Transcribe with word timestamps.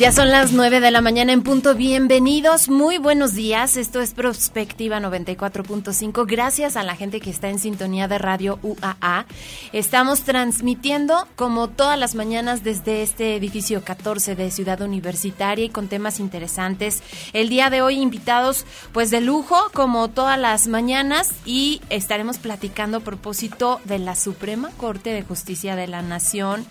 Ya 0.00 0.12
son 0.12 0.30
las 0.30 0.52
9 0.52 0.80
de 0.80 0.90
la 0.90 1.02
mañana 1.02 1.34
en 1.34 1.42
punto. 1.42 1.74
Bienvenidos, 1.74 2.70
muy 2.70 2.96
buenos 2.96 3.34
días. 3.34 3.76
Esto 3.76 4.00
es 4.00 4.14
Prospectiva 4.14 4.98
94.5. 4.98 6.24
Gracias 6.26 6.76
a 6.76 6.82
la 6.82 6.96
gente 6.96 7.20
que 7.20 7.28
está 7.28 7.50
en 7.50 7.58
sintonía 7.58 8.08
de 8.08 8.16
Radio 8.16 8.58
UAA. 8.62 9.26
Estamos 9.74 10.22
transmitiendo 10.22 11.28
como 11.36 11.68
todas 11.68 11.98
las 11.98 12.14
mañanas 12.14 12.64
desde 12.64 13.02
este 13.02 13.36
edificio 13.36 13.84
14 13.84 14.36
de 14.36 14.50
Ciudad 14.50 14.80
Universitaria 14.80 15.66
y 15.66 15.68
con 15.68 15.88
temas 15.88 16.18
interesantes. 16.18 17.02
El 17.34 17.50
día 17.50 17.68
de 17.68 17.82
hoy 17.82 18.00
invitados 18.00 18.64
pues 18.92 19.10
de 19.10 19.20
lujo 19.20 19.54
como 19.74 20.08
todas 20.08 20.38
las 20.38 20.66
mañanas 20.66 21.28
y 21.44 21.82
estaremos 21.90 22.38
platicando 22.38 22.96
a 22.96 23.00
propósito 23.00 23.82
de 23.84 23.98
la 23.98 24.16
Suprema 24.16 24.70
Corte 24.78 25.12
de 25.12 25.24
Justicia 25.24 25.76
de 25.76 25.88
la 25.88 26.00
Nación 26.00 26.64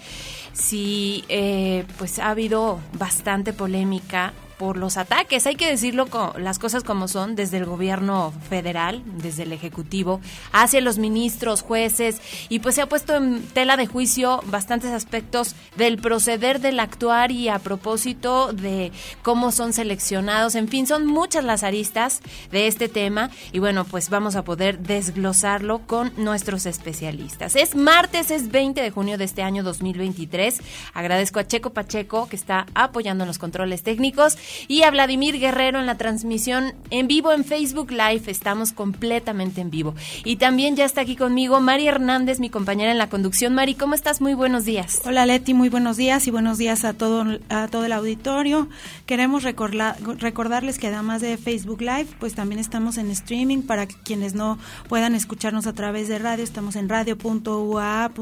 sí 0.53 1.23
eh, 1.29 1.85
pues 1.97 2.19
ha 2.19 2.29
habido 2.29 2.79
bastante 2.93 3.53
polémica 3.53 4.33
por 4.59 4.77
los 4.77 4.97
ataques, 4.97 5.47
hay 5.47 5.55
que 5.55 5.69
decirlo 5.69 6.07
con 6.07 6.43
las 6.43 6.59
cosas 6.59 6.83
como 6.83 7.07
son, 7.07 7.35
desde 7.35 7.57
el 7.57 7.65
gobierno 7.65 8.33
federal, 8.49 9.01
desde 9.05 9.43
el 9.43 9.53
Ejecutivo, 9.53 10.19
hacia 10.51 10.81
los 10.81 10.97
ministros, 10.97 11.61
jueces, 11.61 12.21
y 12.49 12.59
pues 12.59 12.75
se 12.75 12.81
ha 12.81 12.89
puesto 12.89 13.15
en 13.15 13.41
tela 13.41 13.77
de 13.77 13.87
juicio 13.87 14.41
bastantes 14.47 14.91
aspectos 14.91 15.55
del 15.77 15.97
proceder 15.97 16.59
del 16.59 16.81
actuar 16.81 17.31
y 17.31 17.47
a 17.47 17.57
propósito 17.59 18.51
de 18.51 18.91
cómo 19.23 19.53
son 19.53 19.71
seleccionados, 19.71 20.55
en 20.55 20.67
fin, 20.67 20.85
son 20.85 21.05
muchas 21.05 21.45
las 21.45 21.63
aristas 21.63 22.19
de 22.51 22.67
este 22.67 22.89
tema 22.89 23.31
y 23.53 23.59
bueno, 23.59 23.85
pues 23.85 24.09
vamos 24.09 24.35
a 24.35 24.43
poder 24.43 24.79
desglosarlo 24.79 25.79
con 25.87 26.11
nuestros 26.17 26.65
especialistas. 26.65 27.55
Es 27.55 27.75
martes, 27.75 28.29
es 28.29 28.51
20 28.51 28.81
de 28.81 28.91
junio 28.91 29.17
de 29.17 29.23
este 29.23 29.41
año 29.41 29.63
2023. 29.63 30.59
Agradezco 30.93 31.39
a 31.39 31.47
Checo 31.47 31.69
Pacheco 31.69 32.27
que 32.27 32.35
está 32.35 32.65
apoyando 32.73 33.23
en 33.23 33.29
los 33.29 33.37
controles 33.37 33.83
técnicos 33.83 34.37
y 34.67 34.83
a 34.83 34.91
Vladimir 34.91 35.39
Guerrero 35.39 35.79
en 35.79 35.85
la 35.85 35.97
transmisión 35.97 36.73
en 36.89 37.07
vivo 37.07 37.31
en 37.31 37.43
Facebook 37.45 37.91
Live. 37.91 38.23
Estamos 38.27 38.71
completamente 38.71 39.61
en 39.61 39.69
vivo. 39.69 39.95
Y 40.23 40.37
también 40.37 40.75
ya 40.75 40.85
está 40.85 41.01
aquí 41.01 41.15
conmigo 41.15 41.59
Mari 41.59 41.87
Hernández, 41.87 42.39
mi 42.39 42.49
compañera 42.49 42.91
en 42.91 42.97
la 42.97 43.09
conducción. 43.09 43.53
Mari, 43.53 43.75
¿cómo 43.75 43.95
estás? 43.95 44.21
Muy 44.21 44.33
buenos 44.33 44.65
días. 44.65 45.01
Hola 45.05 45.25
Leti, 45.25 45.53
muy 45.53 45.69
buenos 45.69 45.97
días 45.97 46.27
y 46.27 46.31
buenos 46.31 46.57
días 46.57 46.85
a 46.85 46.93
todo, 46.93 47.25
a 47.49 47.67
todo 47.67 47.85
el 47.85 47.91
auditorio. 47.91 48.67
Queremos 49.05 49.43
recordarles 49.43 50.79
que 50.79 50.87
además 50.87 51.21
de 51.21 51.37
Facebook 51.37 51.81
Live, 51.81 52.07
pues 52.19 52.35
también 52.35 52.59
estamos 52.59 52.97
en 52.97 53.09
streaming 53.11 53.61
para 53.61 53.87
quienes 53.87 54.33
no 54.33 54.57
puedan 54.87 55.15
escucharnos 55.15 55.67
a 55.67 55.73
través 55.73 56.07
de 56.07 56.19
radio. 56.19 56.43
Estamos 56.43 56.75
en 56.75 56.89
radio.ua.mx 56.89 58.19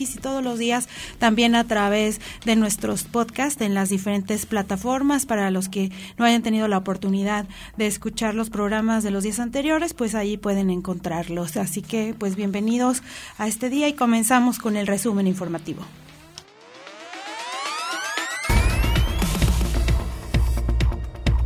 y 0.00 0.18
todos 0.18 0.42
los 0.42 0.58
días 0.58 0.88
también 1.18 1.54
a 1.54 1.64
través 1.64 2.20
de 2.44 2.56
nuestros 2.56 3.04
podcasts 3.04 3.60
en 3.60 3.74
las 3.74 3.88
diferentes 3.88 4.46
plataformas 4.46 5.26
para 5.26 5.50
los 5.54 5.70
que 5.70 5.90
no 6.18 6.26
hayan 6.26 6.42
tenido 6.42 6.68
la 6.68 6.76
oportunidad 6.76 7.46
de 7.78 7.86
escuchar 7.86 8.34
los 8.34 8.50
programas 8.50 9.02
de 9.02 9.10
los 9.10 9.24
días 9.24 9.40
anteriores, 9.40 9.94
pues 9.94 10.14
ahí 10.14 10.36
pueden 10.36 10.68
encontrarlos. 10.68 11.56
Así 11.56 11.80
que, 11.80 12.14
pues 12.18 12.36
bienvenidos 12.36 13.02
a 13.38 13.48
este 13.48 13.70
día 13.70 13.88
y 13.88 13.94
comenzamos 13.94 14.58
con 14.58 14.76
el 14.76 14.86
resumen 14.86 15.26
informativo. 15.26 15.80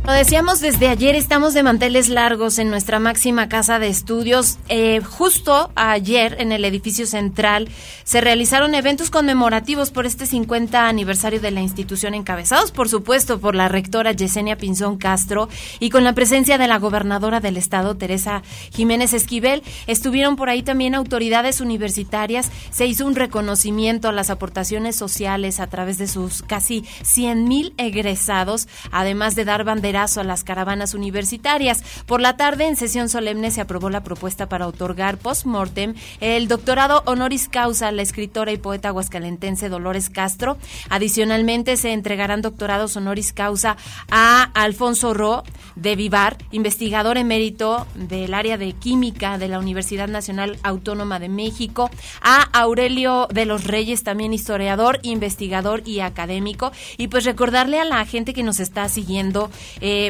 Lo 0.09 0.15
decíamos 0.15 0.59
desde 0.59 0.87
ayer, 0.87 1.13
estamos 1.13 1.53
de 1.53 1.61
manteles 1.61 2.09
largos 2.09 2.57
en 2.57 2.71
nuestra 2.71 2.97
máxima 2.97 3.47
casa 3.47 3.77
de 3.77 3.89
estudios. 3.89 4.57
Eh, 4.67 5.01
justo 5.01 5.69
ayer 5.75 6.37
en 6.39 6.51
el 6.51 6.65
edificio 6.65 7.05
central 7.05 7.69
se 8.05 8.19
realizaron 8.19 8.73
eventos 8.73 9.11
conmemorativos 9.11 9.91
por 9.91 10.07
este 10.07 10.25
50 10.25 10.87
aniversario 10.87 11.39
de 11.39 11.51
la 11.51 11.61
institución, 11.61 12.15
encabezados 12.15 12.71
por 12.71 12.89
supuesto 12.89 13.39
por 13.39 13.53
la 13.53 13.67
rectora 13.67 14.11
Yesenia 14.11 14.57
Pinzón 14.57 14.97
Castro 14.97 15.47
y 15.79 15.91
con 15.91 16.03
la 16.03 16.13
presencia 16.13 16.57
de 16.57 16.67
la 16.67 16.79
gobernadora 16.79 17.39
del 17.39 17.55
estado, 17.55 17.95
Teresa 17.95 18.41
Jiménez 18.73 19.13
Esquivel. 19.13 19.61
Estuvieron 19.85 20.37
por 20.37 20.49
ahí 20.49 20.63
también 20.63 20.95
autoridades 20.95 21.61
universitarias. 21.61 22.49
Se 22.71 22.87
hizo 22.87 23.05
un 23.05 23.13
reconocimiento 23.13 24.09
a 24.09 24.11
las 24.11 24.31
aportaciones 24.31 24.95
sociales 24.95 25.59
a 25.59 25.67
través 25.67 25.99
de 25.99 26.07
sus 26.07 26.41
casi 26.41 26.83
100 27.03 27.47
mil 27.47 27.75
egresados, 27.77 28.67
además 28.91 29.35
de 29.35 29.45
dar 29.45 29.63
bandera 29.63 29.98
a 29.99 30.23
las 30.23 30.43
caravanas 30.45 30.93
universitarias. 30.93 31.83
Por 32.05 32.21
la 32.21 32.37
tarde, 32.37 32.67
en 32.67 32.77
sesión 32.77 33.09
solemne, 33.09 33.51
se 33.51 33.59
aprobó 33.59 33.89
la 33.89 34.01
propuesta 34.01 34.47
para 34.47 34.65
otorgar 34.65 35.17
post-mortem 35.17 35.93
el 36.21 36.47
doctorado 36.47 37.03
honoris 37.05 37.49
causa 37.49 37.89
a 37.89 37.91
la 37.91 38.01
escritora 38.01 38.51
y 38.51 38.57
poeta 38.57 38.93
huascalentense 38.93 39.67
Dolores 39.67 40.09
Castro. 40.09 40.57
Adicionalmente, 40.89 41.75
se 41.75 41.91
entregarán 41.91 42.41
doctorados 42.41 42.95
honoris 42.95 43.33
causa 43.33 43.75
a 44.09 44.43
Alfonso 44.53 45.13
Ro 45.13 45.43
de 45.75 45.95
Vivar, 45.95 46.37
investigador 46.51 47.17
emérito 47.17 47.87
del 47.95 48.33
área 48.33 48.57
de 48.57 48.73
química 48.73 49.37
de 49.37 49.49
la 49.49 49.59
Universidad 49.59 50.07
Nacional 50.07 50.57
Autónoma 50.63 51.19
de 51.19 51.29
México, 51.29 51.89
a 52.21 52.43
Aurelio 52.57 53.27
de 53.33 53.45
los 53.45 53.65
Reyes, 53.65 54.03
también 54.03 54.33
historiador, 54.33 54.99
investigador 55.03 55.83
y 55.85 55.99
académico. 55.99 56.71
Y 56.97 57.07
pues 57.07 57.25
recordarle 57.25 57.79
a 57.79 57.85
la 57.85 58.05
gente 58.05 58.33
que 58.33 58.43
nos 58.43 58.59
está 58.59 58.87
siguiendo, 58.89 59.49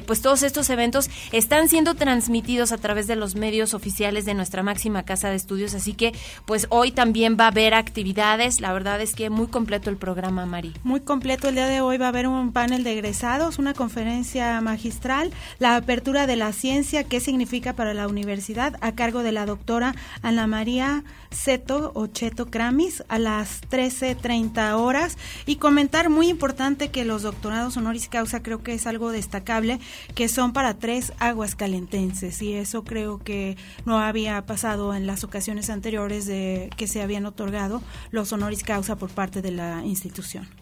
pues 0.06 0.22
todos 0.22 0.44
estos 0.44 0.69
eventos 0.69 1.09
están 1.31 1.69
siendo 1.69 1.95
transmitidos 1.95 2.72
a 2.72 2.78
través 2.78 3.07
de 3.07 3.16
los 3.16 3.35
medios 3.35 3.73
oficiales 3.73 4.25
de 4.25 4.34
nuestra 4.34 4.63
máxima 4.63 5.03
casa 5.03 5.29
de 5.29 5.35
estudios, 5.35 5.73
así 5.73 5.94
que 5.94 6.13
pues 6.45 6.67
hoy 6.69 6.91
también 6.91 7.38
va 7.40 7.45
a 7.45 7.50
haber 7.50 7.73
actividades, 7.73 8.62
la 8.62 8.73
verdad 8.73 9.01
es 9.01 9.13
que 9.13 9.29
muy 9.29 9.47
completo 9.47 9.90
el 9.90 9.97
programa, 9.97 10.45
Mari. 10.45 10.73
Muy 10.84 11.01
completo. 11.01 11.50
El 11.50 11.56
día 11.56 11.67
de 11.67 11.81
hoy 11.81 11.97
va 11.97 12.06
a 12.06 12.09
haber 12.09 12.28
un 12.28 12.51
panel 12.51 12.84
de 12.84 12.94
egresados, 12.94 13.59
una 13.59 13.73
conferencia 13.73 14.59
magistral, 14.62 15.31
la 15.59 15.75
apertura 15.75 16.28
de 16.28 16.35
la 16.35 16.53
ciencia, 16.53 17.03
qué 17.03 17.19
significa 17.19 17.73
para 17.73 17.94
la 17.94 18.07
universidad, 18.07 18.78
a 18.81 18.94
cargo 18.94 19.23
de 19.23 19.31
la 19.31 19.46
doctora 19.46 19.96
Ana 20.22 20.47
María 20.47 21.03
Ceto 21.31 21.91
Ocheto 21.94 22.47
Kramis 22.47 23.03
a 23.07 23.19
las 23.19 23.61
13.30 23.69 24.73
horas. 24.73 25.17
Y 25.46 25.57
comentar 25.57 26.09
muy 26.09 26.29
importante 26.29 26.90
que 26.90 27.06
los 27.06 27.22
doctorados 27.22 27.78
honoris 27.78 28.09
causa 28.09 28.41
creo 28.41 28.63
que 28.63 28.73
es 28.73 28.88
algo 28.88 29.11
destacable 29.11 29.69
que 30.16 30.28
son 30.28 30.53
para 30.53 30.74
tres 30.74 31.13
aguas 31.19 31.56
calentenses 31.56 32.41
y 32.41 32.53
eso 32.53 32.84
creo 32.84 33.19
que 33.19 33.57
no 33.85 34.00
había 34.00 34.46
pasado 34.46 34.94
en 34.96 35.06
las 35.06 35.24
ocasiones 35.24 35.69
anteriores 35.69 36.25
de 36.25 36.69
que 36.78 36.88
se 36.88 37.02
habían 37.02 37.25
otorgado 37.25 37.81
los 38.12 38.31
honoris 38.34 38.63
causa 38.63 38.96
por 38.96 39.09
parte 39.12 39.41
de 39.41 39.52
la 39.52 39.84
institución. 39.85 40.59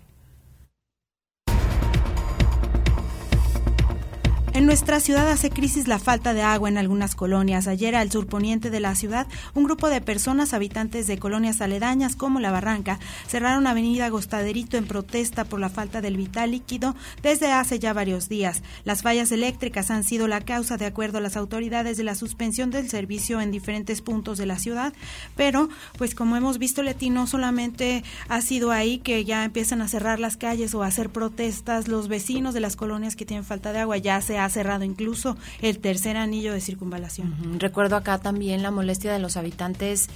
En 4.57 4.65
nuestra 4.65 4.99
ciudad 4.99 5.29
hace 5.29 5.51
crisis 5.51 5.87
la 5.87 5.99
falta 5.99 6.33
de 6.33 6.41
agua 6.41 6.67
en 6.67 6.79
algunas 6.79 7.13
colonias. 7.13 7.67
Ayer 7.67 7.95
al 7.95 8.11
surponiente 8.11 8.71
de 8.71 8.79
la 8.79 8.95
ciudad, 8.95 9.27
un 9.53 9.65
grupo 9.65 9.87
de 9.87 10.01
personas 10.01 10.51
habitantes 10.51 11.05
de 11.05 11.19
colonias 11.19 11.61
aledañas 11.61 12.15
como 12.15 12.39
La 12.39 12.49
Barranca 12.49 12.97
cerraron 13.27 13.67
Avenida 13.67 14.09
Gostaderito 14.09 14.75
en 14.75 14.87
protesta 14.87 15.45
por 15.45 15.59
la 15.59 15.69
falta 15.69 16.01
del 16.01 16.17
vital 16.17 16.49
líquido 16.49 16.95
desde 17.21 17.51
hace 17.51 17.77
ya 17.77 17.93
varios 17.93 18.29
días. 18.29 18.63
Las 18.83 19.03
fallas 19.03 19.31
eléctricas 19.31 19.91
han 19.91 20.03
sido 20.03 20.27
la 20.27 20.41
causa, 20.41 20.77
de 20.77 20.87
acuerdo 20.87 21.19
a 21.19 21.21
las 21.21 21.37
autoridades, 21.37 21.95
de 21.95 22.03
la 22.03 22.15
suspensión 22.15 22.71
del 22.71 22.89
servicio 22.89 23.39
en 23.41 23.51
diferentes 23.51 24.01
puntos 24.01 24.39
de 24.39 24.47
la 24.47 24.57
ciudad. 24.57 24.91
Pero, 25.35 25.69
pues 25.99 26.15
como 26.15 26.35
hemos 26.35 26.57
visto, 26.57 26.81
Leti, 26.81 27.11
no 27.11 27.27
solamente 27.27 28.03
ha 28.27 28.41
sido 28.41 28.71
ahí 28.71 28.97
que 28.97 29.23
ya 29.23 29.43
empiezan 29.43 29.83
a 29.83 29.87
cerrar 29.87 30.19
las 30.19 30.35
calles 30.35 30.73
o 30.73 30.81
a 30.81 30.87
hacer 30.87 31.11
protestas 31.11 31.87
los 31.87 32.07
vecinos 32.07 32.55
de 32.55 32.61
las 32.61 32.75
colonias 32.75 33.15
que 33.15 33.27
tienen 33.27 33.45
falta 33.45 33.71
de 33.71 33.81
agua, 33.81 33.97
ya 33.97 34.19
se 34.19 34.39
ha 34.39 34.46
cerrado 34.49 34.83
incluso 34.83 35.37
el 35.61 35.79
tercer 35.79 36.17
anillo 36.17 36.53
de 36.53 36.61
circunvalación. 36.61 37.59
Recuerdo 37.59 37.95
acá 37.95 38.17
también 38.17 38.63
la 38.63 38.71
molestia 38.71 39.11
de 39.11 39.19
los 39.19 39.37
habitantes 39.37 40.09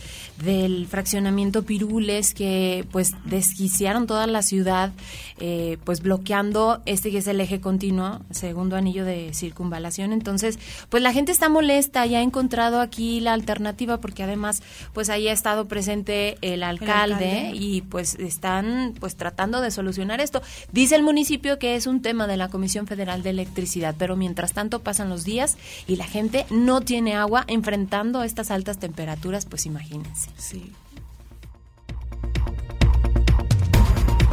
del 0.43 0.87
fraccionamiento 0.87 1.63
Pirules 1.63 2.33
que 2.33 2.85
pues 2.91 3.11
desquiciaron 3.25 4.07
toda 4.07 4.27
la 4.27 4.41
ciudad 4.41 4.91
eh, 5.39 5.77
pues 5.83 6.01
bloqueando 6.01 6.81
este 6.85 7.11
que 7.11 7.19
es 7.19 7.27
el 7.27 7.41
eje 7.41 7.59
continuo, 7.59 8.21
segundo 8.31 8.75
anillo 8.75 9.05
de 9.05 9.33
circunvalación. 9.33 10.13
Entonces 10.13 10.59
pues 10.89 11.01
la 11.03 11.13
gente 11.13 11.31
está 11.31 11.49
molesta 11.49 12.05
y 12.05 12.15
ha 12.15 12.21
encontrado 12.21 12.81
aquí 12.81 13.19
la 13.19 13.33
alternativa 13.33 13.99
porque 13.99 14.23
además 14.23 14.61
pues 14.93 15.09
ahí 15.09 15.27
ha 15.27 15.33
estado 15.33 15.67
presente 15.67 16.37
el 16.41 16.63
alcalde, 16.63 17.51
y 17.53 17.81
pues 17.81 18.15
están 18.15 18.93
pues 18.99 19.15
tratando 19.15 19.61
de 19.61 19.71
solucionar 19.71 20.21
esto. 20.21 20.41
Dice 20.71 20.95
el 20.95 21.03
municipio 21.03 21.59
que 21.59 21.75
es 21.75 21.87
un 21.87 22.01
tema 22.01 22.27
de 22.27 22.37
la 22.37 22.49
Comisión 22.49 22.87
Federal 22.87 23.23
de 23.23 23.31
Electricidad, 23.31 23.95
pero 23.97 24.15
mientras 24.21 24.53
tanto 24.53 24.83
pasan 24.83 25.09
los 25.09 25.23
días 25.23 25.57
y 25.87 25.95
la 25.95 26.05
gente 26.05 26.45
no 26.51 26.81
tiene 26.81 27.15
agua 27.15 27.43
enfrentando 27.47 28.21
estas 28.21 28.51
altas 28.51 28.77
temperaturas, 28.77 29.47
pues 29.47 29.65
imagínense. 29.65 30.29
Sí. 30.37 30.71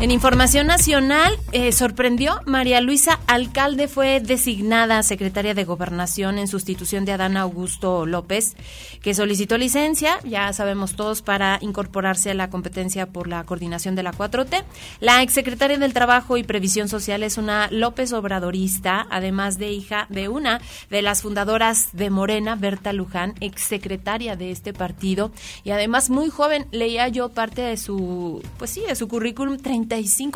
En 0.00 0.12
información 0.12 0.68
nacional, 0.68 1.36
eh, 1.50 1.72
sorprendió, 1.72 2.40
María 2.46 2.80
Luisa 2.80 3.18
Alcalde 3.26 3.88
fue 3.88 4.20
designada 4.20 5.02
secretaria 5.02 5.54
de 5.54 5.64
Gobernación 5.64 6.38
en 6.38 6.46
sustitución 6.46 7.04
de 7.04 7.10
Adán 7.10 7.36
Augusto 7.36 8.06
López, 8.06 8.54
que 9.02 9.12
solicitó 9.12 9.58
licencia, 9.58 10.20
ya 10.22 10.52
sabemos 10.52 10.94
todos, 10.94 11.22
para 11.22 11.58
incorporarse 11.62 12.30
a 12.30 12.34
la 12.34 12.48
competencia 12.48 13.06
por 13.06 13.26
la 13.26 13.42
coordinación 13.42 13.96
de 13.96 14.04
la 14.04 14.12
4T. 14.12 14.62
La 15.00 15.20
exsecretaria 15.20 15.78
del 15.78 15.92
Trabajo 15.92 16.36
y 16.36 16.44
Previsión 16.44 16.88
Social 16.88 17.24
es 17.24 17.36
una 17.36 17.66
López 17.72 18.12
Obradorista, 18.12 19.04
además 19.10 19.58
de 19.58 19.72
hija 19.72 20.06
de 20.10 20.28
una 20.28 20.60
de 20.90 21.02
las 21.02 21.22
fundadoras 21.22 21.88
de 21.92 22.10
Morena, 22.10 22.54
Berta 22.54 22.92
Luján, 22.92 23.34
exsecretaria 23.40 24.36
de 24.36 24.52
este 24.52 24.72
partido, 24.72 25.32
y 25.64 25.72
además 25.72 26.08
muy 26.08 26.30
joven, 26.30 26.66
leía 26.70 27.08
yo 27.08 27.30
parte 27.30 27.62
de 27.62 27.76
su, 27.76 28.44
pues 28.58 28.70
sí, 28.70 28.82
de 28.86 28.94
su 28.94 29.08
currículum, 29.08 29.56
30 29.56 29.87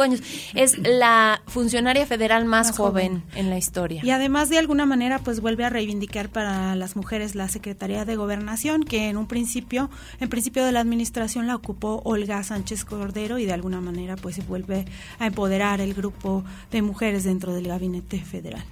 años. 0.03 0.23
Es 0.55 0.79
la 0.79 1.43
funcionaria 1.47 2.07
federal 2.07 2.45
más, 2.45 2.77
joven, 2.77 3.23
en 3.35 3.51
la 3.51 3.59
historia. 3.59 4.03
Y 4.05 4.11
además, 4.11 4.49
de 4.49 4.59
alguna 4.59 4.87
manera, 4.87 5.19
pues 5.19 5.41
vuelve 5.41 5.65
a 5.65 5.71
reivindicar 5.71 6.29
para 6.29 6.75
las 6.77 6.97
mujeres 6.97 7.35
la 7.35 7.49
Secretaría 7.49 8.05
de 8.05 8.17
Gobernación, 8.17 8.83
que 8.83 9.09
en 9.09 9.17
un 9.17 9.27
principio, 9.27 9.91
en 10.21 10.29
principio 10.29 10.65
de 10.65 10.73
la 10.73 10.81
administración 10.81 11.47
la 11.47 11.57
ocupó 11.57 12.03
Olga 12.05 12.43
Sánchez 12.43 12.85
Cordero 12.85 13.39
y 13.39 13.47
de 13.47 13.53
alguna 13.53 13.81
manera, 13.81 14.17
pues 14.17 14.37
se 14.37 14.43
vuelve 14.43 14.85
a 15.19 15.27
empoderar 15.27 15.81
el 15.81 15.95
grupo 15.95 16.45
de 16.71 16.83
mujeres 16.83 17.25
dentro 17.25 17.55
del 17.55 17.69
gabinete 17.69 18.21
federal. 18.21 18.65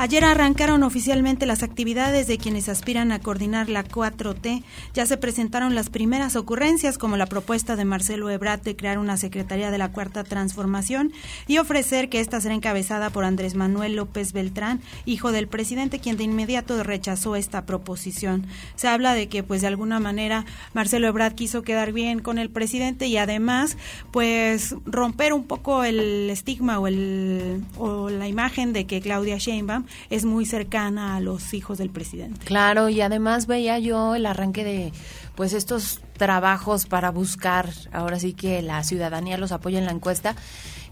Ayer 0.00 0.24
arrancaron 0.24 0.82
oficialmente 0.82 1.44
las 1.44 1.62
actividades 1.62 2.26
de 2.26 2.38
quienes 2.38 2.70
aspiran 2.70 3.12
a 3.12 3.18
coordinar 3.18 3.68
la 3.68 3.84
4T. 3.84 4.62
Ya 4.94 5.04
se 5.04 5.18
presentaron 5.18 5.74
las 5.74 5.90
primeras 5.90 6.36
ocurrencias, 6.36 6.96
como 6.96 7.18
la 7.18 7.26
propuesta 7.26 7.76
de 7.76 7.84
Marcelo 7.84 8.30
Ebrard 8.30 8.62
de 8.62 8.76
crear 8.76 8.96
una 8.96 9.18
Secretaría 9.18 9.70
de 9.70 9.76
la 9.76 9.92
Cuarta 9.92 10.24
Transformación 10.24 11.12
y 11.46 11.58
ofrecer 11.58 12.08
que 12.08 12.20
ésta 12.20 12.40
será 12.40 12.54
encabezada 12.54 13.10
por 13.10 13.24
Andrés 13.24 13.54
Manuel 13.54 13.94
López 13.94 14.32
Beltrán, 14.32 14.80
hijo 15.04 15.32
del 15.32 15.48
presidente, 15.48 15.98
quien 15.98 16.16
de 16.16 16.24
inmediato 16.24 16.82
rechazó 16.82 17.36
esta 17.36 17.66
proposición. 17.66 18.46
Se 18.76 18.88
habla 18.88 19.12
de 19.12 19.28
que, 19.28 19.42
pues, 19.42 19.60
de 19.60 19.66
alguna 19.66 20.00
manera, 20.00 20.46
Marcelo 20.72 21.08
Ebrard 21.08 21.34
quiso 21.34 21.60
quedar 21.60 21.92
bien 21.92 22.20
con 22.20 22.38
el 22.38 22.48
presidente 22.48 23.06
y 23.06 23.18
además, 23.18 23.76
pues, 24.12 24.74
romper 24.86 25.34
un 25.34 25.44
poco 25.44 25.84
el 25.84 26.30
estigma 26.30 26.78
o, 26.78 26.86
el, 26.86 27.62
o 27.76 28.08
la 28.08 28.28
imagen 28.28 28.72
de 28.72 28.86
que 28.86 29.02
Claudia 29.02 29.36
Sheinbaum 29.36 29.89
es 30.10 30.24
muy 30.24 30.46
cercana 30.46 31.16
a 31.16 31.20
los 31.20 31.54
hijos 31.54 31.78
del 31.78 31.90
presidente. 31.90 32.44
Claro, 32.46 32.88
y 32.88 33.00
además 33.00 33.46
veía 33.46 33.78
yo 33.78 34.14
el 34.14 34.26
arranque 34.26 34.64
de 34.64 34.92
pues 35.34 35.52
estos 35.52 36.00
trabajos 36.16 36.86
para 36.86 37.10
buscar, 37.10 37.70
ahora 37.92 38.18
sí 38.18 38.34
que 38.34 38.60
la 38.62 38.82
ciudadanía 38.84 39.38
los 39.38 39.52
apoya 39.52 39.78
en 39.78 39.86
la 39.86 39.92
encuesta, 39.92 40.36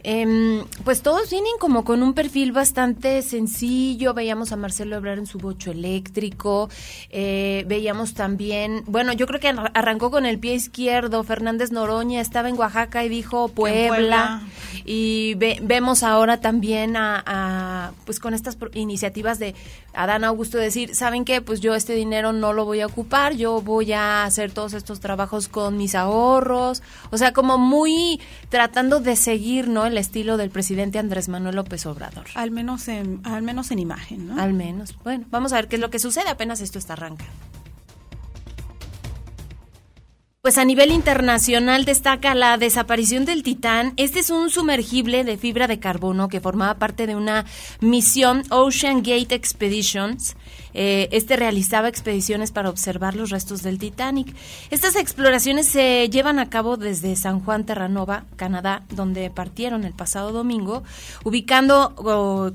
Em, 0.05 0.65
pues 0.85 1.03
todos 1.03 1.31
vienen 1.31 1.53
como 1.59 1.85
con 1.85 2.03
un 2.03 2.15
perfil 2.15 2.53
bastante 2.53 3.23
sencillo. 3.23 4.15
Veíamos 4.15 4.53
a 4.53 4.57
Marcelo 4.57 4.97
hablar 4.97 5.19
en 5.19 5.27
su 5.27 5.39
bocho 5.39 5.71
eléctrico. 5.71 6.69
Eh, 7.11 7.65
veíamos 7.67 8.15
también, 8.15 8.85
bueno, 8.87 9.13
yo 9.13 9.27
creo 9.27 9.41
que 9.41 9.49
arrancó 9.49 10.11
con 10.11 10.27
el 10.27 10.39
pie 10.39 10.55
izquierdo. 10.55 11.25
Fernández 11.25 11.73
Noroña 11.73 12.21
estaba 12.21 12.49
en 12.49 12.59
Oaxaca 12.59 13.05
y 13.05 13.09
dijo 13.09 13.49
Puebla. 13.49 14.43
Y 14.85 15.35
vemos 15.35 16.03
ahora 16.03 16.41
también 16.41 16.97
a, 16.97 17.93
pues 18.07 18.21
con 18.21 18.33
estas 18.35 18.57
iniciativas 18.75 19.39
de 19.39 19.55
Adán 19.93 20.25
Augusto 20.25 20.59
decir, 20.59 20.95
¿saben 20.95 21.25
qué? 21.25 21.43
Pues 21.43 21.61
yo 21.61 21.75
este 21.75 21.95
dinero 21.95 22.33
no 22.33 22.53
lo 22.53 22.65
voy 22.65 22.81
a 22.81 22.87
ocupar, 22.87 23.35
yo 23.35 23.61
voy 23.61 23.93
a 23.93 24.25
hacer 24.25 24.53
todos 24.53 24.73
estos 24.73 25.01
trabajos 25.01 25.49
con 25.49 25.77
mis 25.77 25.95
ahorros. 25.95 26.83
O 27.11 27.19
sea, 27.19 27.33
como 27.33 27.59
muy 27.59 28.21
tratando 28.49 29.01
de 29.01 29.17
seguir, 29.17 29.69
¿no? 29.69 29.88
El 29.89 29.99
estilo 29.99 30.37
del 30.37 30.51
presidente 30.51 30.99
Andrés 30.99 31.29
Manuel 31.29 31.57
López 31.57 31.85
Obrador. 31.87 32.27
Al 32.35 32.51
menos 32.51 32.89
en, 32.89 33.21
al 33.25 33.43
menos 33.43 33.71
en 33.71 33.79
imagen, 33.79 34.29
¿no? 34.29 34.41
Al 34.41 34.53
menos. 34.53 34.97
Bueno, 35.03 35.27
vamos 35.31 35.53
a 35.53 35.57
ver 35.57 35.69
qué 35.69 35.77
es 35.77 35.81
lo 35.81 35.91
que 35.91 35.99
sucede 35.99 36.29
apenas 36.29 36.61
esto 36.61 36.79
está 36.79 36.93
arrancando. 36.95 37.33
Pues 40.49 40.57
a 40.57 40.65
nivel 40.65 40.93
internacional 40.93 41.85
destaca 41.85 42.35
la 42.35 42.57
desaparición 42.57 43.27
del 43.27 43.43
Titán. 43.43 43.93
Este 43.99 44.21
es 44.21 44.31
un 44.31 44.49
sumergible 44.49 45.23
de 45.23 45.37
fibra 45.37 45.67
de 45.67 45.79
carbono 45.79 46.31
que 46.31 46.41
formaba 46.41 46.79
parte 46.79 47.07
de 47.07 47.17
una 47.17 47.45
misión 47.83 48.45
Ocean 48.49 49.03
Gate 49.03 49.35
Expeditions 49.35 50.37
eh, 50.75 51.09
este 51.11 51.37
realizaba 51.37 51.89
expediciones 51.89 52.53
para 52.53 52.71
observar 52.71 53.17
los 53.17 53.31
restos 53.31 53.63
del 53.63 53.79
Titanic. 53.79 54.35
Estas 54.71 54.95
exploraciones 54.95 55.67
se 55.67 56.09
llevan 56.09 56.39
a 56.39 56.51
cabo 56.51 56.77
desde 56.77 57.17
San 57.17 57.41
Juan 57.41 57.65
Terranova, 57.65 58.25
Canadá, 58.37 58.85
donde 58.91 59.29
partieron 59.31 59.83
el 59.83 59.93
pasado 59.93 60.31
domingo, 60.33 60.83
ubicando 61.25 61.95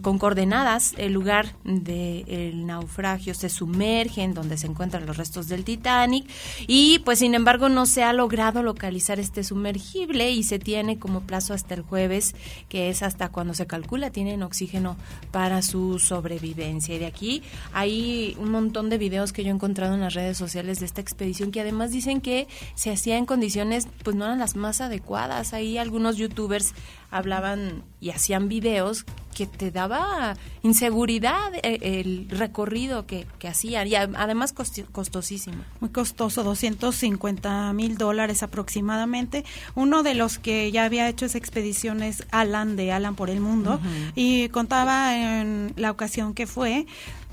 con 0.01 0.19
coordenadas 0.19 0.93
el 0.97 1.11
lugar 1.13 1.55
del 1.63 2.65
naufragio. 2.65 3.33
Se 3.33 3.49
sumergen 3.49 4.33
donde 4.33 4.57
se 4.57 4.67
encuentran 4.67 5.05
los 5.05 5.17
restos 5.17 5.47
del 5.47 5.63
Titanic 5.63 6.25
y 6.65 6.99
pues 6.99 7.19
sin 7.19 7.35
embargo 7.35 7.67
no 7.67 7.82
se 7.85 8.03
ha 8.03 8.13
logrado 8.13 8.63
localizar 8.63 9.19
este 9.19 9.43
sumergible 9.43 10.31
y 10.31 10.43
se 10.43 10.59
tiene 10.59 10.99
como 10.99 11.21
plazo 11.21 11.53
hasta 11.53 11.73
el 11.73 11.81
jueves, 11.81 12.35
que 12.69 12.89
es 12.89 13.03
hasta 13.03 13.29
cuando 13.29 13.53
se 13.53 13.67
calcula 13.67 14.09
tienen 14.09 14.43
oxígeno 14.43 14.97
para 15.31 15.61
su 15.61 15.99
sobrevivencia. 15.99 16.95
Y 16.95 16.99
de 16.99 17.05
aquí 17.05 17.43
hay 17.73 18.35
un 18.39 18.51
montón 18.51 18.89
de 18.89 18.97
videos 18.97 19.33
que 19.33 19.43
yo 19.43 19.49
he 19.49 19.53
encontrado 19.53 19.93
en 19.93 20.01
las 20.01 20.13
redes 20.13 20.37
sociales 20.37 20.79
de 20.79 20.85
esta 20.85 21.01
expedición 21.01 21.51
que 21.51 21.61
además 21.61 21.91
dicen 21.91 22.21
que 22.21 22.47
se 22.75 22.91
hacía 22.91 23.17
en 23.17 23.25
condiciones 23.25 23.87
pues 24.03 24.15
no 24.15 24.25
eran 24.25 24.39
las 24.39 24.55
más 24.55 24.81
adecuadas. 24.81 25.53
Ahí 25.53 25.77
algunos 25.77 26.17
youtubers 26.17 26.73
hablaban 27.13 27.83
y 27.99 28.09
hacían 28.09 28.49
videos 28.49 29.05
que 29.33 29.47
te 29.47 29.71
daba 29.71 30.35
inseguridad 30.61 31.53
eh, 31.63 32.01
el, 32.01 32.27
recorrido 32.29 33.05
que, 33.05 33.25
que 33.39 33.47
hacían 33.47 33.87
y 33.87 33.95
además 33.95 34.53
costosísimo. 34.53 35.63
Muy 35.79 35.89
costoso, 35.89 36.43
250 36.43 37.73
mil 37.73 37.97
dólares 37.97 38.43
aproximadamente. 38.43 39.43
Uno 39.75 40.03
de 40.03 40.13
los 40.13 40.37
que 40.37 40.71
ya 40.71 40.85
había 40.85 41.09
hecho 41.09 41.25
esa 41.25 41.37
expedición 41.37 42.03
es 42.03 42.25
Alan 42.31 42.75
de 42.75 42.91
Alan 42.91 43.15
por 43.15 43.29
el 43.29 43.39
Mundo 43.39 43.79
y 44.15 44.49
contaba 44.49 45.17
en 45.17 45.73
la 45.75 45.91
ocasión 45.91 46.33
que 46.33 46.47
fue 46.47 46.85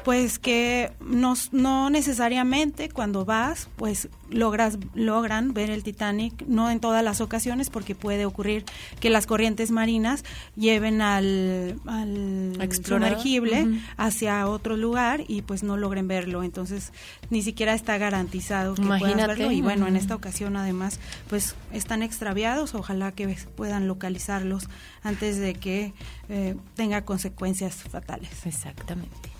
pues 0.04 0.38
que 0.38 0.92
no, 1.00 1.35
no 1.52 1.90
necesariamente 1.90 2.88
cuando 2.88 3.25
vas, 3.25 3.69
pues 3.76 4.09
logras, 4.30 4.78
logran 4.95 5.52
ver 5.52 5.71
el 5.71 5.83
Titanic, 5.83 6.45
no 6.47 6.71
en 6.71 6.80
todas 6.80 7.04
las 7.04 7.21
ocasiones, 7.21 7.71
porque 7.71 7.95
puede 7.95 8.25
ocurrir 8.25 8.64
que 9.00 9.11
las 9.11 9.26
corrientes 9.26 9.71
marinas 9.71 10.25
lleven 10.57 11.02
al, 11.02 11.80
al 11.87 12.54
sumergible 12.85 13.66
hacia 13.97 14.47
otro 14.49 14.76
lugar 14.76 15.25
y 15.28 15.42
pues 15.42 15.62
no 15.62 15.76
logren 15.76 16.09
verlo. 16.09 16.42
Entonces, 16.42 16.92
ni 17.30 17.42
siquiera 17.42 17.75
está 17.75 17.99
garantizado 17.99 18.75
que 18.75 18.83
puedas 18.83 19.26
verlo. 19.26 19.50
Y 19.50 19.61
bueno, 19.62 19.87
en 19.87 19.97
esta 19.97 20.14
ocasión 20.14 20.57
además, 20.57 21.00
pues 21.28 21.54
están 21.73 22.02
extraviados, 22.02 22.75
ojalá 22.75 23.12
que 23.12 23.37
puedan 23.57 23.88
localizarlos 23.88 24.69
antes 25.02 25.38
de 25.38 25.54
que 25.54 25.92
eh, 26.28 26.57
tenga 26.75 27.04
consecuencias 27.04 27.75
fatales. 27.75 28.47
Exactamente. 28.47 29.40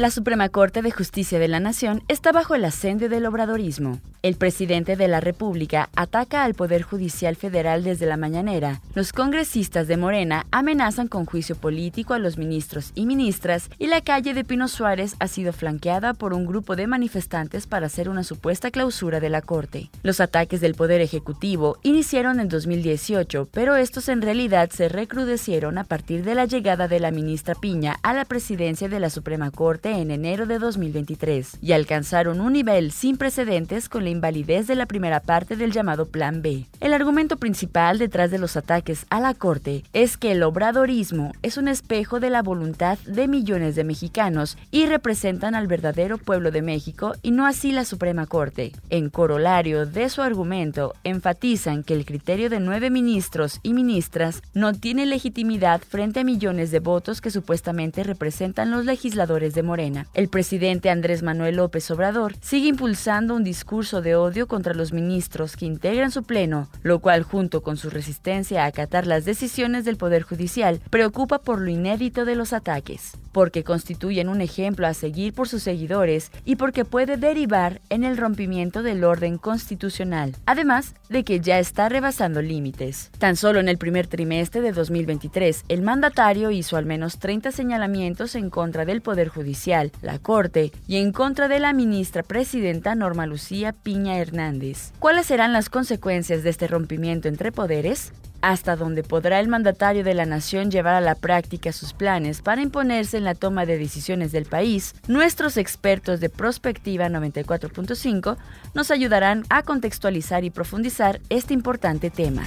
La 0.00 0.10
Suprema 0.10 0.48
Corte 0.48 0.80
de 0.80 0.90
Justicia 0.90 1.38
de 1.38 1.46
la 1.46 1.60
Nación 1.60 2.02
está 2.08 2.32
bajo 2.32 2.54
el 2.54 2.64
ascendio 2.64 3.10
del 3.10 3.26
obradorismo. 3.26 4.00
El 4.22 4.36
presidente 4.36 4.96
de 4.96 5.08
la 5.08 5.20
República 5.20 5.90
ataca 5.94 6.44
al 6.44 6.54
Poder 6.54 6.82
Judicial 6.82 7.36
Federal 7.36 7.84
desde 7.84 8.06
la 8.06 8.16
mañanera. 8.16 8.80
Los 8.94 9.12
congresistas 9.12 9.88
de 9.88 9.98
Morena 9.98 10.46
amenazan 10.50 11.06
con 11.06 11.26
juicio 11.26 11.54
político 11.54 12.14
a 12.14 12.18
los 12.18 12.38
ministros 12.38 12.92
y 12.94 13.04
ministras 13.04 13.68
y 13.78 13.88
la 13.88 14.00
calle 14.00 14.32
de 14.32 14.44
Pino 14.44 14.68
Suárez 14.68 15.16
ha 15.20 15.28
sido 15.28 15.52
flanqueada 15.52 16.14
por 16.14 16.32
un 16.32 16.46
grupo 16.46 16.76
de 16.76 16.86
manifestantes 16.86 17.66
para 17.66 17.86
hacer 17.86 18.08
una 18.08 18.24
supuesta 18.24 18.70
clausura 18.70 19.20
de 19.20 19.28
la 19.28 19.42
Corte. 19.42 19.90
Los 20.02 20.20
ataques 20.20 20.62
del 20.62 20.74
Poder 20.74 21.02
Ejecutivo 21.02 21.76
iniciaron 21.82 22.40
en 22.40 22.48
2018, 22.48 23.48
pero 23.52 23.76
estos 23.76 24.08
en 24.08 24.22
realidad 24.22 24.70
se 24.70 24.88
recrudecieron 24.88 25.76
a 25.76 25.84
partir 25.84 26.24
de 26.24 26.34
la 26.34 26.46
llegada 26.46 26.88
de 26.88 27.00
la 27.00 27.10
ministra 27.10 27.54
Piña 27.54 27.96
a 28.02 28.14
la 28.14 28.24
presidencia 28.24 28.88
de 28.88 29.00
la 29.00 29.10
Suprema 29.10 29.50
Corte 29.50 29.89
en 29.98 30.10
enero 30.10 30.46
de 30.46 30.58
2023 30.58 31.58
y 31.60 31.72
alcanzaron 31.72 32.40
un 32.40 32.52
nivel 32.52 32.92
sin 32.92 33.16
precedentes 33.16 33.88
con 33.88 34.04
la 34.04 34.10
invalidez 34.10 34.68
de 34.68 34.76
la 34.76 34.86
primera 34.86 35.20
parte 35.20 35.56
del 35.56 35.72
llamado 35.72 36.06
Plan 36.06 36.42
B. 36.42 36.66
El 36.78 36.92
argumento 36.92 37.36
principal 37.36 37.98
detrás 37.98 38.30
de 38.30 38.38
los 38.38 38.56
ataques 38.56 39.06
a 39.10 39.20
la 39.20 39.34
Corte 39.34 39.82
es 39.92 40.16
que 40.16 40.32
el 40.32 40.42
obradorismo 40.44 41.32
es 41.42 41.56
un 41.56 41.66
espejo 41.66 42.20
de 42.20 42.30
la 42.30 42.42
voluntad 42.42 42.98
de 43.06 43.26
millones 43.26 43.74
de 43.74 43.84
mexicanos 43.84 44.56
y 44.70 44.86
representan 44.86 45.56
al 45.56 45.66
verdadero 45.66 46.18
pueblo 46.18 46.50
de 46.50 46.62
México 46.62 47.14
y 47.22 47.32
no 47.32 47.46
así 47.46 47.72
la 47.72 47.84
Suprema 47.84 48.26
Corte. 48.26 48.72
En 48.90 49.10
corolario 49.10 49.86
de 49.86 50.08
su 50.08 50.22
argumento, 50.22 50.94
enfatizan 51.02 51.82
que 51.82 51.94
el 51.94 52.04
criterio 52.04 52.48
de 52.48 52.60
nueve 52.60 52.90
ministros 52.90 53.58
y 53.64 53.72
ministras 53.72 54.42
no 54.54 54.72
tiene 54.72 55.04
legitimidad 55.04 55.80
frente 55.80 56.20
a 56.20 56.24
millones 56.24 56.70
de 56.70 56.78
votos 56.78 57.20
que 57.20 57.30
supuestamente 57.30 58.04
representan 58.04 58.70
los 58.70 58.84
legisladores 58.84 59.52
de 59.54 59.62
Morena 59.62 59.79
el 60.12 60.28
presidente 60.28 60.90
Andrés 60.90 61.22
Manuel 61.22 61.56
López 61.56 61.90
Obrador 61.90 62.34
sigue 62.42 62.68
impulsando 62.68 63.34
un 63.34 63.44
discurso 63.44 64.02
de 64.02 64.14
odio 64.14 64.46
contra 64.46 64.74
los 64.74 64.92
ministros 64.92 65.56
que 65.56 65.64
integran 65.64 66.10
su 66.10 66.22
pleno, 66.22 66.68
lo 66.82 66.98
cual 66.98 67.22
junto 67.22 67.62
con 67.62 67.78
su 67.78 67.88
resistencia 67.88 68.64
a 68.64 68.66
acatar 68.66 69.06
las 69.06 69.24
decisiones 69.24 69.86
del 69.86 69.96
Poder 69.96 70.22
Judicial 70.22 70.80
preocupa 70.90 71.38
por 71.38 71.62
lo 71.62 71.70
inédito 71.70 72.26
de 72.26 72.36
los 72.36 72.52
ataques, 72.52 73.12
porque 73.32 73.64
constituyen 73.64 74.28
un 74.28 74.42
ejemplo 74.42 74.86
a 74.86 74.92
seguir 74.92 75.32
por 75.32 75.48
sus 75.48 75.62
seguidores 75.62 76.30
y 76.44 76.56
porque 76.56 76.84
puede 76.84 77.16
derivar 77.16 77.80
en 77.88 78.04
el 78.04 78.18
rompimiento 78.18 78.82
del 78.82 79.02
orden 79.02 79.38
constitucional, 79.38 80.36
además 80.44 80.94
de 81.08 81.24
que 81.24 81.40
ya 81.40 81.58
está 81.58 81.88
rebasando 81.88 82.42
límites. 82.42 83.10
Tan 83.18 83.36
solo 83.36 83.60
en 83.60 83.68
el 83.70 83.78
primer 83.78 84.08
trimestre 84.08 84.60
de 84.60 84.72
2023, 84.72 85.64
el 85.68 85.80
mandatario 85.80 86.50
hizo 86.50 86.76
al 86.76 86.84
menos 86.84 87.18
30 87.18 87.50
señalamientos 87.50 88.34
en 88.34 88.50
contra 88.50 88.84
del 88.84 89.00
Poder 89.00 89.28
Judicial 89.28 89.59
la 89.66 90.18
Corte 90.18 90.72
y 90.88 90.96
en 90.96 91.12
contra 91.12 91.46
de 91.46 91.60
la 91.60 91.74
ministra 91.74 92.22
presidenta 92.22 92.94
Norma 92.94 93.26
Lucía 93.26 93.72
Piña 93.72 94.16
Hernández. 94.18 94.92
¿Cuáles 94.98 95.26
serán 95.26 95.52
las 95.52 95.68
consecuencias 95.68 96.42
de 96.42 96.50
este 96.50 96.66
rompimiento 96.66 97.28
entre 97.28 97.52
poderes? 97.52 98.12
hasta 98.42 98.74
dónde 98.74 99.02
podrá 99.02 99.38
el 99.38 99.48
mandatario 99.48 100.02
de 100.02 100.14
la 100.14 100.24
nación 100.24 100.70
llevar 100.70 100.94
a 100.94 101.02
la 101.02 101.14
práctica 101.14 101.72
sus 101.72 101.92
planes 101.92 102.40
para 102.40 102.62
imponerse 102.62 103.18
en 103.18 103.24
la 103.24 103.34
toma 103.34 103.66
de 103.66 103.76
decisiones 103.76 104.32
del 104.32 104.46
país, 104.46 104.94
nuestros 105.08 105.58
expertos 105.58 106.20
de 106.20 106.30
Prospectiva 106.30 107.10
94.5 107.10 108.38
nos 108.72 108.90
ayudarán 108.90 109.44
a 109.50 109.62
contextualizar 109.62 110.42
y 110.44 110.48
profundizar 110.48 111.20
este 111.28 111.52
importante 111.52 112.08
tema. 112.08 112.44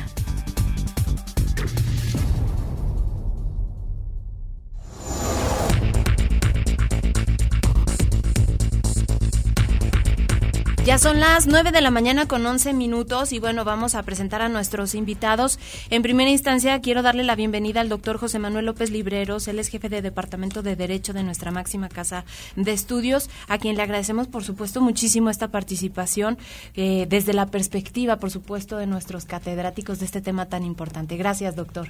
Ya 10.85 10.97
son 10.97 11.21
las 11.21 11.47
9 11.47 11.71
de 11.71 11.79
la 11.79 11.91
mañana 11.91 12.27
con 12.27 12.45
11 12.45 12.73
minutos 12.73 13.31
y 13.31 13.39
bueno, 13.39 13.63
vamos 13.63 13.95
a 13.95 14.03
presentar 14.03 14.41
a 14.41 14.49
nuestros 14.49 14.95
invitados. 14.95 15.57
En 15.89 16.01
primera 16.01 16.29
instancia, 16.29 16.81
quiero 16.81 17.01
darle 17.01 17.23
la 17.23 17.37
bienvenida 17.37 17.79
al 17.79 17.87
doctor 17.87 18.17
José 18.17 18.37
Manuel 18.37 18.65
López 18.65 18.91
Libreros, 18.91 19.47
él 19.47 19.59
es 19.59 19.69
jefe 19.69 19.87
de 19.87 20.01
Departamento 20.01 20.61
de 20.61 20.75
Derecho 20.75 21.13
de 21.13 21.23
nuestra 21.23 21.51
máxima 21.51 21.87
casa 21.87 22.25
de 22.57 22.73
estudios, 22.73 23.29
a 23.47 23.59
quien 23.59 23.77
le 23.77 23.83
agradecemos, 23.83 24.27
por 24.27 24.43
supuesto, 24.43 24.81
muchísimo 24.81 25.29
esta 25.29 25.47
participación 25.47 26.37
eh, 26.75 27.05
desde 27.07 27.31
la 27.31 27.45
perspectiva, 27.45 28.17
por 28.17 28.29
supuesto, 28.29 28.75
de 28.75 28.85
nuestros 28.85 29.23
catedráticos 29.23 29.99
de 29.99 30.05
este 30.05 30.19
tema 30.19 30.47
tan 30.47 30.65
importante. 30.65 31.15
Gracias, 31.15 31.55
doctor. 31.55 31.87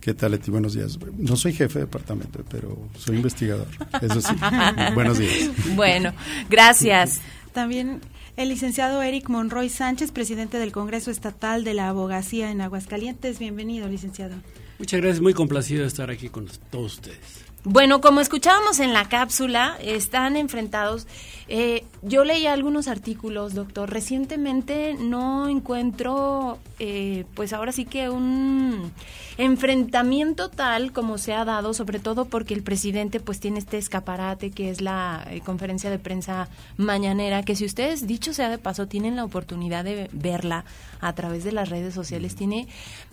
¿Qué 0.00 0.14
tal, 0.14 0.32
Leti? 0.32 0.50
Buenos 0.50 0.72
días. 0.72 0.98
No 1.18 1.36
soy 1.36 1.52
jefe 1.52 1.80
de 1.80 1.84
departamento, 1.84 2.42
pero 2.50 2.78
soy 2.98 3.16
investigador. 3.16 3.68
Eso 4.00 4.22
sí. 4.22 4.34
Buenos 4.94 5.18
días. 5.18 5.50
Bueno, 5.76 6.14
gracias. 6.48 7.20
También 7.52 8.00
el 8.36 8.48
licenciado 8.48 9.02
Eric 9.02 9.28
Monroy 9.28 9.68
Sánchez, 9.68 10.12
presidente 10.12 10.58
del 10.58 10.72
Congreso 10.72 11.10
Estatal 11.10 11.64
de 11.64 11.74
la 11.74 11.88
Abogacía 11.88 12.50
en 12.50 12.60
Aguascalientes. 12.60 13.38
Bienvenido, 13.38 13.88
licenciado. 13.88 14.34
Muchas 14.78 15.00
gracias, 15.00 15.20
muy 15.20 15.34
complacido 15.34 15.82
de 15.82 15.88
estar 15.88 16.10
aquí 16.10 16.28
con 16.28 16.48
todos 16.70 16.94
ustedes. 16.94 17.44
Bueno, 17.64 18.00
como 18.00 18.20
escuchábamos 18.20 18.80
en 18.80 18.92
la 18.92 19.08
cápsula, 19.08 19.78
están 19.80 20.36
enfrentados. 20.36 21.06
Eh, 21.54 21.84
yo 22.00 22.24
leí 22.24 22.46
algunos 22.46 22.88
artículos, 22.88 23.52
doctor. 23.52 23.90
Recientemente 23.90 24.96
no 24.98 25.50
encuentro, 25.50 26.58
eh, 26.78 27.26
pues 27.34 27.52
ahora 27.52 27.72
sí 27.72 27.84
que 27.84 28.08
un 28.08 28.90
enfrentamiento 29.36 30.48
tal 30.48 30.92
como 30.92 31.18
se 31.18 31.34
ha 31.34 31.44
dado, 31.44 31.74
sobre 31.74 31.98
todo 31.98 32.24
porque 32.24 32.54
el 32.54 32.62
presidente 32.62 33.20
pues 33.20 33.38
tiene 33.38 33.58
este 33.58 33.76
escaparate 33.76 34.50
que 34.50 34.70
es 34.70 34.80
la 34.80 35.26
eh, 35.30 35.42
conferencia 35.42 35.90
de 35.90 35.98
prensa 35.98 36.48
mañanera, 36.78 37.42
que 37.42 37.54
si 37.54 37.66
ustedes, 37.66 38.06
dicho 38.06 38.32
sea 38.32 38.48
de 38.48 38.56
paso, 38.56 38.88
tienen 38.88 39.16
la 39.16 39.24
oportunidad 39.24 39.84
de 39.84 40.08
verla 40.12 40.64
a 41.00 41.12
través 41.14 41.44
de 41.44 41.52
las 41.52 41.68
redes 41.68 41.92
sociales, 41.92 42.34
tiene 42.34 42.66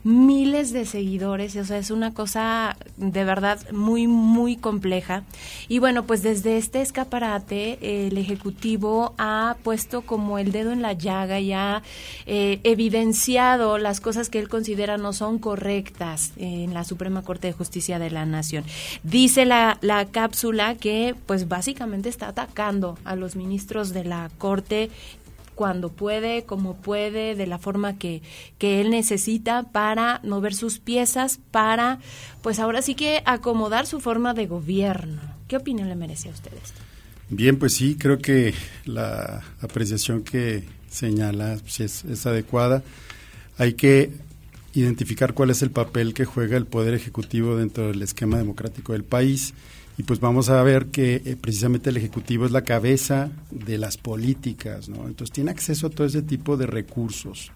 miles 0.06 0.72
de 0.72 0.86
seguidores, 0.86 1.58
o 1.58 1.66
sea, 1.66 1.78
es 1.78 1.92
una 1.92 2.14
cosa 2.14 2.78
de 2.96 3.24
verdad 3.26 3.60
muy, 3.72 4.08
muy 4.08 4.56
compleja. 4.56 5.24
Y 5.68 5.80
bueno, 5.80 6.04
pues 6.04 6.24
desde 6.24 6.58
este 6.58 6.82
escaparate 6.82 8.08
el 8.08 8.18
Ejecutivo 8.30 9.16
ha 9.18 9.58
puesto 9.64 10.02
como 10.02 10.38
el 10.38 10.52
dedo 10.52 10.72
en 10.72 10.82
la 10.82 10.94
llaga 10.94 11.40
y 11.40 11.54
ha 11.54 11.82
eh, 12.26 12.60
evidenciado 12.64 13.78
las 13.78 14.00
cosas 14.02 14.30
que 14.30 14.40
él 14.40 14.50
considera 14.50 14.98
no 14.98 15.14
son 15.14 15.40
correctas 15.40 16.34
en 16.38 16.74
la 16.74 16.84
Suprema 16.84 17.24
Corte 17.24 17.48
de 17.48 17.54
Justicia 17.54 17.98
de 17.98 18.12
la 18.12 18.26
Nación. 18.26 18.64
Dice 19.04 19.46
la, 19.46 19.80
la 19.82 20.06
cápsula 20.06 20.76
que 20.76 21.16
pues 21.26 21.48
básicamente 21.48 22.10
está 22.10 22.28
atacando 22.28 22.98
a 23.04 23.16
los 23.16 23.36
ministros 23.36 23.94
de 23.94 24.04
la 24.04 24.30
Corte 24.38 24.90
cuando 25.56 25.90
puede, 25.90 26.44
como 26.44 26.76
puede, 26.76 27.36
de 27.36 27.46
la 27.46 27.58
forma 27.58 27.98
que, 27.98 28.22
que 28.58 28.80
él 28.80 28.92
necesita 28.92 29.64
para 29.64 30.22
mover 30.24 30.54
sus 30.54 30.80
piezas, 30.80 31.40
para, 31.52 32.00
pues 32.42 32.60
ahora 32.60 32.82
sí 32.82 32.96
que 32.96 33.22
acomodar 33.26 33.86
su 33.86 34.00
forma 34.00 34.34
de 34.34 34.48
gobierno. 34.48 35.20
¿Qué 35.50 35.58
opinión 35.58 35.90
le 35.90 35.96
merece 35.96 36.30
a 36.30 36.32
ustedes? 36.32 36.74
Bien, 37.32 37.58
pues 37.58 37.74
sí, 37.74 37.96
creo 37.96 38.18
que 38.18 38.56
la 38.86 39.44
apreciación 39.62 40.24
que 40.24 40.64
señala 40.90 41.58
pues, 41.62 41.80
es, 41.80 42.26
adecuada. 42.26 42.84
Hay 43.60 43.74
que 43.74 44.12
identificar 44.74 45.36
cuál 45.36 45.52
es 45.52 45.62
el 45.62 45.70
papel 45.70 46.16
que 46.16 46.26
juega 46.26 46.58
el 46.58 46.66
Poder 46.66 46.96
Ejecutivo 46.96 47.56
dentro 47.56 47.88
del 47.88 48.02
esquema 48.02 48.38
democrático 48.38 48.94
del 48.94 49.04
país 49.04 49.54
y 49.98 50.04
pues 50.04 50.20
vamos 50.20 50.50
a 50.50 50.64
ver 50.64 50.88
que 50.88 51.22
eh, 51.24 51.36
precisamente 51.40 51.92
el 51.92 51.98
Ejecutivo 51.98 52.46
es 52.46 52.52
la 52.52 52.64
cabeza 52.64 53.30
de 53.52 53.78
las 53.78 53.98
políticas, 53.98 54.90
¿no? 54.90 55.08
Entonces 55.08 55.32
tiene 55.32 55.52
acceso 55.52 55.88
a 55.88 55.90
todo 55.90 56.08
ese 56.08 56.24
tipo 56.24 56.58
de 56.58 56.66
recursos. 56.66 57.52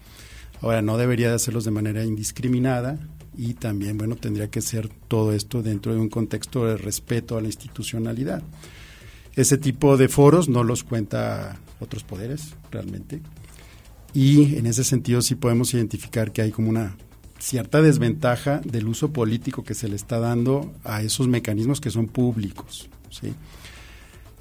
Ahora, 0.60 0.82
no 0.82 0.96
debería 0.98 1.30
de 1.30 1.34
hacerlos 1.34 1.64
de 1.64 1.72
manera 1.72 2.04
indiscriminada 2.04 2.98
y 3.36 3.54
también, 3.54 3.98
bueno, 3.98 4.14
tendría 4.14 4.50
que 4.50 4.60
ser 4.60 4.88
todo 5.08 5.32
esto 5.32 5.62
dentro 5.62 5.94
de 5.94 6.00
un 6.00 6.08
contexto 6.08 6.66
de 6.66 6.76
respeto 6.76 7.36
a 7.36 7.40
la 7.40 7.48
institucionalidad. 7.48 8.42
Ese 9.36 9.58
tipo 9.58 9.96
de 9.96 10.08
foros 10.08 10.48
no 10.48 10.62
los 10.64 10.84
cuenta 10.84 11.58
otros 11.80 12.04
poderes 12.04 12.54
realmente. 12.70 13.20
Y 14.12 14.56
en 14.56 14.66
ese 14.66 14.84
sentido 14.84 15.22
sí 15.22 15.34
podemos 15.34 15.74
identificar 15.74 16.32
que 16.32 16.42
hay 16.42 16.52
como 16.52 16.70
una 16.70 16.96
cierta 17.40 17.82
desventaja 17.82 18.60
del 18.64 18.86
uso 18.86 19.12
político 19.12 19.64
que 19.64 19.74
se 19.74 19.88
le 19.88 19.96
está 19.96 20.18
dando 20.18 20.72
a 20.84 21.02
esos 21.02 21.28
mecanismos 21.28 21.80
que 21.80 21.90
son 21.90 22.06
públicos. 22.06 22.88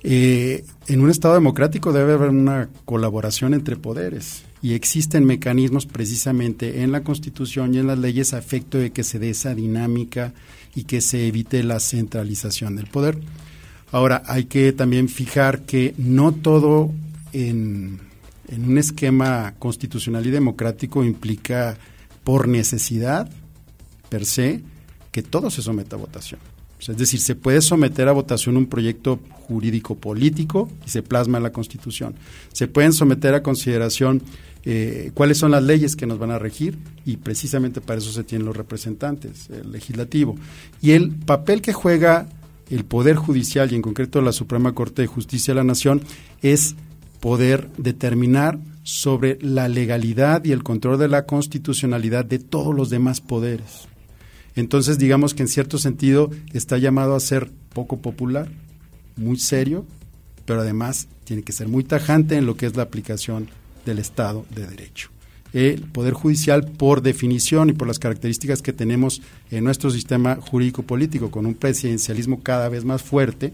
Eh, 0.04 0.66
en 0.88 1.02
un 1.02 1.10
Estado 1.10 1.34
democrático 1.34 1.92
debe 1.92 2.14
haber 2.14 2.30
una 2.30 2.70
colaboración 2.86 3.54
entre 3.54 3.78
poderes 3.78 4.44
y 4.62 4.74
existen 4.74 5.26
mecanismos 5.26 5.86
precisamente 5.86 6.84
en 6.84 6.92
la 6.92 7.04
Constitución 7.04 7.74
y 7.74 7.80
en 7.80 7.88
las 7.88 8.00
leyes 8.00 8.34
a 8.34 8.38
efecto 8.38 8.78
de 8.78 8.92
que 8.92 9.04
se 9.04 9.20
dé 9.20 9.30
esa 9.30 9.56
dinámica 9.56 10.34
y 10.76 10.84
que 10.84 11.02
se 11.02 11.28
evite 11.28 11.64
la 11.64 11.80
centralización 11.80 12.76
del 12.76 12.88
poder. 12.88 13.18
Ahora, 13.94 14.24
hay 14.26 14.46
que 14.46 14.74
también 14.74 15.08
fijar 15.08 15.62
que 15.62 15.94
no 16.00 16.32
todo 16.34 16.92
en, 17.32 18.00
un 18.52 18.78
esquema 18.80 19.54
constitucional 19.60 20.26
y 20.26 20.32
democrático 20.32 21.04
implica 21.04 21.78
por 22.24 22.48
necesidad 22.48 23.30
per 24.10 24.26
se 24.26 24.62
que 25.12 25.22
todo 25.22 25.52
se 25.52 25.62
someta 25.62 25.96
a 25.96 26.00
votación. 26.00 26.40
es 26.80 26.98
decir, 26.98 27.20
se 27.20 27.36
puede 27.36 27.62
someter 27.62 28.08
a 28.08 28.14
votación 28.14 28.58
un 28.58 28.66
proyecto 28.66 29.20
jurídico 29.30 29.94
político 29.96 30.72
y 30.88 30.90
se 30.90 31.04
plasma 31.04 31.38
en 31.38 31.44
la 31.44 31.52
Constitución. 31.52 32.16
Se 32.52 32.68
pueden 32.68 32.94
someter 32.94 33.36
a 33.36 33.44
consideración 33.44 34.24
eh, 34.66 35.12
cuáles 35.14 35.38
son 35.38 35.52
las 35.52 35.62
leyes 35.62 35.96
que 35.96 36.08
nos 36.08 36.18
van 36.18 36.32
a 36.32 36.40
regir 36.40 36.80
y 37.06 37.18
precisamente 37.18 37.80
para 37.80 38.00
eso 38.00 38.12
se 38.12 38.24
tienen 38.24 38.48
los 38.48 38.58
representantes, 38.58 39.52
el 39.52 39.72
legislativo. 39.72 40.36
Y 40.82 40.92
el 40.92 41.12
papel 41.12 41.62
que 41.62 41.74
juega 41.74 42.28
el 42.70 42.86
Poder 42.86 43.16
Judicial 43.16 43.72
y 43.72 43.76
en 43.76 43.82
concreto 43.82 44.22
la 44.22 44.32
Suprema 44.32 44.74
Corte 44.74 45.02
de 45.04 45.08
Justicia 45.08 45.54
de 45.54 45.60
la 45.60 45.64
Nación 45.64 46.02
es 46.42 46.76
poder 47.20 47.70
determinar 47.78 48.60
sobre 48.84 49.38
la 49.42 49.70
legalidad 49.70 50.44
y 50.44 50.52
el 50.52 50.64
control 50.64 51.00
de 51.00 51.08
la 51.08 51.26
constitucionalidad 51.26 52.26
de 52.26 52.40
todos 52.40 52.76
los 52.76 52.90
demás 52.90 53.22
poderes. 53.22 53.88
Entonces, 54.56 55.00
digamos 55.00 55.34
que 55.34 55.44
en 55.44 55.48
cierto 55.48 55.78
sentido 55.78 56.30
está 56.54 56.78
llamado 56.78 57.16
a 57.16 57.20
ser 57.20 57.50
poco 57.74 58.02
popular, 58.02 58.50
muy 59.16 59.40
serio, 59.40 59.86
pero 60.46 60.62
además 60.62 61.08
tiene 61.24 61.44
que 61.44 61.54
ser 61.54 61.68
muy 61.68 61.84
tajante 61.84 62.36
en 62.36 62.46
lo 62.46 62.56
que 62.56 62.66
es 62.66 62.76
la 62.76 62.84
aplicación 62.84 63.48
del 63.86 64.00
Estado 64.00 64.46
de 64.54 64.68
Derecho. 64.68 65.10
El 65.54 65.82
Poder 65.84 66.14
Judicial, 66.14 66.66
por 66.66 67.02
definición 67.02 67.70
y 67.70 67.74
por 67.74 67.88
las 67.88 68.00
características 68.00 68.62
que 68.62 68.74
tenemos 68.74 69.22
en 69.52 69.64
nuestro 69.64 69.92
sistema 69.92 70.36
jurídico-político, 70.36 71.30
con 71.30 71.46
un 71.46 71.54
presidencialismo 71.54 72.42
cada 72.42 72.70
vez 72.70 72.84
más 72.84 73.04
fuerte, 73.04 73.54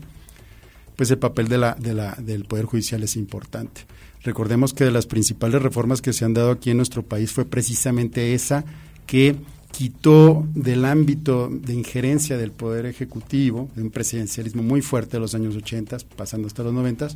pues 0.96 1.12
el 1.12 1.18
papel 1.18 1.48
del 1.50 2.46
Poder 2.46 2.66
Judicial 2.66 3.04
es 3.04 3.16
importante. 3.16 3.82
Recordemos 4.24 4.74
que 4.74 4.84
de 4.84 4.92
las 4.92 5.06
principales 5.06 5.62
reformas 5.62 6.02
que 6.02 6.14
se 6.14 6.26
han 6.26 6.34
dado 6.34 6.52
aquí 6.52 6.72
en 6.72 6.78
nuestro 6.78 7.04
país 7.04 7.32
fue 7.32 7.46
precisamente 7.46 8.34
esa 8.34 8.66
que 9.06 9.38
quitó 9.72 10.46
del 10.56 10.84
ámbito 10.84 11.48
de 11.50 11.74
injerencia 11.74 12.38
del 12.38 12.52
Poder 12.52 12.86
Ejecutivo, 12.86 13.70
de 13.76 13.84
un 13.84 13.92
presidencialismo 13.92 14.64
muy 14.64 14.82
fuerte 14.82 15.12
de 15.12 15.22
los 15.22 15.36
años 15.36 15.56
80, 15.56 15.98
pasando 16.18 16.48
hasta 16.48 16.64
los 16.64 16.74
90, 16.74 17.10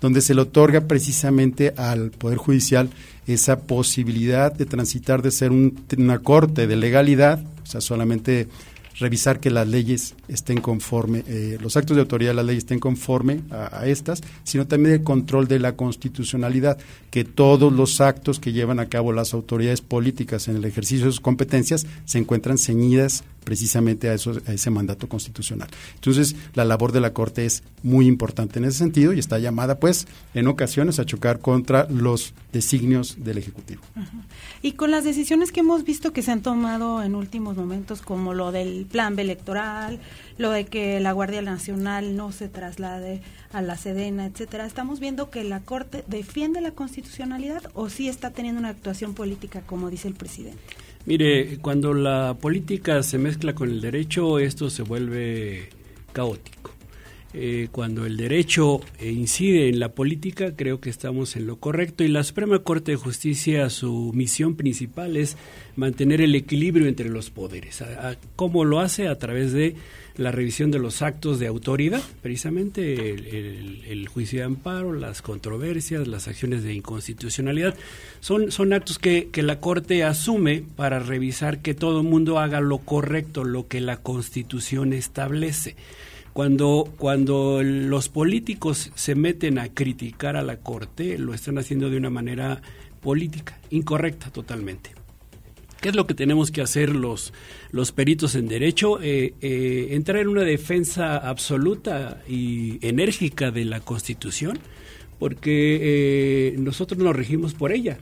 donde 0.00 0.20
se 0.20 0.34
le 0.34 0.40
otorga 0.40 0.80
precisamente 0.80 1.74
al 1.76 2.10
Poder 2.10 2.38
Judicial 2.38 2.90
esa 3.34 3.60
posibilidad 3.60 4.52
de 4.52 4.66
transitar 4.66 5.22
de 5.22 5.30
ser 5.30 5.52
una 5.52 6.18
corte 6.20 6.66
de 6.66 6.76
legalidad, 6.76 7.44
o 7.62 7.66
sea, 7.66 7.80
solamente 7.80 8.48
revisar 8.98 9.40
que 9.40 9.50
las 9.50 9.68
leyes 9.68 10.14
estén 10.28 10.60
conforme, 10.60 11.24
eh, 11.26 11.56
los 11.60 11.76
actos 11.76 11.96
de 11.96 12.02
autoridad 12.02 12.32
de 12.32 12.36
la 12.36 12.42
ley 12.42 12.56
estén 12.56 12.80
conforme 12.80 13.42
a, 13.50 13.86
estas, 13.86 14.22
sino 14.44 14.66
también 14.66 14.96
el 14.96 15.02
control 15.02 15.46
de 15.46 15.58
la 15.58 15.76
constitucionalidad, 15.76 16.78
que 17.10 17.24
todos 17.24 17.72
los 17.72 18.00
actos 18.00 18.40
que 18.40 18.52
llevan 18.52 18.80
a 18.80 18.88
cabo 18.88 19.12
las 19.12 19.34
autoridades 19.34 19.80
políticas 19.80 20.48
en 20.48 20.56
el 20.56 20.64
ejercicio 20.64 21.06
de 21.06 21.12
sus 21.12 21.20
competencias 21.20 21.86
se 22.04 22.18
encuentran 22.18 22.58
ceñidas 22.58 23.24
precisamente 23.48 24.10
a, 24.10 24.12
eso, 24.12 24.34
a 24.46 24.52
ese 24.52 24.68
mandato 24.68 25.08
constitucional. 25.08 25.70
Entonces, 25.94 26.36
la 26.52 26.66
labor 26.66 26.92
de 26.92 27.00
la 27.00 27.14
Corte 27.14 27.46
es 27.46 27.62
muy 27.82 28.06
importante 28.06 28.58
en 28.58 28.66
ese 28.66 28.76
sentido 28.76 29.14
y 29.14 29.18
está 29.18 29.38
llamada, 29.38 29.78
pues, 29.78 30.06
en 30.34 30.48
ocasiones 30.48 30.98
a 30.98 31.06
chocar 31.06 31.38
contra 31.38 31.88
los 31.88 32.34
designios 32.52 33.16
del 33.24 33.38
Ejecutivo. 33.38 33.80
Y 34.60 34.72
con 34.72 34.90
las 34.90 35.04
decisiones 35.04 35.50
que 35.50 35.60
hemos 35.60 35.84
visto 35.84 36.12
que 36.12 36.20
se 36.20 36.30
han 36.30 36.42
tomado 36.42 37.02
en 37.02 37.14
últimos 37.14 37.56
momentos, 37.56 38.02
como 38.02 38.34
lo 38.34 38.52
del 38.52 38.84
plan 38.84 39.18
electoral, 39.18 39.98
lo 40.36 40.50
de 40.50 40.66
que 40.66 41.00
la 41.00 41.12
Guardia 41.12 41.40
Nacional 41.40 42.16
no 42.16 42.32
se 42.32 42.50
traslade 42.50 43.22
a 43.50 43.62
la 43.62 43.78
Sedena, 43.78 44.26
etcétera, 44.26 44.66
estamos 44.66 45.00
viendo 45.00 45.30
que 45.30 45.42
la 45.42 45.60
Corte 45.60 46.04
defiende 46.06 46.60
la 46.60 46.72
constitucionalidad 46.72 47.62
o 47.72 47.88
sí 47.88 48.10
está 48.10 48.30
teniendo 48.30 48.58
una 48.58 48.68
actuación 48.68 49.14
política, 49.14 49.62
como 49.62 49.88
dice 49.88 50.06
el 50.06 50.14
presidente. 50.14 50.60
Mire, 51.08 51.56
cuando 51.62 51.94
la 51.94 52.36
política 52.38 53.02
se 53.02 53.16
mezcla 53.16 53.54
con 53.54 53.70
el 53.70 53.80
derecho, 53.80 54.38
esto 54.38 54.68
se 54.68 54.82
vuelve 54.82 55.70
caótico. 56.12 56.72
Eh, 57.34 57.68
cuando 57.70 58.06
el 58.06 58.16
derecho 58.16 58.80
eh, 58.98 59.10
incide 59.10 59.68
en 59.68 59.80
la 59.80 59.90
política, 59.90 60.56
creo 60.56 60.80
que 60.80 60.88
estamos 60.88 61.36
en 61.36 61.46
lo 61.46 61.56
correcto 61.56 62.02
y 62.02 62.08
la 62.08 62.24
Suprema 62.24 62.60
Corte 62.60 62.92
de 62.92 62.96
Justicia, 62.96 63.68
su 63.68 64.12
misión 64.14 64.56
principal 64.56 65.14
es 65.16 65.36
mantener 65.76 66.22
el 66.22 66.34
equilibrio 66.34 66.86
entre 66.86 67.10
los 67.10 67.28
poderes. 67.28 67.84
¿Cómo 68.34 68.64
lo 68.64 68.80
hace? 68.80 69.08
A 69.08 69.18
través 69.18 69.52
de 69.52 69.76
la 70.16 70.32
revisión 70.32 70.70
de 70.70 70.78
los 70.78 71.02
actos 71.02 71.38
de 71.38 71.46
autoridad, 71.46 72.02
precisamente 72.22 73.10
el, 73.90 74.08
juicio 74.08 74.40
de 74.40 74.46
amparo, 74.46 74.94
las 74.94 75.20
controversias, 75.20 76.08
las 76.08 76.28
acciones 76.28 76.64
de 76.64 76.72
inconstitucionalidad, 76.72 77.74
son, 78.20 78.50
son 78.50 78.72
actos 78.72 78.98
que, 78.98 79.28
que 79.30 79.42
la 79.42 79.60
Corte 79.60 80.02
asume 80.02 80.64
para 80.76 80.98
revisar 80.98 81.60
que 81.60 81.74
todo 81.74 82.00
el 82.00 82.06
mundo 82.06 82.38
haga 82.38 82.60
lo 82.60 82.78
correcto, 82.78 83.44
lo 83.44 83.68
que 83.68 83.82
la 83.82 83.98
Constitución 83.98 84.94
establece. 84.94 85.76
Cuando, 86.32 86.92
cuando 86.98 87.62
los 87.62 88.08
políticos 88.08 88.92
se 88.94 89.14
meten 89.14 89.58
a 89.58 89.68
criticar 89.68 90.36
a 90.36 90.42
la 90.42 90.58
Corte, 90.58 91.18
lo 91.18 91.34
están 91.34 91.58
haciendo 91.58 91.90
de 91.90 91.96
una 91.96 92.10
manera 92.10 92.62
política, 93.00 93.58
incorrecta 93.70 94.30
totalmente. 94.30 94.90
¿Qué 95.80 95.90
es 95.90 95.94
lo 95.94 96.06
que 96.06 96.14
tenemos 96.14 96.50
que 96.50 96.60
hacer 96.60 96.94
los, 96.94 97.32
los 97.70 97.92
peritos 97.92 98.34
en 98.34 98.48
derecho? 98.48 99.00
Eh, 99.00 99.34
eh, 99.40 99.88
entrar 99.90 100.18
en 100.18 100.28
una 100.28 100.42
defensa 100.42 101.16
absoluta 101.16 102.20
y 102.28 102.84
enérgica 102.86 103.52
de 103.52 103.64
la 103.64 103.78
Constitución, 103.78 104.58
porque 105.20 105.78
eh, 105.80 106.56
nosotros 106.58 106.98
nos 106.98 107.14
regimos 107.14 107.54
por 107.54 107.70
ella. 107.70 107.98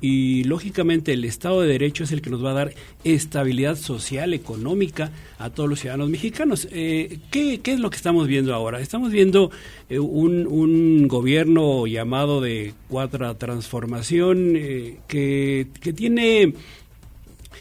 Y, 0.00 0.44
lógicamente 0.44 1.12
el 1.12 1.24
Estado 1.24 1.60
de 1.60 1.68
Derecho 1.68 2.04
es 2.04 2.12
el 2.12 2.22
que 2.22 2.30
nos 2.30 2.44
va 2.44 2.50
a 2.50 2.54
dar 2.54 2.74
estabilidad 3.02 3.76
social, 3.76 4.34
económica 4.34 5.10
a 5.38 5.50
todos 5.50 5.68
los 5.68 5.80
ciudadanos 5.80 6.10
mexicanos. 6.10 6.66
¿qué, 6.70 7.60
¿qué, 7.62 7.72
es 7.72 7.80
lo 7.80 7.90
que 7.90 7.96
estamos 7.96 8.28
viendo 8.28 8.54
ahora? 8.54 8.80
Estamos 8.80 9.10
viendo 9.10 9.50
un, 9.90 10.46
un, 10.46 11.08
gobierno 11.08 11.86
llamado 11.86 12.40
de 12.40 12.74
cuarta 12.88 13.36
transformación 13.36 14.54
que, 15.08 15.68
que 15.80 15.92
tiene 15.92 16.54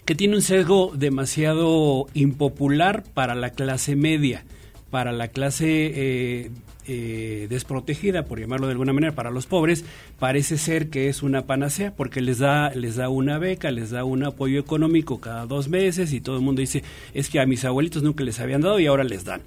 que 0.05 0.15
tiene 0.15 0.35
un 0.35 0.41
sesgo 0.41 0.91
demasiado 0.93 2.07
impopular 2.13 3.03
para 3.13 3.35
la 3.35 3.51
clase 3.51 3.95
media, 3.95 4.43
para 4.89 5.11
la 5.11 5.29
clase 5.29 6.51
eh, 6.87 7.47
desprotegida, 7.49 8.25
por 8.25 8.39
llamarlo 8.39 8.67
de 8.67 8.73
alguna 8.73 8.93
manera, 8.93 9.13
para 9.13 9.31
los 9.31 9.45
pobres, 9.45 9.85
parece 10.19 10.57
ser 10.57 10.89
que 10.89 11.09
es 11.09 11.23
una 11.23 11.45
panacea 11.45 11.93
porque 11.95 12.21
les 12.21 12.39
da, 12.39 12.71
les 12.71 12.95
da 12.95 13.09
una 13.09 13.37
beca, 13.37 13.71
les 13.71 13.89
da 13.91 14.03
un 14.03 14.23
apoyo 14.23 14.59
económico 14.59 15.19
cada 15.19 15.45
dos 15.45 15.69
meses 15.69 16.13
y 16.13 16.21
todo 16.21 16.37
el 16.37 16.41
mundo 16.41 16.61
dice, 16.61 16.83
es 17.13 17.29
que 17.29 17.39
a 17.39 17.45
mis 17.45 17.65
abuelitos 17.65 18.03
nunca 18.03 18.23
les 18.23 18.39
habían 18.39 18.61
dado 18.61 18.79
y 18.79 18.87
ahora 18.87 19.03
les 19.03 19.25
dan 19.25 19.41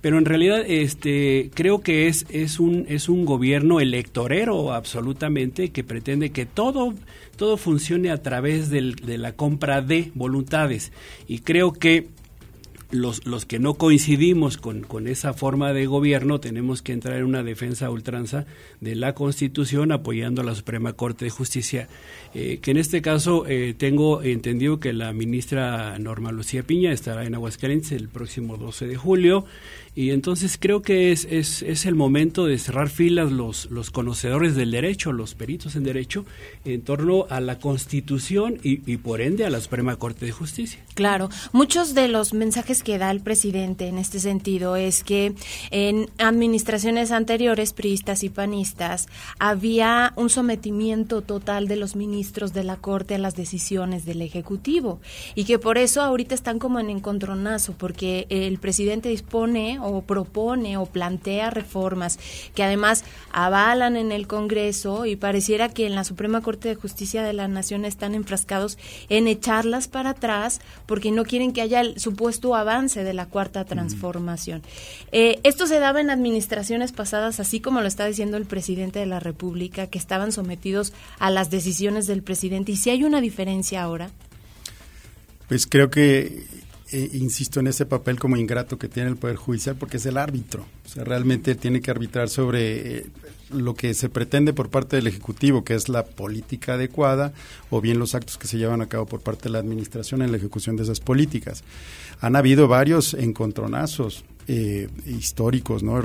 pero 0.00 0.18
en 0.18 0.24
realidad 0.24 0.64
este 0.66 1.52
creo 1.54 1.80
que 1.80 2.08
es 2.08 2.26
es 2.28 2.58
un 2.58 2.86
es 2.88 3.08
un 3.08 3.24
gobierno 3.24 3.78
electorero 3.78 4.72
absolutamente 4.72 5.70
que 5.70 5.84
pretende 5.84 6.32
que 6.32 6.44
todo 6.44 6.92
todo 7.36 7.56
funcione 7.56 8.10
a 8.10 8.22
través 8.22 8.70
de 8.70 9.18
la 9.18 9.32
compra 9.32 9.82
de 9.82 10.12
voluntades. 10.14 10.92
Y 11.26 11.40
creo 11.40 11.72
que 11.72 12.08
los, 12.92 13.26
los 13.26 13.46
que 13.46 13.58
no 13.58 13.74
coincidimos 13.74 14.58
con, 14.58 14.82
con, 14.82 15.08
esa 15.08 15.32
forma 15.32 15.72
de 15.72 15.86
gobierno 15.86 16.40
tenemos 16.40 16.82
que 16.82 16.92
entrar 16.92 17.16
en 17.16 17.24
una 17.24 17.42
defensa 17.42 17.90
ultranza 17.90 18.44
de 18.80 18.94
la 18.94 19.14
Constitución 19.14 19.92
apoyando 19.92 20.42
a 20.42 20.44
la 20.44 20.54
Suprema 20.54 20.92
Corte 20.92 21.24
de 21.24 21.30
Justicia, 21.30 21.88
eh, 22.34 22.58
que 22.60 22.70
en 22.70 22.76
este 22.76 23.00
caso 23.00 23.46
eh, 23.48 23.74
tengo 23.76 24.22
entendido 24.22 24.78
que 24.78 24.92
la 24.92 25.12
ministra 25.12 25.98
Norma 25.98 26.32
Lucía 26.32 26.62
Piña 26.62 26.92
estará 26.92 27.24
en 27.24 27.34
Aguascalientes 27.34 27.92
el 27.92 28.08
próximo 28.08 28.58
12 28.58 28.86
de 28.86 28.96
julio 28.96 29.46
y 29.94 30.10
entonces 30.10 30.56
creo 30.58 30.80
que 30.80 31.12
es, 31.12 31.26
es, 31.30 31.60
es, 31.60 31.84
el 31.84 31.94
momento 31.94 32.46
de 32.46 32.58
cerrar 32.58 32.88
filas 32.88 33.30
los, 33.30 33.70
los 33.70 33.90
conocedores 33.90 34.56
del 34.56 34.70
derecho, 34.70 35.12
los 35.12 35.34
peritos 35.34 35.76
en 35.76 35.84
derecho, 35.84 36.24
en 36.64 36.80
torno 36.80 37.26
a 37.28 37.40
la 37.40 37.58
Constitución 37.58 38.58
y, 38.62 38.90
y, 38.90 38.96
por 38.96 39.20
ende 39.20 39.44
a 39.44 39.50
la 39.50 39.60
Suprema 39.60 39.96
Corte 39.96 40.24
de 40.24 40.32
Justicia. 40.32 40.82
Claro, 40.94 41.28
muchos 41.52 41.94
de 41.94 42.08
los 42.08 42.32
mensajes 42.32 42.82
que 42.82 42.96
da 42.96 43.10
el 43.10 43.20
presidente 43.20 43.86
en 43.88 43.98
este 43.98 44.18
sentido 44.18 44.76
es 44.76 45.04
que 45.04 45.34
en 45.70 46.08
administraciones 46.16 47.10
anteriores, 47.10 47.74
priistas 47.74 48.24
y 48.24 48.30
panistas, 48.30 49.08
había 49.38 50.14
un 50.16 50.30
sometimiento 50.30 51.20
total 51.20 51.68
de 51.68 51.76
los 51.76 51.96
ministros 51.96 52.54
de 52.54 52.64
la 52.64 52.76
Corte 52.76 53.16
a 53.16 53.18
las 53.18 53.36
decisiones 53.36 54.06
del 54.06 54.22
Ejecutivo 54.22 55.00
y 55.34 55.44
que 55.44 55.58
por 55.58 55.76
eso 55.76 56.00
ahorita 56.00 56.34
están 56.34 56.58
como 56.58 56.80
en 56.80 56.88
encontronazo, 56.88 57.74
porque 57.76 58.26
el 58.30 58.58
presidente 58.58 59.10
dispone 59.10 59.81
o 59.82 60.02
propone 60.02 60.76
o 60.76 60.86
plantea 60.86 61.50
reformas 61.50 62.18
que 62.54 62.62
además 62.62 63.04
avalan 63.32 63.96
en 63.96 64.12
el 64.12 64.26
Congreso 64.26 65.06
y 65.06 65.16
pareciera 65.16 65.68
que 65.68 65.86
en 65.86 65.94
la 65.94 66.04
Suprema 66.04 66.40
Corte 66.40 66.68
de 66.68 66.74
Justicia 66.74 67.22
de 67.22 67.32
la 67.32 67.48
Nación 67.48 67.84
están 67.84 68.14
enfrascados 68.14 68.78
en 69.08 69.28
echarlas 69.28 69.88
para 69.88 70.10
atrás 70.10 70.60
porque 70.86 71.10
no 71.10 71.24
quieren 71.24 71.52
que 71.52 71.62
haya 71.62 71.80
el 71.80 71.98
supuesto 71.98 72.54
avance 72.54 73.04
de 73.04 73.14
la 73.14 73.26
cuarta 73.26 73.64
transformación. 73.64 74.62
Eh, 75.10 75.40
esto 75.42 75.66
se 75.66 75.78
daba 75.78 76.00
en 76.00 76.10
administraciones 76.10 76.92
pasadas, 76.92 77.40
así 77.40 77.60
como 77.60 77.80
lo 77.80 77.88
está 77.88 78.06
diciendo 78.06 78.36
el 78.36 78.46
presidente 78.46 78.98
de 78.98 79.06
la 79.06 79.20
República, 79.20 79.86
que 79.86 79.98
estaban 79.98 80.32
sometidos 80.32 80.92
a 81.18 81.30
las 81.30 81.50
decisiones 81.50 82.06
del 82.06 82.22
presidente. 82.22 82.72
¿Y 82.72 82.76
si 82.76 82.90
hay 82.90 83.04
una 83.04 83.20
diferencia 83.20 83.82
ahora? 83.82 84.10
Pues 85.48 85.66
creo 85.66 85.90
que 85.90 86.46
eh, 86.92 87.10
insisto 87.14 87.58
en 87.60 87.68
ese 87.68 87.86
papel 87.86 88.18
como 88.18 88.36
ingrato 88.36 88.78
que 88.78 88.86
tiene 88.86 89.08
el 89.08 89.16
Poder 89.16 89.36
Judicial 89.36 89.76
porque 89.76 89.96
es 89.96 90.04
el 90.04 90.18
árbitro. 90.18 90.66
O 90.84 90.88
sea, 90.88 91.04
realmente 91.04 91.54
tiene 91.54 91.80
que 91.80 91.90
arbitrar 91.90 92.28
sobre 92.28 92.98
eh, 92.98 93.06
lo 93.50 93.74
que 93.74 93.94
se 93.94 94.10
pretende 94.10 94.52
por 94.52 94.68
parte 94.68 94.96
del 94.96 95.06
Ejecutivo, 95.06 95.64
que 95.64 95.74
es 95.74 95.88
la 95.88 96.04
política 96.04 96.74
adecuada, 96.74 97.32
o 97.70 97.80
bien 97.80 97.98
los 97.98 98.14
actos 98.14 98.36
que 98.36 98.46
se 98.46 98.58
llevan 98.58 98.82
a 98.82 98.88
cabo 98.88 99.06
por 99.06 99.20
parte 99.20 99.44
de 99.44 99.50
la 99.50 99.58
Administración 99.58 100.20
en 100.20 100.32
la 100.32 100.36
ejecución 100.36 100.76
de 100.76 100.82
esas 100.82 101.00
políticas. 101.00 101.64
Han 102.20 102.36
habido 102.36 102.68
varios 102.68 103.14
encontronazos 103.14 104.24
eh, 104.46 104.88
históricos, 105.06 105.82
¿no? 105.82 105.98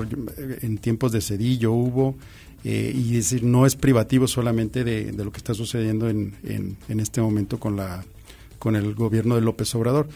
En 0.62 0.78
tiempos 0.78 1.12
de 1.12 1.19
Cedillo 1.19 1.73
hubo, 1.73 2.15
y 2.63 3.13
decir, 3.13 3.43
no 3.43 3.65
es 3.65 3.78
privativo 3.78 4.28
solamente 4.28 4.84
de, 4.84 5.13
lo 5.13 5.32
que 5.32 5.38
está 5.38 5.54
sucediendo 5.54 6.10
en, 6.10 6.36
en 6.43 7.00
este 7.00 7.21
momento 7.21 7.60
con 7.60 7.78
la 7.78 8.04
con 8.67 8.75
el 8.75 8.95
gobierno 8.95 9.36
de 9.36 9.41
López 9.41 9.73
Obrador. 9.75 10.10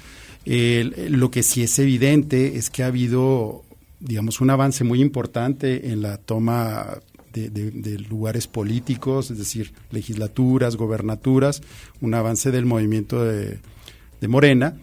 Lo 0.46 1.32
que 1.32 1.42
sí 1.42 1.64
es 1.64 1.80
evidente 1.80 2.58
es 2.58 2.70
que 2.70 2.84
ha 2.84 2.88
habido, 2.88 3.64
digamos, 4.02 4.42
un 4.42 4.50
avance 4.50 4.84
muy 4.84 5.00
importante 5.00 5.90
en 5.90 6.02
la 6.02 6.18
toma 6.18 7.00
de, 7.32 7.98
lugares 8.10 8.48
políticos, 8.48 9.32
es 9.32 9.38
decir, 9.38 9.72
legislaturas, 9.90 10.76
gobernaturas, 10.76 11.62
un 12.02 12.14
avance 12.14 12.52
del 12.52 12.66
movimiento 12.66 13.24
de, 13.24 13.60
Morena 14.28 14.76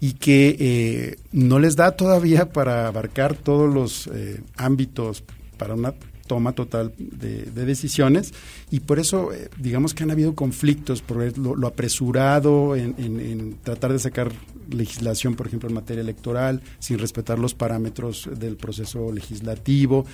y 0.00 0.14
que 0.14 0.56
eh, 0.58 1.16
no 1.30 1.60
les 1.60 1.76
da 1.76 1.92
todavía 1.92 2.52
para 2.52 2.88
abarcar 2.88 3.36
todos 3.36 3.72
los 3.72 4.08
eh, 4.08 4.42
ámbitos 4.56 5.22
para 5.56 5.74
una 5.74 5.94
toma 6.34 6.50
total 6.50 6.92
de, 6.98 7.44
decisiones 7.64 8.34
y 8.68 8.80
por 8.80 8.98
eso 8.98 9.32
eh, 9.32 9.48
digamos 9.56 9.94
que 9.94 10.02
han 10.02 10.10
habido 10.10 10.34
conflictos 10.34 11.00
por 11.00 11.38
lo, 11.38 11.64
apresurado 11.68 12.74
en, 12.74 13.56
tratar 13.62 13.92
de 13.92 14.00
sacar 14.00 14.32
legislación, 14.68 15.36
por 15.36 15.46
ejemplo, 15.46 15.68
en 15.68 15.76
materia 15.76 16.00
electoral, 16.00 16.60
sin 16.80 16.98
respetar 16.98 17.38
los 17.38 17.54
parámetros 17.54 18.28
del 18.36 18.56
proceso 18.56 19.12
legislativo. 19.12 20.06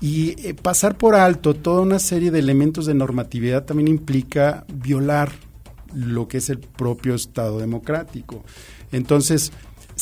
Y 0.00 0.40
eh, 0.46 0.54
pasar 0.54 0.96
por 0.96 1.16
alto 1.16 1.54
toda 1.54 1.80
una 1.80 1.98
serie 1.98 2.30
de 2.30 2.38
elementos 2.38 2.86
de 2.86 2.94
normatividad 2.94 3.64
también 3.64 3.88
implica 3.88 4.64
violar 4.72 5.32
lo 5.92 6.28
que 6.28 6.38
es 6.38 6.50
el 6.50 6.60
propio 6.60 7.16
Estado 7.16 7.58
democrático. 7.58 8.44
Entonces, 8.92 9.50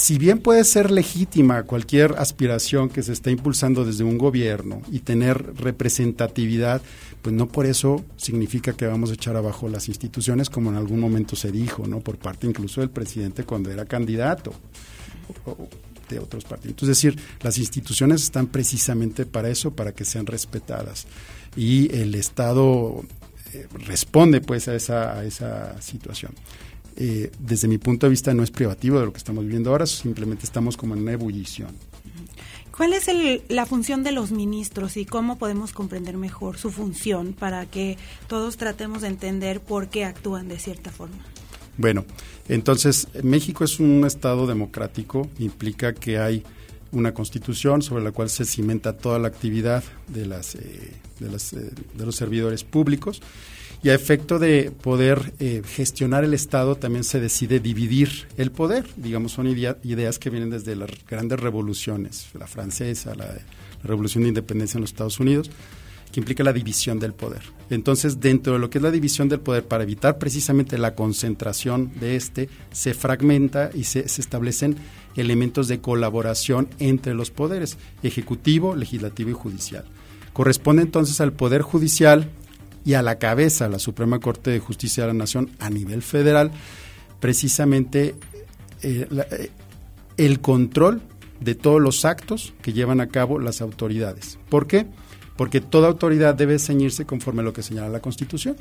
si 0.01 0.17
bien 0.17 0.39
puede 0.39 0.65
ser 0.65 0.91
legítima 0.91 1.65
cualquier 1.65 2.15
aspiración 2.17 2.89
que 2.89 3.03
se 3.03 3.13
esté 3.13 3.33
impulsando 3.33 3.85
desde 3.85 4.03
un 4.03 4.17
gobierno 4.17 4.81
y 4.91 5.01
tener 5.01 5.55
representatividad, 5.57 6.81
pues 7.21 7.35
no 7.35 7.49
por 7.49 7.67
eso 7.67 8.03
significa 8.17 8.73
que 8.73 8.87
vamos 8.87 9.11
a 9.11 9.15
echar 9.15 9.37
abajo 9.37 9.69
las 9.69 9.89
instituciones 9.89 10.49
como 10.49 10.71
en 10.71 10.77
algún 10.77 11.01
momento 11.01 11.37
se 11.37 11.53
dijo, 11.53 11.87
¿no? 11.87 12.01
Por 12.01 12.17
parte 12.17 12.47
incluso 12.47 12.81
del 12.81 12.89
presidente 12.89 13.45
cuando 13.45 13.71
era 13.71 13.85
candidato 13.85 14.55
de 16.09 16.19
otros 16.19 16.45
partidos. 16.45 16.83
Es 16.83 16.89
decir, 16.89 17.19
las 17.43 17.59
instituciones 17.59 18.23
están 18.23 18.47
precisamente 18.47 19.27
para 19.27 19.51
eso, 19.51 19.73
para 19.73 19.93
que 19.93 20.07
sean 20.07 20.25
respetadas. 20.25 21.07
Y 21.57 21.95
el 21.95 22.15
Estado 22.15 23.05
eh, 23.53 23.67
responde 23.87 24.41
pues 24.41 24.67
a 24.67 24.75
esa, 24.75 25.13
a 25.19 25.25
esa 25.27 25.79
situación. 25.83 26.33
Eh, 26.97 27.31
desde 27.39 27.69
mi 27.69 27.79
punto 27.79 28.07
de 28.07 28.11
vista 28.11 28.35
no 28.35 28.43
es 28.43 28.51
privativo 28.51 28.99
de 28.99 29.07
lo 29.07 29.13
que 29.13 29.19
estamos 29.19 29.45
viviendo 29.45 29.71
ahora, 29.71 29.87
simplemente 29.87 30.45
estamos 30.45 30.77
como 30.77 30.95
en 30.95 31.03
una 31.03 31.13
ebullición. 31.13 31.71
¿Cuál 32.77 32.95
es 32.95 33.11
la 33.49 33.67
función 33.67 34.03
de 34.05 34.13
los 34.13 34.33
ministros 34.33 34.97
y 34.97 35.05
cómo 35.05 35.37
podemos 35.37 35.73
comprender 35.73 36.17
mejor 36.17 36.57
su 36.57 36.71
función 36.71 37.35
para 37.35 37.67
que 37.67 37.99
todos 38.27 38.57
tratemos 38.57 39.03
de 39.03 39.09
entender 39.09 39.61
por 39.61 39.89
qué 39.89 40.07
actúan 40.07 40.49
de 40.49 40.59
cierta 40.59 40.91
forma? 40.91 41.19
Bueno, 41.77 42.07
entonces 42.49 43.09
México 43.23 43.65
es 43.65 43.81
un 43.81 44.05
Estado 44.07 44.47
democrático, 44.47 45.29
implica 45.39 45.93
que 45.93 46.19
hay 46.19 46.43
una 46.93 47.13
constitución 47.15 47.83
sobre 47.83 48.03
la 48.03 48.13
cual 48.13 48.31
se 48.31 48.45
cimenta 48.45 48.97
toda 48.97 49.19
la 49.19 49.29
actividad 49.29 49.85
de, 50.09 50.27
las, 50.27 50.55
eh, 50.55 50.93
de, 51.19 51.31
las, 51.31 51.53
eh, 51.53 51.71
de 51.95 52.07
los 52.07 52.17
servidores 52.17 52.65
públicos 52.65 53.21
y 53.83 53.89
a 53.89 53.95
efecto 53.95 54.39
de 54.39 54.71
poder 54.71 55.33
eh, 55.39 55.63
gestionar 55.65 56.25
el 56.25 56.35
Estado 56.35 56.77
también 56.77 57.05
se 57.05 57.19
decide 57.19 57.61
dividir 57.61 58.29
el 58.37 58.51
poder. 58.51 58.87
Digamos, 58.97 59.33
son 59.33 59.47
ideas 59.47 60.19
que 60.19 60.31
vienen 60.31 60.51
desde 60.51 60.77
las 60.77 60.91
grandes 61.09 61.41
revoluciones, 61.41 62.29
la 62.39 62.47
francesa, 62.47 63.15
la, 63.15 63.39
revolución 63.83 64.25
de 64.25 64.29
independencia 64.29 64.77
en 64.77 64.83
los 64.83 64.91
Estados 64.91 65.21
Unidos, 65.21 65.51
que 66.13 66.21
implica 66.21 66.45
la 66.45 66.53
división 66.53 66.99
del 66.99 67.15
poder. 67.15 67.41
Entonces, 67.71 68.21
dentro 68.21 68.53
de 68.53 68.59
lo 68.59 68.69
que 68.69 68.77
es 68.77 68.83
la 68.83 68.91
división 68.91 69.31
del 69.31 69.41
poder, 69.41 69.65
para 69.65 69.85
evitar 69.85 70.19
precisamente 70.19 70.77
la 70.77 70.95
concentración 70.95 71.91
de 71.99 72.17
este, 72.17 72.51
se 72.73 72.93
fragmenta 72.93 73.71
y 73.73 73.85
se, 73.85 74.07
se 74.07 74.21
establecen 74.21 74.77
elementos 75.17 75.67
de 75.69 75.81
colaboración 75.81 76.69
entre 76.79 77.15
los 77.15 77.31
poderes, 77.31 77.79
ejecutivo, 78.03 78.77
legislativo 78.77 79.31
y 79.31 79.35
judicial. 79.35 79.85
Corresponde 80.33 80.83
entonces 80.83 81.21
al 81.21 81.33
Poder 81.33 81.63
Judicial 81.63 82.31
y 82.85 82.95
a 82.95 83.03
la 83.03 83.19
cabeza 83.19 83.69
la 83.69 83.79
Suprema 83.79 84.21
Corte 84.21 84.51
de 84.51 84.59
Justicia 84.59 85.05
de 85.05 85.09
la 85.09 85.15
Nación 85.15 85.51
a 85.59 85.71
nivel 85.71 86.03
federal, 86.03 86.51
precisamente 87.21 88.15
eh, 88.83 89.07
eh, 89.11 89.51
el 90.17 90.41
control 90.41 91.03
de 91.41 91.55
todos 91.55 91.81
los 91.81 92.05
actos 92.05 92.55
que 92.63 92.73
llevan 92.73 93.01
a 93.01 93.09
cabo 93.09 93.39
las 93.39 93.61
autoridades. 93.61 94.39
¿Por 94.49 94.67
qué? 94.67 94.87
Porque 95.37 95.61
toda 95.61 95.89
autoridad 95.89 96.35
debe 96.35 96.59
ceñirse 96.59 97.07
conforme 97.07 97.41
a 97.41 97.45
lo 97.45 97.53
que 97.53 97.63
señala 97.63 97.89
la 97.89 98.01
Constitución. 98.01 98.57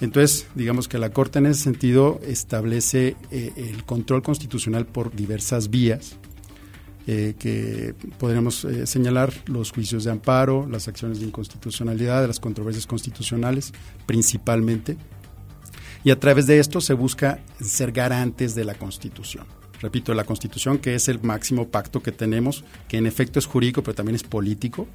Entonces, 0.00 0.46
digamos 0.54 0.88
que 0.88 0.98
la 0.98 1.10
Corte 1.10 1.38
en 1.38 1.46
ese 1.46 1.62
sentido 1.62 2.18
establece 2.26 3.16
eh, 3.30 3.52
el 3.56 3.84
control 3.84 4.22
constitucional 4.22 4.86
por 4.86 5.14
diversas 5.14 5.70
vías, 5.70 6.16
eh, 7.06 7.34
que 7.38 7.94
podríamos 8.18 8.64
eh, 8.64 8.86
señalar 8.86 9.32
los 9.46 9.72
juicios 9.72 10.04
de 10.04 10.10
amparo, 10.10 10.68
las 10.70 10.86
acciones 10.88 11.20
de 11.20 11.26
inconstitucionalidad, 11.26 12.26
las 12.26 12.40
controversias 12.40 12.86
constitucionales 12.86 13.72
principalmente. 14.06 14.96
Y 16.04 16.10
a 16.10 16.18
través 16.18 16.46
de 16.46 16.58
esto 16.58 16.80
se 16.80 16.94
busca 16.94 17.40
ser 17.60 17.92
garantes 17.92 18.54
de 18.54 18.64
la 18.64 18.74
Constitución. 18.74 19.46
Repito, 19.80 20.14
la 20.14 20.24
Constitución 20.24 20.78
que 20.78 20.94
es 20.94 21.08
el 21.08 21.20
máximo 21.22 21.68
pacto 21.68 22.02
que 22.02 22.12
tenemos, 22.12 22.64
que 22.86 22.98
en 22.98 23.06
efecto 23.06 23.40
es 23.40 23.46
jurídico, 23.46 23.82
pero 23.82 23.96
también 23.96 24.14
es 24.14 24.22
político, 24.22 24.86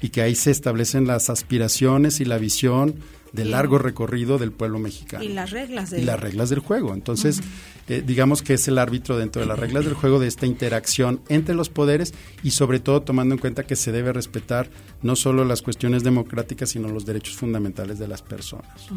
y 0.00 0.10
que 0.10 0.22
ahí 0.22 0.36
se 0.36 0.52
establecen 0.52 1.06
las 1.06 1.30
aspiraciones 1.30 2.20
y 2.20 2.24
la 2.24 2.38
visión 2.38 2.94
de 3.36 3.44
largo 3.44 3.78
recorrido 3.78 4.38
del 4.38 4.50
pueblo 4.50 4.78
mexicano. 4.78 5.22
Y 5.22 5.28
las 5.28 5.50
reglas 5.50 5.90
del, 5.90 6.02
y 6.02 6.04
las 6.04 6.18
reglas 6.18 6.48
del 6.48 6.60
juego. 6.60 6.94
Entonces, 6.94 7.40
eh, 7.88 8.02
digamos 8.04 8.42
que 8.42 8.54
es 8.54 8.66
el 8.66 8.78
árbitro 8.78 9.16
dentro 9.16 9.40
de 9.42 9.46
las 9.46 9.58
reglas 9.58 9.84
del 9.84 9.94
juego 9.94 10.18
de 10.18 10.26
esta 10.26 10.46
interacción 10.46 11.20
entre 11.28 11.54
los 11.54 11.68
poderes 11.68 12.14
y 12.42 12.50
sobre 12.52 12.80
todo 12.80 13.02
tomando 13.02 13.34
en 13.34 13.38
cuenta 13.38 13.64
que 13.64 13.76
se 13.76 13.92
debe 13.92 14.12
respetar 14.12 14.68
no 15.02 15.14
solo 15.14 15.44
las 15.44 15.62
cuestiones 15.62 16.02
democráticas, 16.02 16.70
sino 16.70 16.88
los 16.88 17.04
derechos 17.04 17.36
fundamentales 17.36 17.98
de 17.98 18.08
las 18.08 18.22
personas. 18.22 18.88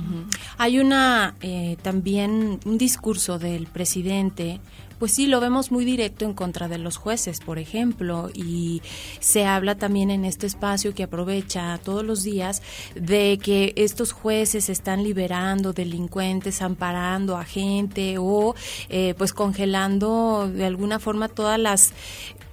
Hay 0.58 0.80
una 0.80 1.36
eh, 1.42 1.78
también 1.82 2.60
un 2.66 2.78
discurso 2.78 3.38
del 3.38 3.68
presidente 3.68 4.62
pues 5.00 5.14
sí, 5.14 5.28
lo 5.28 5.40
vemos 5.40 5.72
muy 5.72 5.86
directo 5.86 6.26
en 6.26 6.34
contra 6.34 6.68
de 6.68 6.78
los 6.78 6.98
jueces, 6.98 7.40
por 7.40 7.58
ejemplo, 7.58 8.30
y 8.34 8.82
se 9.20 9.46
habla 9.46 9.76
también 9.76 10.12
en 10.12 10.26
este 10.26 10.46
espacio 10.46 10.94
que 10.94 11.04
aprovecha 11.04 11.80
todos 11.84 12.04
los 12.04 12.24
días 12.24 12.62
de 12.96 13.40
que 13.42 13.74
estos 13.78 14.12
jueces 14.12 14.70
están 14.70 15.04
liberando 15.04 15.74
delincuentes, 15.74 16.62
amparando 16.62 17.38
a 17.38 17.46
gente 17.46 18.18
o 18.20 18.56
eh, 18.90 19.16
pues 19.18 19.32
congelando 19.34 20.50
de 20.54 20.66
alguna 20.66 21.00
forma 21.00 21.30
todas 21.30 21.60
las 21.60 21.94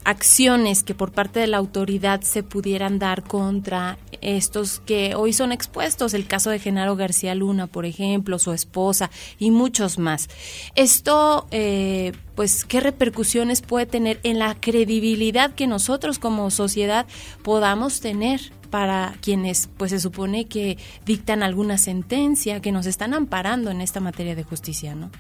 acciones 0.04 0.85
que 0.85 0.94
por 0.94 1.11
parte 1.11 1.40
de 1.40 1.48
la 1.48 1.56
autoridad 1.56 2.20
se 2.20 2.44
pudieran 2.44 3.00
dar 3.00 3.24
contra 3.24 3.98
estos 4.20 4.81
que 4.81 5.14
hoy 5.14 5.33
son 5.33 5.52
expuestos, 5.52 6.14
el 6.14 6.26
caso 6.26 6.50
de 6.50 6.59
Genaro 6.59 6.96
García 6.96 7.35
Luna, 7.35 7.66
por 7.66 7.87
ejemplo, 7.87 8.38
su 8.38 8.52
esposa 8.52 9.11
y 9.38 9.50
muchos 9.50 9.98
más. 9.98 10.29
Esto, 10.74 11.46
eh, 11.50 12.12
pues, 12.35 12.64
¿qué 12.64 12.81
repercusiones 12.81 13.62
puede 13.62 13.87
tener 13.87 14.20
en 14.22 14.38
la 14.38 14.55
credibilidad 14.55 15.55
que 15.55 15.66
nosotros 15.66 16.18
como 16.18 16.50
sociedad 16.50 17.07
podamos 17.42 18.00
tener? 18.00 18.40
para 18.66 19.14
quienes 19.22 19.70
pues 19.76 19.92
se 19.92 20.00
supone 20.00 20.46
que 20.46 20.76
dictan 21.07 21.44
alguna 21.44 21.79
sentencia, 21.79 22.61
que 22.61 22.72
nos 22.72 22.87
están 22.87 23.14
amparando 23.14 23.70
en 23.70 23.81
esta 23.81 24.00
materia 24.00 24.35
de 24.35 24.42
justicia, 24.42 24.94
¿no? 24.94 25.11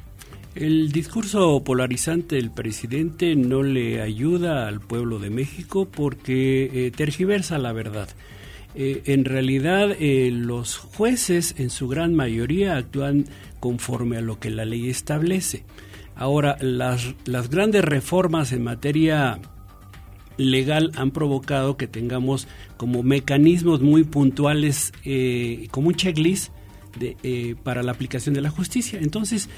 El 0.56 0.90
discurso 0.90 1.62
polarizante 1.62 2.36
del 2.36 2.50
presidente 2.50 3.36
no 3.36 3.62
le 3.62 4.00
ayuda 4.00 4.66
al 4.68 4.80
pueblo 4.80 5.18
de 5.18 5.28
México 5.28 5.86
porque 5.86 6.86
eh, 6.86 6.90
tergiversa 6.90 7.58
la 7.58 7.72
verdad. 7.72 8.08
Eh, 8.78 9.02
en 9.06 9.24
realidad 9.24 9.96
eh, 9.98 10.30
los 10.30 10.76
jueces 10.76 11.54
en 11.56 11.70
su 11.70 11.88
gran 11.88 12.14
mayoría 12.14 12.76
actúan 12.76 13.24
conforme 13.58 14.18
a 14.18 14.20
lo 14.20 14.38
que 14.38 14.50
la 14.50 14.66
ley 14.66 14.90
establece. 14.90 15.64
Ahora, 16.14 16.58
las, 16.60 17.14
las 17.24 17.48
grandes 17.48 17.82
reformas 17.82 18.52
en 18.52 18.62
materia 18.62 19.38
legal 20.36 20.92
han 20.96 21.10
provocado 21.10 21.78
que 21.78 21.86
tengamos 21.86 22.48
como 22.76 23.02
mecanismos 23.02 23.80
muy 23.80 24.04
puntuales, 24.04 24.92
como 25.70 25.88
un 25.88 25.94
checklist 25.94 26.52
de, 26.98 27.56
para 27.62 27.82
la 27.82 27.92
aplicación 27.92 28.34
de 28.34 28.40
la 28.40 28.48
justicia. 28.48 28.98
Entonces, 29.02 29.50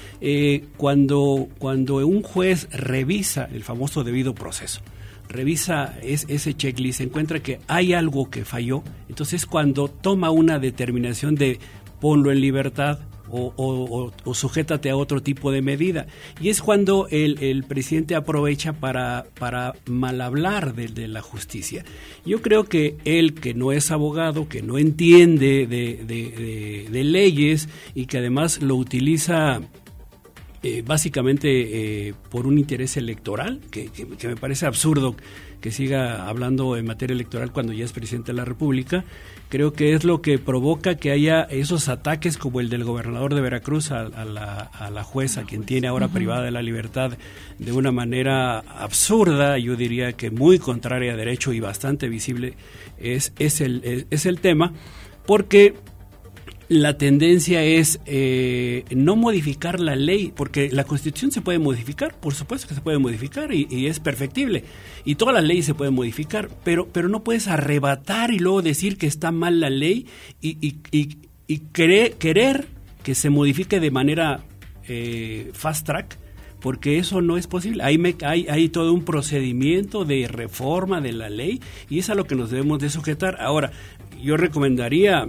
cuando, 0.75 1.47
cuando 1.59 2.05
un 2.05 2.23
juez 2.23 2.67
revisa 2.71 3.49
el 3.53 3.63
famoso 3.63 4.03
debido 4.03 4.35
proceso, 4.35 4.81
revisa 5.29 5.95
ese 6.01 6.53
checklist, 6.55 7.01
encuentra 7.01 7.39
que 7.39 7.59
hay 7.67 7.93
algo 7.93 8.29
que 8.29 8.43
falló, 8.43 8.83
entonces 9.07 9.45
cuando 9.45 9.87
toma 9.87 10.31
una 10.31 10.59
determinación 10.59 11.35
de 11.35 11.59
ponlo 12.01 12.31
en 12.31 12.41
libertad 12.41 12.99
o, 13.31 14.11
sujétate 14.33 14.89
a 14.89 14.95
otro 14.95 15.21
tipo 15.21 15.51
de 15.51 15.61
medida. 15.61 16.07
Y 16.41 16.49
es 16.49 16.61
cuando 16.61 17.07
el, 17.11 17.63
presidente 17.67 18.15
aprovecha 18.15 18.73
para, 18.73 19.25
para 19.37 19.75
mal 19.85 20.21
hablar 20.21 20.73
de, 20.73 21.07
la 21.07 21.21
justicia. 21.21 21.85
Yo 22.25 22.41
creo 22.41 22.65
que 22.65 22.97
él, 23.05 23.35
que 23.35 23.53
no 23.53 23.71
es 23.71 23.91
abogado, 23.91 24.49
que 24.49 24.61
no 24.61 24.77
entiende 24.77 25.67
de 25.67 27.03
leyes 27.03 27.69
y 27.93 28.07
que 28.07 28.17
además 28.17 28.61
lo 28.61 28.75
utiliza 28.75 29.61
eh, 30.61 30.83
básicamente 30.85 32.07
eh, 32.09 32.13
por 32.29 32.45
un 32.45 32.57
interés 32.57 32.97
electoral, 32.97 33.61
que, 33.71 33.89
me 34.23 34.35
parece 34.35 34.65
absurdo 34.65 35.15
que 35.61 35.71
siga 35.71 36.27
hablando 36.27 36.75
en 36.75 36.85
materia 36.85 37.13
electoral 37.13 37.53
cuando 37.53 37.71
ya 37.71 37.85
es 37.85 37.93
presidente 37.93 38.33
de 38.33 38.37
la 38.37 38.45
República. 38.45 39.05
Creo 39.47 39.71
que 39.71 39.93
es 39.93 40.03
lo 40.03 40.21
que 40.21 40.37
provoca 40.37 40.95
que 40.95 41.11
haya 41.11 41.43
esos 41.43 41.87
ataques 41.87 42.37
como 42.37 42.59
el 42.59 42.69
del 42.69 42.83
gobernador 42.83 43.35
de 43.35 43.41
Veracruz 43.41 43.91
a, 43.91 44.03
la, 44.09 45.03
jueza, 45.03 45.43
quien 45.43 45.63
tiene 45.63 45.87
ahora 45.87 46.09
privada 46.09 46.43
de 46.43 46.51
la 46.51 46.61
libertad 46.61 47.17
de 47.57 47.71
una 47.71 47.93
manera 47.93 48.59
absurda, 48.59 49.57
yo 49.57 49.77
diría 49.77 50.11
que 50.13 50.29
muy 50.29 50.59
contraria 50.59 51.13
a 51.13 51.15
derecho 51.15 51.53
y 51.53 51.61
bastante 51.61 52.09
visible 52.09 52.55
es, 52.97 53.31
es, 53.39 53.61
el, 53.61 54.05
es 54.09 54.25
el 54.25 54.41
tema, 54.41 54.73
porque 55.25 55.73
la 56.69 56.99
tendencia 56.99 57.63
es 57.63 57.99
eh, 58.05 58.85
no 58.91 59.15
modificar 59.15 59.79
la 59.79 59.95
ley, 59.95 60.31
porque 60.35 60.69
la 60.71 60.83
constitución 60.83 61.31
se 61.31 61.41
puede 61.41 61.57
modificar, 61.57 62.13
por 62.19 62.35
supuesto 62.35 62.67
que 62.67 62.75
se 62.75 62.81
puede 62.81 62.99
modificar 62.99 63.51
y, 63.51 63.87
es 63.87 63.99
perfectible, 63.99 64.63
y 65.03 65.15
todas 65.15 65.33
las 65.33 65.43
leyes 65.43 65.65
se 65.65 65.73
pueden 65.73 65.95
modificar, 65.95 66.47
pero, 66.63 66.87
pero 66.87 67.09
no 67.09 67.23
puedes 67.23 67.47
arrebatar 67.47 68.31
y 68.31 68.37
luego 68.37 68.61
decir 68.61 68.99
que 68.99 69.07
está 69.07 69.31
mal 69.31 69.59
la 69.59 69.71
ley 69.71 70.05
y, 70.41 70.77
y, 70.91 71.57
querer, 71.73 72.67
que 73.01 73.15
se 73.15 73.31
modifique 73.31 73.79
de 73.79 73.89
manera 73.89 74.43
eh, 74.87 75.49
fast 75.53 75.87
track, 75.87 76.19
porque 76.61 76.99
eso 76.99 77.21
no 77.21 77.37
es 77.37 77.47
posible. 77.47 77.81
Hay, 77.83 77.99
hay, 78.23 78.45
hay 78.47 78.69
todo 78.69 78.93
un 78.93 79.05
procedimiento 79.05 80.05
de 80.05 80.27
reforma 80.27 81.01
de 81.01 81.13
la 81.13 81.29
ley 81.31 81.61
y 81.89 81.97
es 81.97 82.11
a 82.11 82.15
lo 82.15 82.25
que 82.25 82.35
nos 82.35 82.51
debemos 82.51 82.77
de 82.77 82.91
sujetar. 82.91 83.37
Ahora, 83.39 83.71
yo 84.21 84.37
recomendaría 84.37 85.25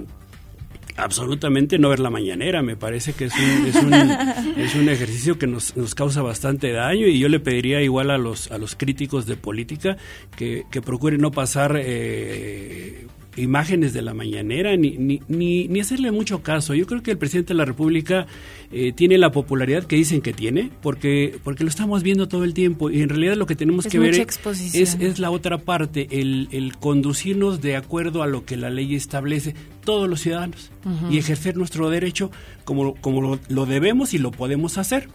absolutamente 0.97 1.79
no 1.79 1.89
ver 1.89 2.01
la 2.01 2.11
mañanera. 2.11 2.63
Me 2.63 2.77
parece 2.77 3.13
que 3.13 3.27
es 3.27 3.35
un, 3.35 3.67
es 3.67 3.77
un, 3.77 3.95
es 4.57 4.75
un 4.75 4.89
ejercicio 4.89 5.39
que 5.39 5.47
nos, 5.47 5.77
nos, 5.77 5.95
causa 5.95 6.23
bastante 6.23 6.73
daño 6.73 7.07
y 7.07 7.19
yo 7.19 7.29
le 7.29 7.41
pediría 7.41 7.81
igual 7.83 8.11
a 8.11 8.19
los, 8.19 8.51
a 8.51 8.59
los 8.59 8.75
críticos 8.75 9.27
de 9.27 9.37
política 9.37 9.97
que, 10.37 10.65
que 10.71 10.83
procuren 10.83 11.21
no 11.21 11.31
pasar 11.31 11.77
eh, 11.79 13.07
imágenes 13.37 13.93
de 13.93 14.03
la 14.03 14.15
mañanera 14.15 14.77
ni, 14.77 14.97
ni, 14.99 15.21
ni, 15.29 15.81
hacerle 15.81 16.11
mucho 16.11 16.43
caso. 16.43 16.75
Yo 16.75 16.87
creo 16.87 17.03
que 17.03 17.13
el 17.13 17.19
presidente 17.19 17.53
de 17.53 17.59
la 17.59 17.65
República 17.65 18.27
eh, 18.73 18.93
tiene 18.93 19.19
la 19.19 19.31
popularidad 19.31 19.85
que 19.85 19.97
dicen 19.97 20.21
que 20.21 20.33
tiene, 20.33 20.71
porque, 20.83 21.39
porque 21.45 21.65
lo 21.65 21.71
estamos 21.71 22.03
viendo 22.03 22.29
todo 22.29 22.45
el 22.45 22.55
tiempo 22.55 22.91
y 22.91 23.03
en 23.03 23.09
realidad 23.09 23.37
lo 23.37 23.47
que 23.47 23.57
tenemos 23.57 23.87
que 23.87 23.99
ver 23.99 24.15
es, 24.15 24.95
es, 25.01 25.19
la 25.19 25.31
otra 25.31 25.59
parte, 25.59 26.09
el, 26.11 26.49
el, 26.51 26.77
conducirnos 26.77 27.61
de 27.61 27.77
acuerdo 27.77 28.23
a 28.23 28.27
lo 28.27 28.45
que 28.45 28.57
la 28.57 28.71
ley 28.71 28.95
establece 28.95 29.55
todos 29.85 30.09
los 30.09 30.21
ciudadanos 30.21 30.71
y 31.11 31.19
ejercer 31.19 31.57
nuestro 31.57 31.91
derecho 31.91 32.31
como, 32.65 32.95
como 32.97 33.39
lo, 33.49 33.67
debemos 33.67 34.15
y 34.15 34.19
lo 34.19 34.31
podemos 34.31 34.79
hacer. 34.79 35.09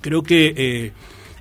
Creo 0.00 0.22
que... 0.22 0.54
Eh, 0.56 0.92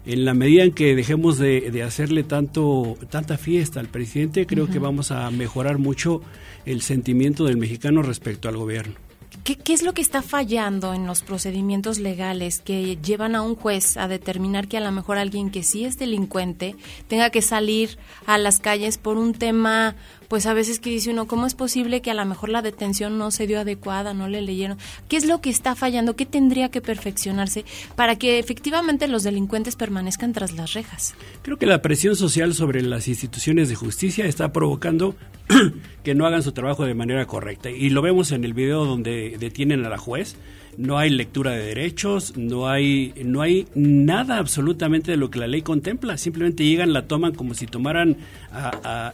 en 0.06 0.26
la 0.26 0.34
medida 0.34 0.64
en 0.64 0.72
que 0.72 0.96
dejemos 0.96 1.38
de, 1.38 1.84
hacerle 1.84 2.24
tanto 2.24 2.98
tanta 3.10 3.38
fiesta 3.38 3.80
al 3.80 3.88
presidente, 3.88 4.46
creo 4.46 4.68
que 4.68 4.80
vamos 4.80 5.12
a 5.12 5.30
mejorar 5.32 5.78
mucho 5.78 6.22
el 6.66 6.82
sentimiento 6.82 7.46
del 7.46 7.58
mexicano 7.58 8.02
respecto 8.02 8.50
al 8.50 8.58
gobierno. 8.58 8.96
¿Qué, 9.44 9.56
¿Qué, 9.56 9.74
es 9.74 9.82
lo 9.82 9.94
que 9.94 10.02
está 10.02 10.22
fallando 10.22 10.94
en 10.94 11.08
los 11.08 11.22
procedimientos 11.22 12.00
legales 12.00 12.60
que 12.60 12.98
llevan 12.98 13.34
a 13.34 13.42
un 13.42 13.56
juez 13.56 13.96
a 13.96 14.08
determinar 14.08 14.68
que 14.68 14.78
a 14.78 14.82
lo 14.82 14.92
mejor 14.92 15.18
alguien 15.18 15.52
que 15.52 15.64
sí 15.64 15.86
es 15.86 15.98
delincuente 15.98 16.76
tenga 17.08 17.30
que 17.30 17.42
salir 17.42 17.98
a 18.26 18.38
las 18.38 18.60
calles 18.60 18.98
por 18.98 19.18
un 19.18 19.34
tema 19.34 19.96
pues 20.32 20.46
a 20.46 20.54
veces 20.54 20.80
que 20.80 20.90
dice 20.90 21.10
uno, 21.10 21.28
¿cómo 21.28 21.46
es 21.46 21.56
posible 21.56 22.02
que 22.02 22.10
a 22.10 22.14
lo 22.14 22.24
mejor 22.24 22.48
la 22.48 22.62
detención 22.62 23.18
no 23.18 23.32
se 23.32 23.48
dio 23.48 23.60
adecuada, 23.60 24.14
no 24.14 24.30
le 24.30 24.42
leyeron? 24.42 24.78
¿Qué 25.10 25.18
es 25.18 25.26
lo 25.26 25.42
que 25.42 25.50
está 25.50 25.76
fallando? 25.76 26.16
¿Qué 26.16 26.26
tendría 26.26 26.72
que 26.72 26.80
perfeccionarse 26.80 27.66
para 27.98 28.16
que 28.16 28.40
efectivamente 28.40 29.10
los 29.10 29.24
delincuentes 29.24 29.76
permanezcan 29.76 30.32
tras 30.32 30.54
las 30.54 30.72
rejas? 30.72 31.16
Creo 31.42 31.58
que 31.58 31.66
la 31.66 31.82
presión 31.82 32.16
social 32.16 32.54
sobre 32.54 32.82
las 32.82 33.10
instituciones 33.10 33.68
de 33.68 33.76
justicia 33.76 34.24
está 34.24 34.54
provocando 34.54 35.18
que 36.06 36.16
no 36.16 36.26
hagan 36.26 36.44
su 36.44 36.54
trabajo 36.54 36.86
de 36.86 36.94
manera 36.94 37.28
correcta. 37.28 37.70
Y 37.70 37.90
lo 37.90 38.02
vemos 38.02 38.32
en 38.32 38.46
el 38.46 38.54
video 38.54 38.86
donde 38.86 39.36
detienen 39.38 39.86
a 39.86 39.90
la 39.90 39.98
juez 39.98 40.38
no 40.78 40.98
hay 40.98 41.10
lectura 41.10 41.52
de 41.52 41.66
derechos, 41.66 42.38
no 42.38 42.68
hay, 42.68 43.14
no 43.24 43.42
hay 43.42 43.68
nada 43.76 44.38
absolutamente 44.38 45.12
de 45.12 45.18
lo 45.18 45.30
que 45.30 45.40
la 45.40 45.48
ley 45.48 45.62
contempla. 45.62 46.18
Simplemente 46.18 46.66
llegan, 46.66 46.94
la 46.94 47.08
toman 47.08 47.34
como 47.34 47.54
si 47.54 47.68
tomaran 47.68 48.18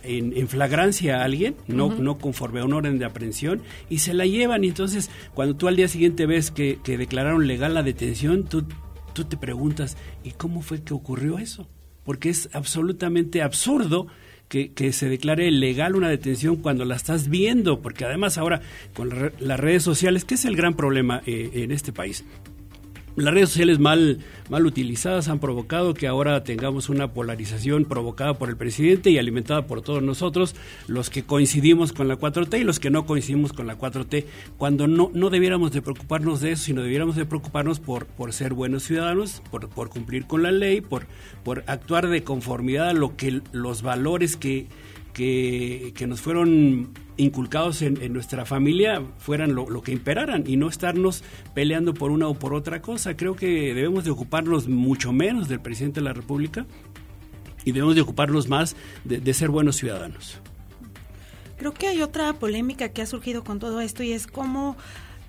en, 0.03 0.47
flagrancia 0.47 1.19
a 1.19 1.23
alguien, 1.23 1.55
no, 1.67 1.93
no 1.93 2.17
conforme 2.17 2.59
a 2.59 2.65
un 2.65 2.73
orden 2.73 2.99
de 2.99 3.05
aprehensión, 3.05 3.61
y 3.89 3.99
se 3.99 4.13
la 4.13 4.25
llevan. 4.25 4.63
Y 4.63 4.69
entonces, 4.69 5.09
cuando 5.33 5.55
tú 5.55 5.67
al 5.67 5.75
día 5.75 5.87
siguiente 5.87 6.25
ves 6.25 6.51
que, 6.51 6.79
que 6.83 6.97
declararon 6.97 7.47
legal 7.47 7.73
la 7.73 7.83
detención, 7.83 8.45
tú, 8.45 8.65
tú 9.13 9.25
te 9.25 9.37
preguntas, 9.37 9.97
¿y 10.23 10.31
cómo 10.31 10.61
fue 10.61 10.83
que 10.83 10.93
ocurrió 10.93 11.39
eso? 11.39 11.67
Porque 12.03 12.29
es 12.29 12.49
absolutamente 12.53 13.41
absurdo 13.41 14.07
que, 14.47 14.71
que, 14.71 14.93
se 14.93 15.09
declare 15.09 15.51
legal 15.51 15.95
una 15.95 16.09
detención 16.09 16.57
cuando 16.57 16.85
la 16.85 16.95
estás 16.95 17.29
viendo, 17.29 17.81
porque 17.81 18.05
además 18.05 18.37
ahora 18.37 18.61
con 18.93 19.33
las 19.39 19.59
redes 19.59 19.83
sociales, 19.83 20.25
¿qué 20.25 20.35
es 20.35 20.45
el 20.45 20.55
gran 20.55 20.75
problema 20.75 21.21
eh, 21.25 21.51
en 21.53 21.71
este 21.71 21.91
país? 21.91 22.23
Las 23.17 23.33
redes 23.33 23.49
sociales 23.49 23.79
mal, 23.79 24.19
mal 24.47 24.67
utilizadas 24.67 25.27
han 25.27 25.39
provocado 25.39 25.95
que 25.95 26.05
ahora 26.05 26.43
tengamos 26.43 26.87
una 26.87 27.13
polarización 27.13 27.85
provocada 27.85 28.35
por 28.35 28.47
el 28.47 28.57
presidente 28.57 29.09
y 29.09 29.17
alimentada 29.17 29.65
por 29.65 29.81
todos 29.81 30.03
nosotros, 30.03 30.55
los 30.85 31.09
que 31.09 31.23
coincidimos 31.23 31.93
con 31.93 32.07
la 32.07 32.19
4T 32.19 32.59
y 32.59 32.63
los 32.63 32.79
que 32.79 32.91
no 32.91 33.07
coincidimos 33.07 33.53
con 33.53 33.65
la 33.65 33.75
4T, 33.75 34.25
cuando 34.59 34.85
no, 34.87 35.09
no 35.15 35.31
debiéramos 35.31 35.71
de 35.71 35.81
preocuparnos 35.81 36.41
de 36.41 36.51
eso, 36.51 36.65
sino 36.65 36.83
debiéramos 36.83 37.15
de 37.15 37.25
preocuparnos 37.25 37.79
por, 37.79 38.05
por 38.05 38.33
ser 38.33 38.53
buenos 38.53 38.83
ciudadanos, 38.83 39.41
por, 39.49 39.67
por 39.67 39.89
cumplir 39.89 40.27
con 40.27 40.43
la 40.43 40.51
ley, 40.51 40.81
por, 40.81 41.07
por 41.43 41.63
actuar 41.65 42.09
de 42.09 42.23
conformidad 42.23 42.89
a 42.89 42.93
lo 42.93 43.17
que 43.17 43.41
los 43.51 43.81
valores 43.81 44.37
que 44.37 44.67
que, 45.17 46.05
nos 46.07 46.21
fueron 46.21 46.89
inculcados 47.17 47.81
en, 47.81 48.13
nuestra 48.13 48.45
familia 48.45 49.01
fueran 49.17 49.55
lo, 49.55 49.81
que 49.81 49.91
imperaran 49.91 50.43
y 50.45 50.57
no 50.57 50.69
estarnos 50.69 51.23
peleando 51.55 51.95
por 51.95 52.11
una 52.11 52.27
o 52.27 52.35
por 52.35 52.53
otra 52.53 52.81
cosa. 52.83 53.17
Creo 53.17 53.35
que 53.35 53.73
debemos 53.73 54.03
de 54.03 54.11
ocuparnos 54.11 54.67
mucho 54.67 55.11
menos 55.11 55.47
del 55.49 55.59
presidente 55.59 56.01
de 56.01 56.03
la 56.03 56.13
República 56.13 56.67
y 57.65 57.71
debemos 57.71 57.95
de 57.95 58.01
ocuparnos 58.01 58.47
más 58.47 58.75
de, 59.05 59.33
ser 59.33 59.49
buenos 59.49 59.77
ciudadanos. 59.77 60.39
Creo 61.57 61.73
que 61.73 61.87
hay 61.87 62.03
otra 62.03 62.33
polémica 62.33 62.89
que 62.89 63.01
ha 63.01 63.07
surgido 63.07 63.43
con 63.43 63.57
todo 63.57 63.81
esto 63.81 64.03
y 64.03 64.11
es 64.11 64.27
cómo 64.27 64.77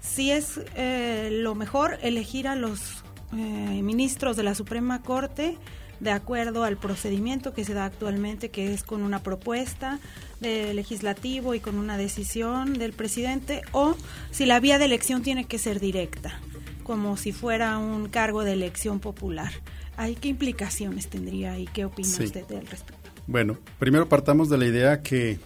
si 0.03 0.31
es 0.31 0.61
eh, 0.77 1.31
lo 1.33 1.55
mejor 1.55 1.99
elegir 2.03 2.47
a 2.47 2.57
los 2.57 3.03
eh, 3.33 3.81
ministros 3.83 4.37
de 4.37 4.43
la 4.43 4.55
Suprema 4.55 5.01
Corte 5.01 5.57
de 6.01 6.11
acuerdo 6.11 6.65
al 6.65 6.77
procedimiento 6.77 7.53
que 7.53 7.65
se 7.65 7.75
da 7.75 7.85
actualmente, 7.85 8.51
que 8.51 8.73
es 8.73 8.83
con 8.83 9.03
una 9.03 9.23
propuesta 9.23 9.99
de 10.41 10.73
legislativo 10.75 11.55
y 11.55 11.61
con 11.61 11.77
una 11.77 11.99
decisión 11.99 12.75
del 12.75 12.93
presidente, 12.93 13.63
o 13.73 13.97
si 14.31 14.47
la 14.47 14.61
vía 14.61 14.79
de 14.79 14.85
elección 14.85 15.23
tiene 15.23 15.45
que 15.45 15.59
ser 15.59 15.81
directa, 15.81 16.41
como 16.85 17.17
si 17.17 17.33
fuera 17.33 17.79
un 17.79 18.09
cargo 18.09 18.45
de 18.45 18.53
elección 18.53 19.01
popular. 19.01 19.53
¿Hay 19.97 20.15
qué 20.15 20.29
implicaciones 20.29 21.09
tendría 21.09 21.59
y 21.59 21.67
qué 21.67 21.85
opina 21.85 22.09
usted 22.09 22.45
al 22.53 22.67
respecto? 22.67 23.11
Bueno, 23.27 23.59
primero 23.79 24.09
partamos 24.09 24.49
de 24.49 24.59
la 24.59 24.67
idea 24.67 25.03
que, 25.03 25.41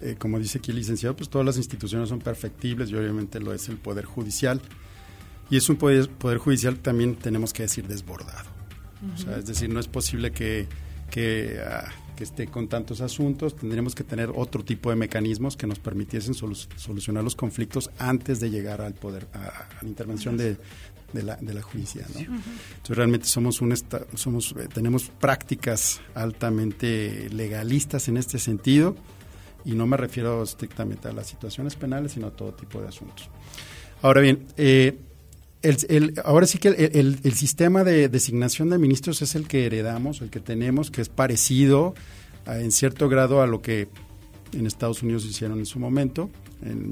eh, 0.00 0.16
como 0.18 0.38
dice 0.40 0.58
aquí 0.58 0.72
el 0.72 0.78
licenciado, 0.78 1.14
pues 1.14 1.28
todas 1.28 1.46
las 1.46 1.56
instituciones 1.56 2.08
son 2.08 2.18
perfectibles 2.18 2.90
y 2.90 2.96
obviamente 2.96 3.38
lo 3.38 3.54
es 3.54 3.68
el 3.68 3.76
Poder 3.76 4.04
Judicial. 4.04 4.60
Y 5.48 5.56
es 5.56 5.68
un 5.68 5.76
poder, 5.76 6.08
poder 6.08 6.38
judicial 6.38 6.78
también 6.78 7.14
tenemos 7.14 7.52
que 7.52 7.62
decir 7.62 7.86
desbordado 7.86 8.51
es 9.36 9.46
decir, 9.46 9.68
no 9.68 9.80
es 9.80 9.88
posible 9.88 10.32
que, 10.32 10.68
ah, 11.66 11.88
que, 12.16 12.24
esté 12.24 12.46
con 12.46 12.68
tantos 12.68 13.00
asuntos. 13.00 13.56
Tendríamos 13.56 13.94
que 13.94 14.04
tener 14.04 14.30
otro 14.34 14.64
tipo 14.64 14.90
de 14.90 14.96
mecanismos 14.96 15.56
que 15.56 15.66
nos 15.66 15.78
permitiesen 15.78 16.34
solucionar 16.34 17.24
los 17.24 17.34
conflictos 17.34 17.90
antes 17.98 18.38
de 18.38 18.50
llegar 18.50 18.80
al 18.80 18.94
poder, 18.94 19.26
a, 19.34 19.68
la 19.82 19.88
intervención 19.88 20.36
de, 20.36 20.56
la, 21.12 21.36
de 21.36 21.54
la 21.54 21.62
justicia. 21.62 22.06
Entonces, 22.06 22.96
realmente 22.96 23.26
somos 23.26 23.60
un 23.60 23.74
somos, 24.14 24.54
eh, 24.58 24.68
tenemos 24.72 25.10
prácticas 25.20 26.00
altamente 26.14 27.28
legalistas 27.30 28.08
en 28.08 28.16
este 28.16 28.38
sentido 28.38 28.96
y 29.64 29.72
no 29.72 29.86
me 29.86 29.96
refiero 29.96 30.42
estrictamente 30.42 31.08
a 31.08 31.12
las 31.12 31.26
situaciones 31.26 31.74
penales, 31.76 32.12
sino 32.12 32.28
a 32.28 32.30
todo 32.30 32.52
tipo 32.52 32.80
de 32.80 32.88
asuntos. 32.88 33.28
Ahora 34.02 34.20
bien, 34.20 34.46
eh, 34.56 34.98
el, 35.62 36.14
ahora 36.24 36.46
sí 36.46 36.58
que 36.58 36.68
el, 36.68 37.18
el, 37.22 37.32
sistema 37.34 37.84
de 37.84 38.08
designación 38.08 38.70
de 38.70 38.78
ministros 38.78 39.22
es 39.22 39.34
el 39.34 39.46
que 39.46 39.66
heredamos, 39.66 40.20
el 40.20 40.30
que 40.30 40.40
tenemos, 40.40 40.90
que 40.90 41.00
es 41.02 41.08
parecido 41.08 41.94
en 42.46 42.72
cierto 42.72 43.08
grado 43.08 43.42
a 43.42 43.46
lo 43.46 43.62
que 43.62 43.88
en 44.52 44.66
Estados 44.66 45.02
Unidos 45.02 45.24
hicieron 45.24 45.58
en 45.58 45.66
su 45.66 45.78
momento, 45.78 46.30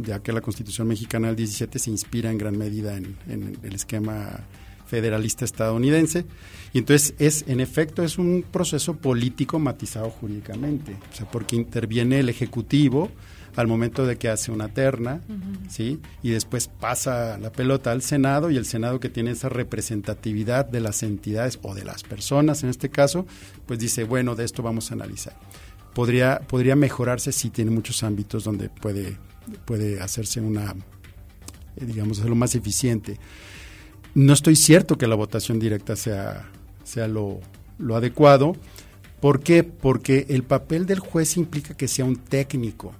ya 0.02 0.20
que 0.20 0.32
la 0.32 0.40
Constitución 0.40 0.88
mexicana 0.88 1.28
del 1.28 1.36
17 1.36 1.78
se 1.78 1.90
inspira 1.90 2.30
en 2.30 2.38
gran 2.38 2.56
medida 2.56 2.96
en, 2.96 3.16
en 3.28 3.58
el 3.62 3.74
esquema 3.74 4.46
federalista 4.90 5.44
estadounidense. 5.44 6.24
Y 6.72 6.78
entonces 6.78 7.14
es, 7.18 7.44
en 7.46 7.60
efecto, 7.60 8.02
es 8.02 8.18
un 8.18 8.44
proceso 8.50 8.96
político 8.96 9.58
matizado 9.58 10.10
jurídicamente, 10.10 10.96
o 11.12 11.16
sea, 11.16 11.30
porque 11.30 11.56
interviene 11.56 12.18
el 12.18 12.28
Ejecutivo, 12.28 13.10
al 13.56 13.66
momento 13.66 14.06
de 14.06 14.16
que 14.16 14.28
hace 14.28 14.52
una 14.52 14.68
terna, 14.68 15.20
¿sí? 15.68 16.00
Y 16.22 16.30
después 16.30 16.68
pasa 16.68 17.38
la 17.38 17.50
pelota 17.50 17.92
al 17.92 18.02
Senado 18.02 18.50
y 18.50 18.56
el 18.56 18.64
Senado 18.64 19.00
que 19.00 19.08
tiene 19.08 19.32
esa 19.32 19.48
representatividad 19.48 20.66
de 20.66 20.80
las 20.80 21.02
entidades 21.02 21.58
o 21.62 21.74
de 21.74 21.84
las 21.84 22.02
personas 22.02 22.62
en 22.62 22.70
este 22.70 22.90
caso, 22.90 23.26
pues 23.66 23.78
dice, 23.78 24.04
bueno, 24.04 24.34
de 24.34 24.44
esto 24.44 24.62
vamos 24.62 24.90
a 24.90 24.94
analizar. 24.94 25.36
Podría, 25.94 26.40
podría 26.46 26.76
mejorarse 26.76 27.32
si 27.32 27.50
tiene 27.50 27.70
muchos 27.70 28.02
ámbitos 28.02 28.44
donde 28.44 28.68
puede, 28.68 29.18
puede 29.64 30.00
hacerse 30.00 30.40
una, 30.40 30.74
eh, 31.76 31.84
digamos, 31.84 32.20
lo 32.20 32.34
más 32.36 32.54
eficiente. 32.54 33.18
No 34.14 34.32
estoy 34.32 34.56
cierto 34.56 34.96
que 34.98 35.06
la 35.06 35.14
votación 35.14 35.58
directa 35.58 35.96
sea, 35.96 36.48
sea 36.84 37.08
lo, 37.08 37.40
lo 37.78 37.96
adecuado. 37.96 38.56
¿Por 39.20 39.40
qué? 39.40 39.64
Porque 39.64 40.26
el 40.28 40.44
papel 40.44 40.86
del 40.86 41.00
juez 41.00 41.36
implica 41.36 41.76
que 41.76 41.88
sea 41.88 42.04
un 42.04 42.16
técnico. 42.16 42.94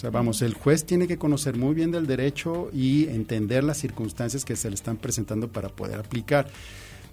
O 0.00 0.02
sea, 0.02 0.08
vamos, 0.08 0.40
el 0.40 0.54
juez 0.54 0.86
tiene 0.86 1.06
que 1.06 1.18
conocer 1.18 1.58
muy 1.58 1.74
bien 1.74 1.90
del 1.90 2.06
derecho 2.06 2.70
y 2.72 3.08
entender 3.08 3.62
las 3.62 3.76
circunstancias 3.76 4.46
que 4.46 4.56
se 4.56 4.70
le 4.70 4.74
están 4.74 4.96
presentando 4.96 5.52
para 5.52 5.68
poder 5.68 5.98
aplicar. 5.98 6.48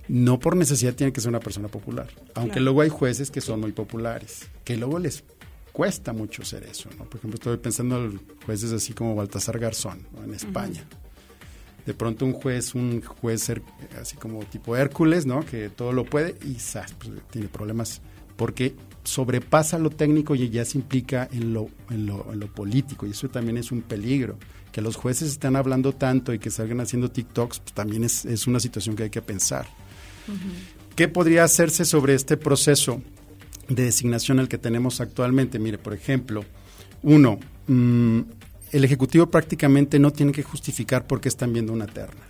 No 0.07 0.39
por 0.39 0.55
necesidad 0.55 0.95
tiene 0.95 1.11
que 1.11 1.19
ser 1.19 1.27
una 1.27 1.41
persona 1.41 1.67
popular, 1.67 2.07
aunque 2.33 2.61
luego 2.61 2.79
hay 2.79 2.87
jueces 2.87 3.29
que 3.29 3.41
son 3.41 3.59
muy 3.59 3.73
populares, 3.73 4.47
que 4.63 4.77
luego 4.77 4.99
les 4.99 5.25
cuesta 5.73 6.13
mucho 6.13 6.45
ser 6.45 6.63
eso. 6.63 6.87
¿no? 6.97 7.03
Por 7.03 7.17
ejemplo, 7.17 7.35
estoy 7.35 7.57
pensando 7.57 8.05
en 8.05 8.21
jueces 8.45 8.71
así 8.71 8.93
como 8.93 9.15
Baltasar 9.15 9.59
Garzón 9.59 10.07
en 10.23 10.33
España. 10.33 10.85
De 11.85 11.93
pronto 11.93 12.23
un 12.23 12.31
juez, 12.31 12.73
un 12.73 13.01
juez 13.01 13.51
así 13.99 14.15
como 14.15 14.45
tipo 14.45 14.77
Hércules, 14.77 15.25
¿no? 15.25 15.45
que 15.45 15.67
todo 15.67 15.91
lo 15.91 16.05
puede 16.05 16.37
y 16.45 16.53
pues, 16.53 17.11
tiene 17.31 17.49
problemas 17.49 18.01
porque 18.37 18.75
sobrepasa 19.07 19.79
lo 19.79 19.89
técnico 19.89 20.35
y 20.35 20.49
ya 20.49 20.65
se 20.65 20.77
implica 20.77 21.29
en 21.31 21.53
lo, 21.53 21.69
en 21.89 22.05
lo, 22.05 22.31
en 22.31 22.39
lo 22.41 22.47
político 22.47 23.07
y 23.07 23.11
eso 23.11 23.29
también 23.29 23.57
es 23.57 23.71
un 23.71 23.81
peligro. 23.81 24.37
Que 24.71 24.81
los 24.81 24.97
jueces 24.97 25.31
estén 25.31 25.55
hablando 25.55 25.93
tanto 25.93 26.33
y 26.33 26.39
que 26.39 26.51
salgan 26.51 26.81
haciendo 26.81 27.09
TikToks, 27.09 27.59
pues 27.59 27.73
también 27.73 28.03
es, 28.03 28.25
es, 28.25 28.45
una 28.47 28.59
situación 28.59 28.95
que 28.95 29.03
hay 29.03 29.09
que 29.09 29.21
pensar. 29.21 29.65
¿Qué 30.95 31.07
podría 31.07 31.45
hacerse 31.45 31.85
sobre 31.85 32.13
este 32.15 32.35
proceso 32.35 33.01
de 33.69 33.83
designación 33.83 34.39
el 34.39 34.49
que 34.49 34.57
tenemos 34.57 34.99
actualmente? 34.99 35.57
Mire, 35.57 35.77
por 35.77 35.93
ejemplo, 35.93 36.43
uno, 37.01 37.39
mm, 37.67 38.19
el 38.73 38.83
Ejecutivo 38.83 39.31
prácticamente 39.31 39.99
no 39.99 40.11
tiene 40.11 40.33
que 40.33 40.43
justificar 40.43 41.07
por 41.07 41.21
qué 41.21 41.29
están 41.29 41.53
viendo 41.53 41.71
una 41.71 41.87
terna. 41.87 42.27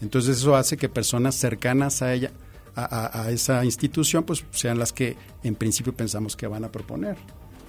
Entonces 0.00 0.38
eso 0.38 0.56
hace 0.56 0.78
que 0.78 0.88
personas 0.88 1.34
cercanas 1.34 2.00
a 2.00 2.14
ella 2.14 2.32
a, 2.76 3.30
esa 3.30 3.64
institución, 3.64 4.24
pues 4.24 4.44
sean 4.50 4.78
las 4.78 4.92
que 4.92 5.16
en 5.42 5.54
principio 5.54 5.92
pensamos 5.94 6.36
que 6.36 6.46
van 6.46 6.64
a 6.64 6.72
proponer. 6.72 7.16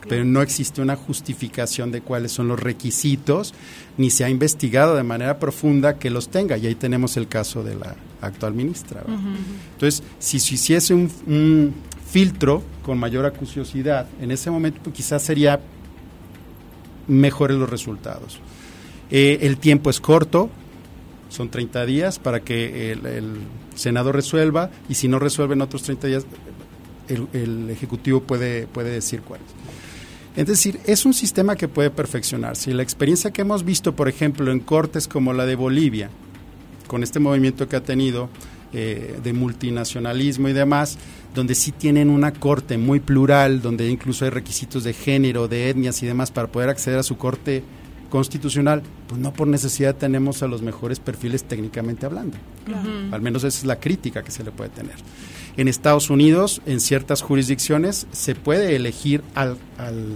Pero 0.08 0.24
no 0.24 0.44
existe 0.44 0.84
una 0.84 0.96
justificación 0.96 1.92
de 1.92 2.02
cuáles 2.02 2.32
son 2.32 2.48
los 2.48 2.60
requisitos, 2.60 3.56
ni 3.98 4.12
se 4.12 4.24
ha 4.24 4.30
investigado 4.30 4.96
de 4.96 5.02
manera 5.02 5.40
profunda 5.40 5.98
que 5.98 6.12
los 6.12 6.30
tenga. 6.30 6.58
Y 6.58 6.68
ahí 6.68 6.76
tenemos 6.76 7.18
el 7.18 7.28
caso 7.28 7.64
de 7.64 7.76
la 7.76 7.96
actual 8.22 8.54
ministra. 8.54 9.04
Entonces, 9.74 10.04
si 10.20 10.40
se 10.40 10.56
hiciese 10.56 10.94
un, 10.94 11.74
filtro 12.08 12.62
con 12.84 13.00
mayor 13.00 13.26
acuciosidad, 13.26 14.08
en 14.22 14.32
ese 14.32 14.52
momento 14.52 14.80
pues, 14.84 14.96
quizás 14.96 15.24
sería 15.24 15.60
mejores 17.08 17.58
los 17.58 17.70
resultados. 17.70 18.40
Eh, 19.10 19.40
el 19.42 19.58
tiempo 19.58 19.90
es 19.90 20.00
corto, 20.00 20.50
son 21.30 21.50
30 21.50 21.86
días 21.86 22.20
para 22.20 22.40
que 22.42 22.92
el, 22.92 23.40
Senado 23.76 24.12
resuelva 24.12 24.72
y 24.90 24.96
si 24.96 25.08
no 25.08 25.20
resuelve 25.20 25.54
en 25.54 25.62
otros 25.62 25.84
30 25.84 26.08
días, 26.08 26.26
el, 27.08 27.70
Ejecutivo 27.70 28.22
puede, 28.22 28.68
puede 28.68 28.90
decir 28.90 29.22
cuáles. 29.22 29.48
Es 30.36 30.48
decir, 30.48 30.80
es 30.86 31.06
un 31.06 31.14
sistema 31.14 31.56
que 31.56 31.68
puede 31.68 31.90
perfeccionarse. 31.90 32.72
Y 32.72 32.74
la 32.74 32.84
experiencia 32.84 33.32
que 33.32 33.42
hemos 33.42 33.64
visto, 33.64 33.96
por 33.96 34.10
ejemplo, 34.10 34.52
en 34.52 34.60
cortes 34.60 35.08
como 35.08 35.32
la 35.34 35.46
de 35.46 35.56
Bolivia, 35.56 36.10
con 36.88 37.04
este 37.04 37.20
movimiento 37.20 37.70
que 37.70 37.78
ha 37.78 37.84
tenido 37.84 38.30
eh, 38.74 39.18
de 39.24 39.32
multinacionalismo 39.32 40.50
y 40.50 40.54
demás, 40.54 40.98
donde 41.34 41.56
sí 41.56 41.72
tienen 41.72 42.10
una 42.10 42.34
corte 42.34 42.78
muy 42.78 43.00
plural, 43.00 43.62
donde 43.62 43.90
incluso 43.90 44.26
hay 44.26 44.32
requisitos 44.32 44.84
de 44.84 44.94
género, 44.94 45.48
de 45.48 45.70
etnias 45.70 46.04
y 46.04 46.06
demás 46.06 46.32
para 46.32 46.48
poder 46.48 46.70
acceder 46.70 47.00
a 47.00 47.04
su 47.04 47.18
corte 47.18 47.64
constitucional, 48.10 48.82
pues 49.08 49.20
no 49.20 49.34
por 49.34 49.48
necesidad 49.48 49.96
tenemos 49.96 50.44
a 50.44 50.48
los 50.48 50.62
mejores 50.62 51.00
perfiles 51.00 51.44
técnicamente 51.44 52.06
hablando. 52.06 52.38
Al 53.12 53.22
menos 53.22 53.44
esa 53.44 53.60
es 53.60 53.66
la 53.66 53.80
crítica 53.80 54.24
que 54.24 54.32
se 54.32 54.44
le 54.44 54.52
puede 54.52 54.70
tener. 54.70 54.96
En 55.58 55.68
Estados 55.68 56.10
Unidos, 56.10 56.62
en 56.66 56.80
ciertas 56.80 57.22
jurisdicciones, 57.22 58.08
se 58.12 58.36
puede 58.36 58.76
elegir 58.76 59.24
al, 59.36 59.58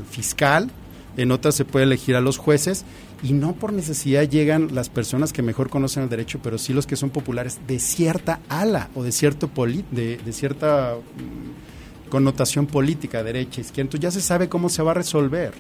fiscal, 0.09 0.69
en 1.17 1.31
otras 1.31 1.55
se 1.55 1.65
puede 1.65 1.85
elegir 1.85 2.15
a 2.15 2.21
los 2.21 2.37
jueces, 2.37 2.85
y 3.21 3.33
no 3.33 3.53
por 3.53 3.73
necesidad 3.73 4.23
llegan 4.23 4.73
las 4.73 4.89
personas 4.89 5.33
que 5.33 5.41
mejor 5.41 5.69
conocen 5.69 6.03
el 6.03 6.09
derecho, 6.09 6.39
pero 6.41 6.57
sí 6.57 6.73
los 6.73 6.87
que 6.87 6.95
son 6.95 7.09
populares 7.09 7.59
de 7.67 7.79
cierta 7.79 8.39
ala 8.47 8.89
o 8.95 9.03
de, 9.03 9.11
cierto 9.11 9.49
de, 9.91 10.17
de 10.17 10.33
cierta 10.33 10.95
mm, 10.95 12.09
connotación 12.09 12.65
política, 12.65 13.23
derecha, 13.23 13.59
izquierda. 13.59 13.87
Entonces 13.87 14.01
ya 14.01 14.11
se 14.11 14.21
sabe 14.21 14.47
cómo 14.47 14.69
se 14.69 14.83
va 14.83 14.91
a 14.91 14.95
resolver 14.95 15.53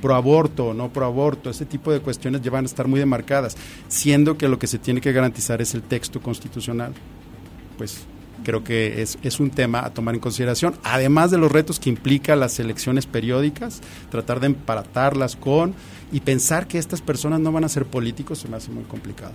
pro 0.00 0.14
aborto 0.14 0.68
o 0.68 0.74
no 0.74 0.92
pro 0.92 1.06
aborto, 1.06 1.50
ese 1.50 1.66
tipo 1.66 1.92
de 1.92 2.00
cuestiones 2.00 2.42
ya 2.42 2.50
van 2.50 2.64
a 2.64 2.66
estar 2.66 2.88
muy 2.88 3.00
demarcadas, 3.00 3.56
siendo 3.88 4.36
que 4.36 4.48
lo 4.48 4.58
que 4.58 4.66
se 4.66 4.78
tiene 4.78 5.00
que 5.00 5.12
garantizar 5.12 5.60
es 5.60 5.74
el 5.74 5.82
texto 5.82 6.20
constitucional. 6.20 6.92
Pues 7.78 8.06
creo 8.44 8.62
que 8.62 9.02
es, 9.02 9.18
es 9.22 9.40
un 9.40 9.50
tema 9.50 9.84
a 9.84 9.92
tomar 9.92 10.14
en 10.14 10.20
consideración, 10.20 10.76
además 10.84 11.30
de 11.30 11.38
los 11.38 11.50
retos 11.50 11.80
que 11.80 11.90
implica 11.90 12.36
las 12.36 12.60
elecciones 12.60 13.06
periódicas, 13.06 13.80
tratar 14.10 14.40
de 14.40 14.46
emparatarlas 14.46 15.36
con 15.36 15.74
y 16.12 16.20
pensar 16.20 16.68
que 16.68 16.78
estas 16.78 17.02
personas 17.02 17.40
no 17.40 17.50
van 17.50 17.64
a 17.64 17.68
ser 17.68 17.86
políticos 17.86 18.38
se 18.38 18.48
me 18.48 18.56
hace 18.56 18.70
muy 18.70 18.84
complicado. 18.84 19.32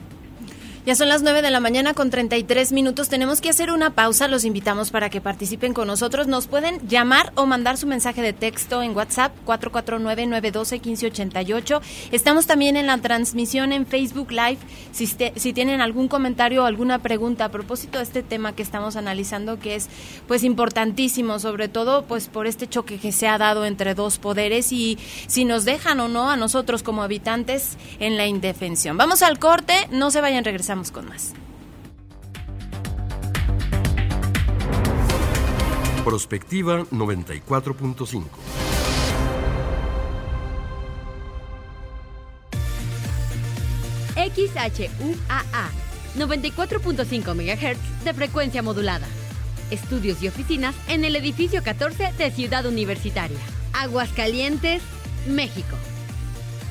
Ya 0.84 0.96
son 0.96 1.10
las 1.10 1.22
9 1.22 1.44
de 1.44 1.52
la 1.52 1.60
mañana 1.60 1.94
con 1.94 2.10
33 2.10 2.72
minutos. 2.72 3.08
Tenemos 3.08 3.39
que 3.39 3.52
hacer 3.52 3.72
una 3.72 3.91
pausa. 3.91 4.28
Los 4.28 4.46
invitamos 4.46 4.89
para 4.89 5.12
que 5.12 5.22
participen 5.22 5.76
con 5.76 5.86
nosotros. 5.86 6.26
Nos 6.26 6.48
pueden 6.48 6.80
llamar 6.88 7.32
o 7.36 7.46
mandar 7.46 7.78
su 7.78 7.86
mensaje 7.86 8.24
de 8.24 8.34
texto 8.34 8.82
en 8.82 8.98
WhatsApp 8.98 9.32
449-912-1588. 9.46 11.82
Estamos 12.12 12.48
también 12.48 12.78
en 12.78 12.88
la 12.88 12.98
transmisión 12.98 13.74
en 13.74 13.86
Facebook 13.86 14.32
Live. 14.32 14.58
Si, 14.91 15.06
si 15.06 15.54
tienen 15.54 15.82
algún 15.82 16.08
comentario 16.08 16.63
o 16.63 16.65
alguna 16.65 16.98
pregunta 16.98 17.46
a 17.46 17.50
propósito 17.50 18.00
de 18.00 18.04
este 18.04 18.24
tema 18.24 18.56
que 18.56 18.63
estamos 18.63 18.96
analizando, 18.96 19.60
que 19.60 19.76
es 19.76 19.88
pues 20.28 20.44
importantísimo, 20.44 21.38
sobre 21.38 21.67
todo 21.67 22.06
pues 22.06 22.28
por 22.28 22.48
este 22.48 22.67
choque 22.67 22.98
que 22.98 23.12
se 23.12 23.28
ha 23.28 23.38
dado 23.38 23.65
entre 23.65 23.94
dos 23.94 24.17
poderes 24.17 24.72
y 24.72 24.98
si 25.28 25.46
nos 25.46 25.63
dejan 25.63 26.00
o 26.00 26.08
no 26.08 26.32
a 26.32 26.38
nosotros 26.38 26.82
como 26.82 27.04
habitantes 27.04 27.78
en 28.00 28.17
la 28.17 28.26
indefensión. 28.26 28.98
Vamos 28.98 29.22
al 29.22 29.38
corte, 29.38 29.76
no 29.91 30.10
se 30.10 30.22
vayan 30.22 30.44
regresando 30.44 30.71
con 30.92 31.10
más. 31.10 31.34
Prospectiva 36.06 36.86
94.5. 36.86 38.24
XHUAA 44.16 45.70
94.5 46.18 47.36
MHz 47.36 48.04
de 48.06 48.14
frecuencia 48.14 48.62
modulada. 48.62 49.08
Estudios 49.72 50.24
y 50.24 50.30
oficinas 50.30 50.74
en 50.88 51.04
el 51.04 51.18
edificio 51.18 51.64
14 51.64 52.14
de 52.18 52.32
Ciudad 52.32 52.66
Universitaria. 52.66 53.40
Aguascalientes, 53.74 54.82
México. 55.28 55.76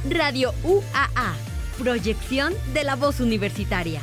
Radio 0.08 0.54
UAA 0.64 1.49
Proyección 1.80 2.52
de 2.74 2.84
la 2.84 2.94
voz 2.94 3.20
universitaria. 3.20 4.02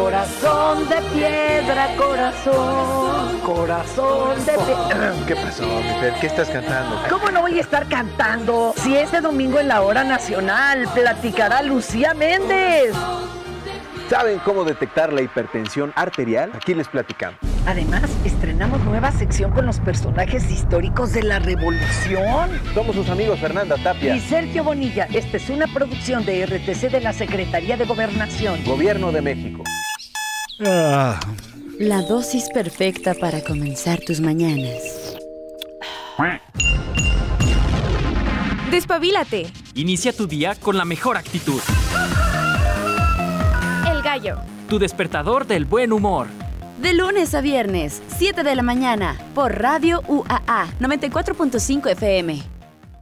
Corazón 0.00 0.88
de 0.88 0.96
piedra, 1.14 1.88
corazón, 1.96 3.38
corazón 3.40 4.44
de 4.46 4.52
piedra. 4.52 5.14
¿Qué 5.26 5.36
pasó, 5.36 5.66
mi 5.66 6.20
¿Qué 6.20 6.26
estás 6.26 6.48
cantando? 6.48 7.02
¿Cómo 7.10 7.30
no 7.30 7.42
voy 7.42 7.58
a 7.58 7.60
estar 7.60 7.86
cantando 7.86 8.72
si 8.78 8.96
este 8.96 9.20
domingo 9.20 9.60
en 9.60 9.68
la 9.68 9.82
hora 9.82 10.02
nacional 10.02 10.88
platicará 10.94 11.60
Lucía 11.60 12.14
Méndez? 12.14 12.94
¿Saben 14.08 14.38
cómo 14.40 14.64
detectar 14.64 15.12
la 15.12 15.20
hipertensión 15.20 15.92
arterial? 15.94 16.50
Aquí 16.54 16.74
les 16.74 16.88
platicamos. 16.88 17.38
Además, 17.66 18.10
estrenamos 18.24 18.80
nueva 18.80 19.12
sección 19.12 19.52
con 19.52 19.66
los 19.66 19.78
personajes 19.80 20.50
históricos 20.50 21.12
de 21.12 21.22
la 21.22 21.38
Revolución. 21.38 22.50
Somos 22.74 22.96
sus 22.96 23.08
amigos 23.10 23.38
Fernanda 23.38 23.76
Tapia 23.76 24.16
y 24.16 24.20
Sergio 24.20 24.64
Bonilla. 24.64 25.06
Esta 25.12 25.36
es 25.36 25.50
una 25.50 25.66
producción 25.66 26.24
de 26.24 26.46
RTC 26.46 26.90
de 26.90 27.00
la 27.00 27.12
Secretaría 27.12 27.76
de 27.76 27.84
Gobernación. 27.84 28.64
Gobierno 28.64 29.12
de 29.12 29.20
México. 29.20 29.62
Ah. 30.66 31.18
La 31.78 32.02
dosis 32.02 32.50
perfecta 32.52 33.14
para 33.14 33.42
comenzar 33.42 34.00
tus 34.00 34.20
mañanas. 34.20 35.16
Despabilate. 38.70 39.50
Inicia 39.74 40.12
tu 40.12 40.26
día 40.26 40.54
con 40.54 40.76
la 40.76 40.84
mejor 40.84 41.16
actitud. 41.16 41.60
El 43.90 44.02
gallo. 44.02 44.36
Tu 44.68 44.78
despertador 44.78 45.46
del 45.46 45.64
buen 45.64 45.92
humor. 45.92 46.28
De 46.80 46.92
lunes 46.92 47.34
a 47.34 47.40
viernes, 47.40 48.02
7 48.18 48.42
de 48.42 48.54
la 48.54 48.62
mañana, 48.62 49.18
por 49.34 49.60
Radio 49.60 50.02
UAA 50.06 50.68
94.5 50.78 51.90
FM. 51.90 52.42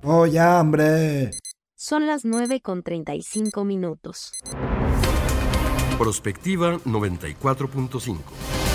¡Oh, 0.02 0.26
ya, 0.26 0.60
hombre! 0.60 1.30
Son 1.76 2.06
las 2.06 2.24
9 2.24 2.60
con 2.60 2.82
35 2.82 3.64
minutos. 3.64 4.32
Prospectiva 5.98 6.78
94.5. 6.84 8.67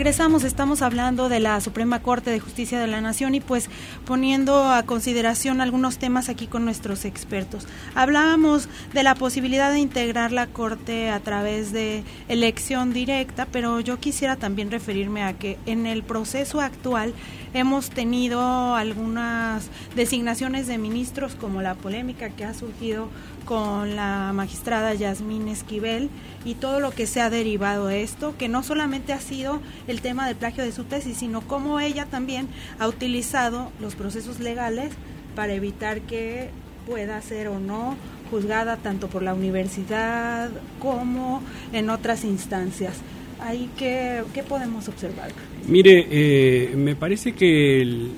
Regresamos, 0.00 0.44
estamos 0.44 0.80
hablando 0.80 1.28
de 1.28 1.40
la 1.40 1.60
Suprema 1.60 2.00
Corte 2.00 2.30
de 2.30 2.40
Justicia 2.40 2.80
de 2.80 2.86
la 2.86 3.02
Nación 3.02 3.34
y 3.34 3.40
pues 3.42 3.68
poniendo 4.06 4.64
a 4.72 4.82
consideración 4.84 5.60
algunos 5.60 5.98
temas 5.98 6.30
aquí 6.30 6.46
con 6.46 6.64
nuestros 6.64 7.04
expertos. 7.04 7.68
Hablábamos 7.94 8.70
de 8.94 9.02
la 9.02 9.14
posibilidad 9.14 9.70
de 9.70 9.78
integrar 9.78 10.32
la 10.32 10.46
Corte 10.46 11.10
a 11.10 11.20
través 11.20 11.72
de 11.72 12.02
elección 12.28 12.94
directa, 12.94 13.44
pero 13.52 13.78
yo 13.80 14.00
quisiera 14.00 14.36
también 14.36 14.70
referirme 14.70 15.22
a 15.22 15.34
que 15.34 15.58
en 15.66 15.84
el 15.84 16.02
proceso 16.02 16.62
actual 16.62 17.12
hemos 17.54 17.90
tenido 17.90 18.74
algunas 18.74 19.68
designaciones 19.96 20.66
de 20.66 20.78
ministros 20.78 21.34
como 21.34 21.62
la 21.62 21.74
polémica 21.74 22.30
que 22.30 22.44
ha 22.44 22.54
surgido 22.54 23.08
con 23.44 23.96
la 23.96 24.32
magistrada 24.34 24.94
Yasmín 24.94 25.48
Esquivel 25.48 26.10
y 26.44 26.54
todo 26.54 26.80
lo 26.80 26.92
que 26.92 27.06
se 27.06 27.20
ha 27.20 27.30
derivado 27.30 27.86
de 27.86 28.02
esto, 28.02 28.34
que 28.38 28.48
no 28.48 28.62
solamente 28.62 29.12
ha 29.12 29.20
sido 29.20 29.60
el 29.88 30.00
tema 30.00 30.26
del 30.26 30.36
plagio 30.36 30.64
de 30.64 30.72
su 30.72 30.84
tesis, 30.84 31.16
sino 31.16 31.40
cómo 31.40 31.80
ella 31.80 32.06
también 32.06 32.48
ha 32.78 32.86
utilizado 32.86 33.72
los 33.80 33.94
procesos 33.94 34.40
legales 34.40 34.92
para 35.34 35.52
evitar 35.52 36.00
que 36.02 36.50
pueda 36.86 37.20
ser 37.22 37.48
o 37.48 37.58
no 37.58 37.96
juzgada 38.30 38.76
tanto 38.76 39.08
por 39.08 39.22
la 39.22 39.34
universidad 39.34 40.50
como 40.78 41.42
en 41.72 41.90
otras 41.90 42.24
instancias. 42.24 42.94
Ahí, 43.42 43.70
¿qué, 43.76 44.22
qué 44.34 44.42
podemos 44.42 44.88
observar? 44.88 45.30
Mire, 45.66 46.06
eh, 46.10 46.74
me 46.76 46.94
parece 46.94 47.32
que 47.32 47.80
el, 47.80 48.10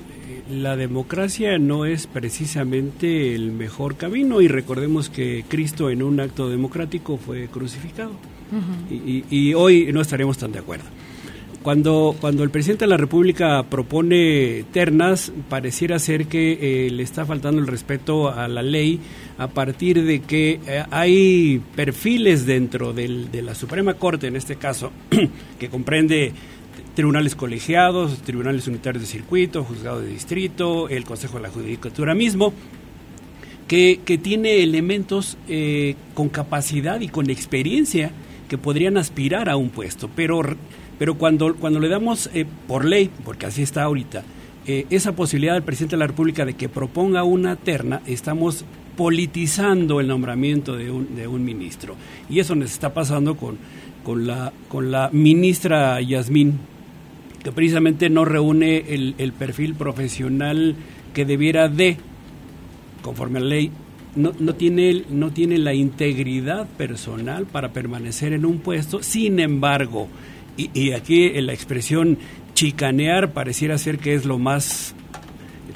la 0.51 0.77
democracia 0.77 1.59
no 1.59 1.85
es 1.85 2.07
precisamente 2.07 3.35
el 3.35 3.53
mejor 3.53 3.97
camino 3.97 4.41
y 4.41 4.49
recordemos 4.49 5.09
que 5.09 5.45
Cristo 5.49 5.91
en 5.91 6.03
un 6.03 6.21
acto 6.21 6.51
democrático 6.51 7.17
fue 7.17 7.47
crucificado 7.47 8.13
y, 8.91 9.55
hoy 9.55 9.91
no 9.93 10.03
estaríamos 10.03 10.37
tan 10.37 10.53
de 10.53 10.59
acuerdo. 10.59 10.85
Cuando, 11.63 12.17
cuando 12.21 12.43
el 12.43 12.51
presidente 12.51 12.87
de 12.87 12.91
la 12.91 12.97
República 12.97 13.63
propone 13.63 14.65
ternas, 14.73 15.33
pareciera 15.49 15.99
ser 16.01 16.27
que 16.27 16.87
eh, 16.87 16.91
le 16.91 17.05
está 17.05 17.25
faltando 17.25 17.61
el 17.61 17.69
respeto 17.69 18.31
a 18.31 18.49
la 18.49 18.63
ley 18.63 18.99
a 19.39 19.47
partir 19.47 20.05
de 20.05 20.21
que 20.21 20.61
eh, 20.67 20.85
hay 20.91 21.63
perfiles 21.77 22.47
dentro 22.47 22.93
del, 22.93 23.31
de 23.31 23.43
la 23.43 23.55
Suprema 23.55 23.95
Corte, 23.95 24.27
en 24.27 24.35
este 24.35 24.57
caso, 24.57 24.91
que 25.61 25.69
comprende 25.69 26.33
tribunales 26.95 27.35
colegiados, 27.35 28.23
tribunales 28.23 28.67
unitarios 28.67 29.03
de 29.03 29.09
circuito, 29.09 29.63
juzgado 29.63 30.01
de 30.01 30.09
distrito, 30.09 30.89
el 30.89 31.05
Consejo 31.05 31.37
de 31.37 31.43
la 31.43 31.51
Judicatura 31.51 32.15
mismo, 32.15 32.53
que, 33.69 34.01
tiene 34.23 34.63
elementos 34.63 35.39
eh, 35.49 35.95
con 36.15 36.29
capacidad 36.29 37.01
y 37.01 37.09
con 37.09 37.31
experiencia 37.31 38.11
que 38.49 38.59
podrían 38.59 38.99
aspirar 38.99 39.49
a 39.49 39.57
un 39.57 39.71
puesto, 39.71 40.11
pero, 40.15 40.43
pero 41.03 41.17
cuando, 41.17 41.57
cuando 41.57 41.81
le 41.81 41.89
damos 41.89 42.31
eh, 42.33 42.47
por 42.69 42.85
ley, 42.85 43.11
porque 43.25 43.47
así 43.47 43.61
está 43.61 43.83
ahorita, 43.83 44.23
eh, 44.69 44.87
esa 44.91 45.17
posibilidad 45.17 45.57
al 45.57 45.65
presidente 45.65 45.97
de 45.97 45.99
la 45.99 46.07
República 46.07 46.45
de 46.45 46.55
que 46.55 46.69
proponga 46.69 47.25
una 47.25 47.57
terna, 47.57 48.03
estamos 48.07 48.65
politizando 48.97 49.99
el 49.99 50.07
nombramiento 50.07 50.77
de 50.77 50.93
un, 50.93 51.17
de 51.17 51.27
un 51.27 51.45
ministro. 51.45 51.97
Y 52.31 52.39
eso 52.39 52.55
nos 52.55 52.71
está 52.71 52.95
pasando 52.95 53.37
con, 53.37 53.59
con, 54.05 54.29
la, 54.29 54.53
con 54.69 54.93
la 54.93 55.11
ministra 55.13 56.01
Yasmín 56.01 56.61
que 57.43 57.51
precisamente 57.51 58.09
no 58.09 58.25
reúne 58.25 58.85
el, 58.89 59.33
perfil 59.37 59.75
profesional 59.75 60.77
que 61.15 61.25
debiera 61.25 61.69
de, 61.69 61.97
conforme 63.03 63.41
a 63.41 63.43
la 63.43 63.49
ley, 63.49 63.73
no, 64.15 64.35
no, 64.39 64.55
tiene, 64.55 65.03
no 65.11 65.33
tiene 65.33 65.59
la 65.59 65.75
integridad 65.75 66.69
personal 66.69 67.47
para 67.47 67.73
permanecer 67.73 68.33
en 68.35 68.45
un 68.45 68.61
puesto, 68.61 69.03
sin 69.03 69.41
embargo, 69.41 70.07
y, 70.57 70.93
aquí 70.93 71.31
la 71.41 71.53
expresión 71.53 72.19
chicanear 72.55 73.33
pareciera 73.33 73.79
ser 73.79 73.99
que 73.99 74.15
es 74.15 74.25
lo 74.25 74.39
más 74.39 74.95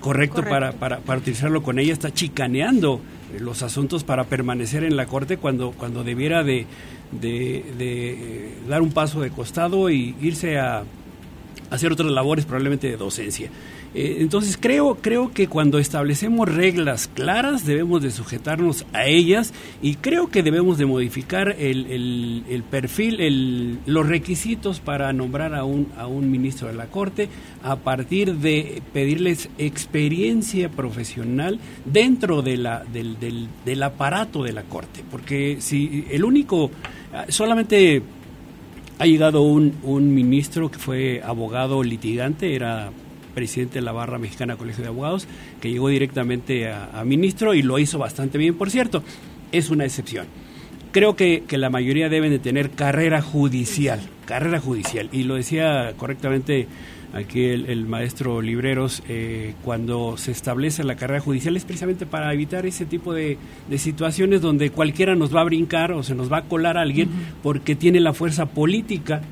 correcto, 0.01 0.43
Para, 0.45 0.73
para, 0.73 0.99
para, 0.99 1.19
utilizarlo 1.19 1.63
con 1.63 1.79
ella, 1.79 1.93
está 1.93 2.13
chicaneando 2.13 3.01
los 3.41 3.63
asuntos 3.63 4.05
para 4.05 4.25
permanecer 4.25 4.85
en 4.85 4.97
la 4.97 5.07
corte 5.07 5.37
cuando, 5.37 5.73
cuando 5.73 6.05
debiera 6.05 6.45
de, 6.45 6.67
de 7.11 8.55
dar 8.69 8.83
un 8.83 8.93
paso 8.93 9.21
de 9.21 9.31
costado 9.31 9.91
y 9.91 10.15
irse 10.21 10.59
a 10.59 10.85
hacer 11.71 11.93
otras 11.93 12.11
labores 12.11 12.45
probablemente 12.45 12.89
de 12.89 12.97
docencia. 12.97 13.51
Eh, 13.99 14.19
entonces 14.21 14.59
creo, 14.61 14.97
creo 14.97 15.33
que 15.33 15.49
cuando 15.49 15.79
establecemos 15.79 16.55
reglas 16.55 17.09
claras 17.09 17.65
debemos 17.65 18.03
de 18.03 18.11
sujetarnos 18.11 18.85
a 18.93 19.07
ellas 19.07 19.55
y 19.81 19.95
creo 19.95 20.27
que 20.27 20.43
debemos 20.43 20.77
de 20.77 20.85
modificar 20.85 21.57
el, 21.59 22.45
el, 22.47 22.63
perfil, 22.63 23.21
el, 23.23 23.79
los 23.87 24.07
requisitos 24.07 24.81
para 24.81 25.15
nombrar 25.15 25.55
a 25.55 25.65
un, 25.65 25.89
a 25.97 26.09
un 26.09 26.31
ministro 26.31 26.69
de 26.69 26.75
la 26.75 26.89
Corte 26.89 27.31
a 27.63 27.77
partir 27.77 28.35
de 28.35 28.83
pedirles 28.93 29.49
experiencia 29.57 30.69
profesional 30.69 31.59
dentro 31.87 32.43
de 32.43 32.59
la, 32.59 32.85
del, 32.85 33.19
del, 33.19 33.49
del 33.65 33.83
aparato 33.83 34.43
de 34.43 34.53
la 34.53 34.65
Corte. 34.65 35.05
Porque 35.11 35.57
si 35.61 36.05
el 36.11 36.23
único, 36.23 36.71
solamente 37.29 38.03
ha 38.99 39.07
llegado 39.07 39.41
un, 39.41 39.73
un 39.85 40.15
ministro 40.15 40.71
que 40.71 40.79
fue 40.79 41.23
abogado 41.25 41.83
litigante, 41.83 42.55
era 42.55 42.93
presidente 43.37 43.75
de 43.75 43.83
la 43.83 43.93
Barra 43.93 44.19
Mexicana 44.19 44.57
Colegio 44.57 44.83
de 44.83 44.89
Abogados, 44.89 45.29
que 45.61 45.71
llegó 45.71 45.91
directamente 45.91 46.73
a, 46.73 47.05
ministro 47.05 47.53
y 47.53 47.63
lo 47.63 47.79
hizo 47.79 47.99
bastante 47.99 48.39
bien, 48.39 48.57
por 48.57 48.71
cierto. 48.71 49.03
Es 49.53 49.69
una 49.71 49.85
excepción. 49.85 50.27
Creo 50.91 51.15
que, 51.15 51.45
que, 51.47 51.59
la 51.59 51.69
mayoría 51.69 52.09
deben 52.09 52.31
de 52.31 52.39
tener 52.39 52.71
carrera 52.71 53.21
judicial, 53.21 54.01
carrera 54.25 54.59
judicial. 54.59 55.11
Y 55.13 55.25
lo 55.25 55.35
decía 55.35 55.93
correctamente 55.99 56.67
aquí 57.13 57.45
el, 57.45 57.87
maestro 57.87 58.43
Libreros, 58.43 59.03
eh, 59.09 59.55
cuando 59.63 60.17
se 60.17 60.33
establece 60.33 60.85
la 60.85 60.97
carrera 60.97 61.21
judicial 61.21 61.57
es 61.57 61.65
precisamente 61.65 62.07
para 62.07 62.33
evitar 62.33 62.67
ese 62.67 62.87
tipo 62.87 63.13
de, 63.13 63.39
situaciones 63.77 64.41
donde 64.41 64.71
cualquiera 64.71 65.15
nos 65.15 65.35
va 65.35 65.41
a 65.41 65.45
brincar 65.45 65.93
o 65.93 66.03
se 66.03 66.15
nos 66.15 66.31
va 66.33 66.39
a 66.39 66.43
colar 66.43 66.77
a 66.77 66.83
alguien 66.83 67.09
porque 67.43 67.75
tiene 67.75 68.01
la 68.01 68.13
fuerza 68.13 68.47
política 68.47 69.23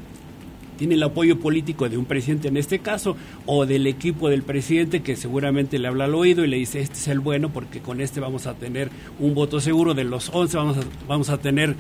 tiene 0.77 0.95
el 0.95 1.03
apoyo 1.03 1.39
político 1.39 1.89
de 1.89 1.97
un 1.97 2.05
presidente 2.05 2.49
en 2.49 2.57
este 2.57 2.79
caso 2.79 3.17
o 3.47 3.67
del 3.67 3.87
equipo 3.87 4.29
del 4.29 4.43
presidente 4.43 5.03
que 5.03 5.17
seguramente 5.17 5.79
le 5.79 5.89
habla 5.89 6.05
al 6.05 6.15
oído 6.15 6.45
y 6.45 6.49
le 6.49 6.57
dice 6.57 6.81
este 6.81 6.95
es 6.95 7.09
el 7.09 7.21
bueno 7.21 7.51
porque 7.51 7.81
con 7.81 8.01
este 8.01 8.21
vamos 8.21 8.47
a 8.47 8.55
tener 8.55 8.91
un 9.19 9.35
voto 9.35 9.61
seguro 9.61 9.95
de 9.95 10.05
los 10.05 10.31
11 10.33 10.57
vamos 10.57 10.77
a, 10.79 10.81
vamos 11.07 11.31
a 11.31 11.39
tener 11.39 11.77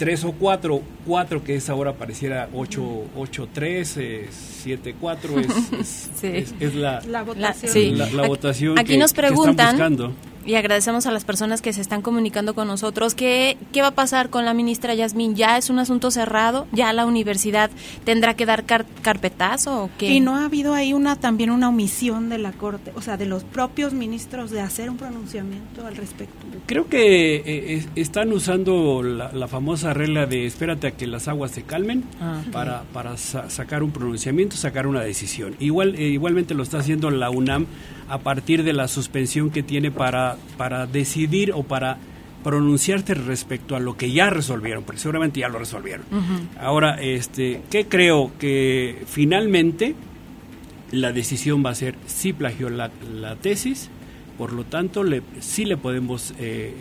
tres 0.00 0.24
o 0.24 0.32
cuatro, 0.32 0.80
cuatro 1.06 1.44
que 1.44 1.56
es 1.56 1.68
ahora 1.68 1.92
pareciera 1.92 2.48
ocho, 2.54 3.04
ocho 3.14 3.48
tres, 3.52 3.98
eh, 3.98 4.28
siete 4.30 4.94
cuatro 4.98 5.38
es, 5.38 6.10
es, 6.22 6.74
la, 6.74 7.02
la 7.02 7.22
votación. 7.22 7.72
sí. 7.72 7.90
la, 7.90 8.26
votación 8.26 8.78
Aquí 8.78 8.92
que, 8.92 8.98
nos 8.98 9.12
preguntan 9.12 9.76
que 9.76 9.82
están 9.82 9.96
buscando 9.96 10.12
y 10.44 10.54
agradecemos 10.54 11.06
a 11.06 11.10
las 11.10 11.24
personas 11.24 11.62
que 11.62 11.72
se 11.72 11.80
están 11.80 12.02
comunicando 12.02 12.54
con 12.54 12.68
nosotros. 12.68 13.14
¿Qué, 13.14 13.56
¿Qué 13.72 13.82
va 13.82 13.88
a 13.88 13.94
pasar 13.94 14.30
con 14.30 14.44
la 14.44 14.54
ministra 14.54 14.94
Yasmín? 14.94 15.34
¿Ya 15.34 15.58
es 15.58 15.70
un 15.70 15.78
asunto 15.78 16.10
cerrado? 16.10 16.66
¿Ya 16.72 16.92
la 16.92 17.06
universidad 17.06 17.70
tendrá 18.04 18.34
que 18.34 18.46
dar 18.46 18.64
car 18.64 18.86
carpetazo 19.02 19.84
o 19.84 19.90
qué? 19.98 20.08
Y 20.08 20.20
no 20.20 20.36
ha 20.36 20.44
habido 20.44 20.74
ahí 20.74 20.92
una 20.92 21.16
también 21.16 21.50
una 21.50 21.68
omisión 21.68 22.28
de 22.28 22.38
la 22.38 22.52
Corte, 22.52 22.92
o 22.94 23.02
sea, 23.02 23.16
de 23.16 23.26
los 23.26 23.44
propios 23.44 23.92
ministros 23.92 24.50
de 24.50 24.60
hacer 24.60 24.90
un 24.90 24.96
pronunciamiento 24.96 25.86
al 25.86 25.96
respecto. 25.96 26.34
Creo 26.66 26.88
que 26.88 27.36
eh, 27.36 27.86
están 27.96 28.32
usando 28.32 29.02
la, 29.02 29.32
la, 29.32 29.48
famosa 29.48 29.92
regla 29.94 30.26
de 30.26 30.46
espérate 30.46 30.86
a 30.86 30.90
que 30.92 31.06
las 31.06 31.28
aguas 31.28 31.50
se 31.50 31.62
calmen 31.62 32.04
ah, 32.20 32.42
para, 32.52 32.82
para 32.92 33.16
sa 33.16 33.50
sacar 33.50 33.82
un 33.82 33.90
pronunciamiento, 33.90 34.56
sacar 34.56 34.86
una 34.86 35.00
decisión. 35.00 35.54
Igual, 35.58 35.94
eh, 35.96 36.08
igualmente 36.08 36.54
lo 36.54 36.62
está 36.62 36.78
haciendo 36.78 37.10
la 37.10 37.30
UNAM 37.30 37.66
a 38.10 38.18
partir 38.18 38.64
de 38.64 38.72
la 38.72 38.88
suspensión 38.88 39.50
que 39.50 39.62
tiene 39.62 39.90
para, 39.90 40.36
para 40.56 40.86
decidir 40.86 41.52
o 41.52 41.62
para 41.62 41.96
pronunciarte 42.42 43.14
respecto 43.14 43.76
a 43.76 43.80
lo 43.80 43.96
que 43.96 44.10
ya 44.10 44.30
resolvieron, 44.30 44.82
porque 44.82 45.00
seguramente 45.00 45.40
ya 45.40 45.48
lo 45.48 45.58
resolvieron. 45.58 46.06
Uh 46.10 46.16
-huh. 46.16 46.60
Ahora, 46.60 47.00
este, 47.00 47.62
¿qué 47.70 47.86
creo? 47.86 48.32
Que 48.38 49.02
finalmente 49.06 49.94
la 50.90 51.12
decisión 51.12 51.64
va 51.64 51.70
a 51.70 51.74
ser 51.74 51.94
si 52.06 52.32
plagió 52.32 52.68
la, 52.68 52.90
la 53.14 53.36
tesis, 53.36 53.90
por 54.36 54.52
lo 54.54 54.64
tanto, 54.64 55.04
le, 55.04 55.22
sí 55.38 55.64
le 55.64 55.76
podemos 55.76 56.34
eh, 56.38 56.74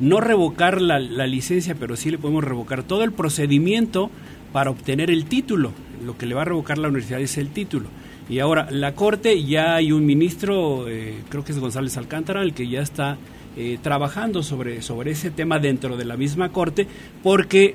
no 0.00 0.20
revocar 0.20 0.82
la, 0.82 0.98
la, 0.98 1.26
licencia, 1.26 1.76
pero 1.76 1.96
sí 1.96 2.10
le 2.10 2.18
podemos 2.18 2.44
revocar 2.44 2.82
todo 2.82 3.04
el 3.04 3.12
procedimiento 3.12 4.10
para 4.52 4.70
obtener 4.70 5.10
el 5.10 5.26
título. 5.26 5.72
Lo 6.04 6.18
que 6.18 6.26
le 6.26 6.34
va 6.34 6.42
a 6.42 6.46
revocar 6.46 6.76
la 6.76 6.88
universidad 6.88 7.20
es 7.20 7.38
el 7.38 7.50
título. 7.50 7.86
Y 8.28 8.38
ahora, 8.38 8.68
la 8.70 8.94
Corte, 8.94 9.44
ya 9.44 9.74
hay 9.74 9.92
un 9.92 10.06
ministro, 10.06 10.88
eh, 10.88 11.14
creo 11.28 11.44
que 11.44 11.52
es 11.52 11.58
González 11.58 11.96
Alcántara, 11.96 12.42
el 12.42 12.54
que 12.54 12.68
ya 12.68 12.80
está 12.80 13.18
eh, 13.56 13.78
trabajando 13.82 14.42
sobre, 14.42 14.80
sobre 14.82 15.10
ese 15.10 15.30
tema 15.30 15.58
dentro 15.58 15.96
de 15.96 16.04
la 16.04 16.16
misma 16.16 16.50
Corte, 16.50 16.86
porque 17.22 17.74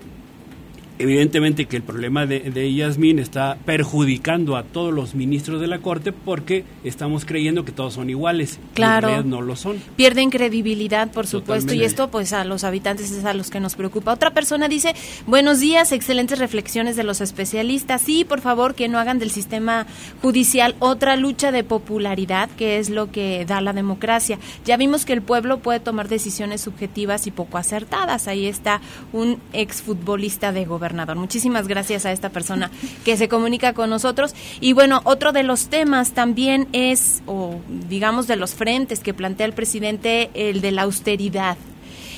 evidentemente 0.99 1.65
que 1.65 1.77
el 1.77 1.83
problema 1.83 2.25
de, 2.25 2.41
de 2.41 2.73
Yasmín 2.73 3.19
está 3.19 3.57
perjudicando 3.65 4.57
a 4.57 4.63
todos 4.63 4.93
los 4.93 5.15
ministros 5.15 5.61
de 5.61 5.67
la 5.67 5.79
Corte 5.79 6.11
porque 6.11 6.65
estamos 6.83 7.23
creyendo 7.23 7.63
que 7.63 7.71
todos 7.71 7.93
son 7.93 8.09
iguales. 8.09 8.59
Claro. 8.73 9.09
Y 9.09 9.13
en 9.13 9.29
no 9.29 9.41
lo 9.41 9.55
son. 9.55 9.81
Pierden 9.95 10.29
credibilidad, 10.29 11.09
por 11.11 11.25
supuesto, 11.25 11.67
Totalmente. 11.67 11.83
y 11.83 11.85
esto 11.85 12.11
pues 12.11 12.33
a 12.33 12.43
los 12.43 12.65
habitantes 12.65 13.11
es 13.11 13.23
a 13.23 13.33
los 13.33 13.49
que 13.49 13.61
nos 13.61 13.75
preocupa. 13.75 14.11
Otra 14.11 14.31
persona 14.31 14.67
dice, 14.67 14.93
buenos 15.25 15.61
días, 15.61 15.93
excelentes 15.93 16.37
reflexiones 16.37 16.97
de 16.97 17.03
los 17.03 17.21
especialistas. 17.21 18.01
Sí, 18.01 18.25
por 18.25 18.41
favor, 18.41 18.75
que 18.75 18.89
no 18.89 18.99
hagan 18.99 19.19
del 19.19 19.31
sistema 19.31 19.87
judicial 20.21 20.75
otra 20.79 21.15
lucha 21.15 21.53
de 21.53 21.63
popularidad, 21.63 22.49
que 22.51 22.77
es 22.77 22.89
lo 22.89 23.09
que 23.09 23.45
da 23.45 23.61
la 23.61 23.71
democracia. 23.71 24.37
Ya 24.65 24.75
vimos 24.75 25.05
que 25.05 25.13
el 25.13 25.21
pueblo 25.21 25.59
puede 25.59 25.79
tomar 25.79 26.09
decisiones 26.09 26.59
subjetivas 26.59 27.25
y 27.25 27.31
poco 27.31 27.57
acertadas. 27.57 28.27
Ahí 28.27 28.47
está 28.47 28.81
un 29.13 29.39
exfutbolista 29.53 30.51
de 30.51 30.65
gobernador 30.65 30.88
gobernador. 30.89 31.17
Muchísimas 31.17 31.67
gracias 31.67 32.05
a 32.05 32.11
esta 32.11 32.29
persona 32.29 32.71
que 33.05 33.15
se 33.15 33.27
comunica 33.27 33.73
con 33.73 33.89
nosotros. 33.89 34.33
Y 34.59 34.73
bueno, 34.73 35.01
otro 35.03 35.31
de 35.31 35.43
los 35.43 35.67
temas 35.67 36.13
también 36.13 36.67
es, 36.73 37.21
o 37.27 37.59
digamos 37.89 38.25
de 38.27 38.35
los 38.35 38.55
frentes 38.55 38.99
que 38.99 39.13
plantea 39.13 39.45
el 39.45 39.53
presidente, 39.53 40.31
el 40.33 40.61
de 40.61 40.71
la 40.71 40.83
austeridad. 40.83 41.57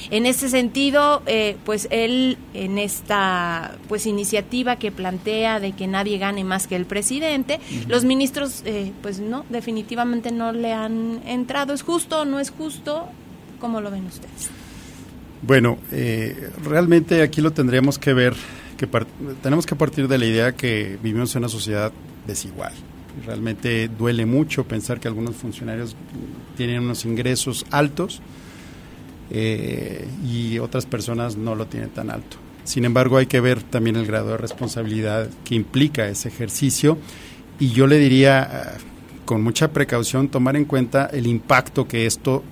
En 0.10 0.26
ese 0.26 0.50
sentido, 0.50 1.22
eh, 1.26 1.56
pues 1.64 1.88
él 1.90 2.38
en 2.54 2.78
esta 2.78 3.76
pues 3.88 4.06
iniciativa 4.06 4.76
que 4.76 4.92
plantea 4.92 5.62
de 5.62 5.72
que 5.72 5.88
nadie 5.88 6.18
gane 6.18 6.44
más 6.44 6.68
que 6.68 6.76
el 6.76 6.86
presidente, 6.86 7.60
uh 7.60 7.74
-huh. 7.74 7.88
los 7.88 8.04
ministros 8.04 8.62
eh, 8.66 8.92
pues 9.02 9.20
no, 9.20 9.46
definitivamente 9.50 10.32
no 10.32 10.52
le 10.52 10.74
han 10.74 11.22
entrado. 11.26 11.74
¿Es 11.74 11.84
justo 11.84 12.22
o 12.22 12.26
no 12.26 12.40
es 12.40 12.52
justo? 12.52 13.08
¿Cómo 13.60 13.80
lo 13.80 13.90
ven 13.90 14.06
ustedes? 14.06 14.50
Bueno, 15.42 15.80
eh, 15.92 16.50
realmente 16.64 17.24
aquí 17.24 17.42
lo 17.42 17.52
tendríamos 17.52 17.98
que 17.98 18.14
ver 18.14 18.36
que 18.78 18.88
tenemos 19.44 19.66
que 19.66 19.76
partir 19.76 20.08
de 20.08 20.18
la 20.18 20.26
idea 20.26 20.52
que 20.54 20.98
vivimos 21.02 21.36
en 21.36 21.40
una 21.40 21.50
sociedad 21.50 21.92
desigual. 22.26 22.74
Realmente 23.26 23.90
duele 23.90 24.26
mucho 24.26 24.64
pensar 24.64 25.00
que 25.00 25.08
algunos 25.08 25.36
funcionarios 25.36 25.96
tienen 26.58 26.82
unos 26.82 27.06
ingresos 27.06 27.66
altos 27.70 28.22
eh, 29.30 30.08
y 30.26 30.58
otras 30.60 30.86
personas 30.86 31.38
no 31.38 31.56
lo 31.56 31.68
tienen 31.68 31.90
tan 31.90 32.10
alto. 32.10 32.38
Sin 32.64 32.86
embargo, 32.86 33.18
hay 33.18 33.26
que 33.26 33.40
ver 33.40 33.62
también 33.62 33.96
el 33.96 34.06
grado 34.06 34.30
de 34.30 34.38
responsabilidad 34.38 35.30
que 35.44 35.56
implica 35.56 36.08
ese 36.08 36.30
ejercicio 36.30 36.98
y 37.60 37.70
yo 37.70 37.86
le 37.86 37.98
diría 37.98 38.78
con 39.26 39.44
mucha 39.44 39.72
precaución 39.72 40.30
tomar 40.30 40.56
en 40.56 40.66
cuenta 40.66 41.06
el 41.06 41.28
impacto 41.28 41.88
que 41.88 42.06
esto 42.06 42.44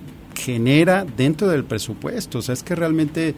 genera 0.44 1.04
dentro 1.04 1.48
del 1.48 1.64
presupuesto. 1.64 2.38
O 2.38 2.42
sea, 2.42 2.52
es 2.52 2.62
que 2.62 2.74
realmente 2.74 3.34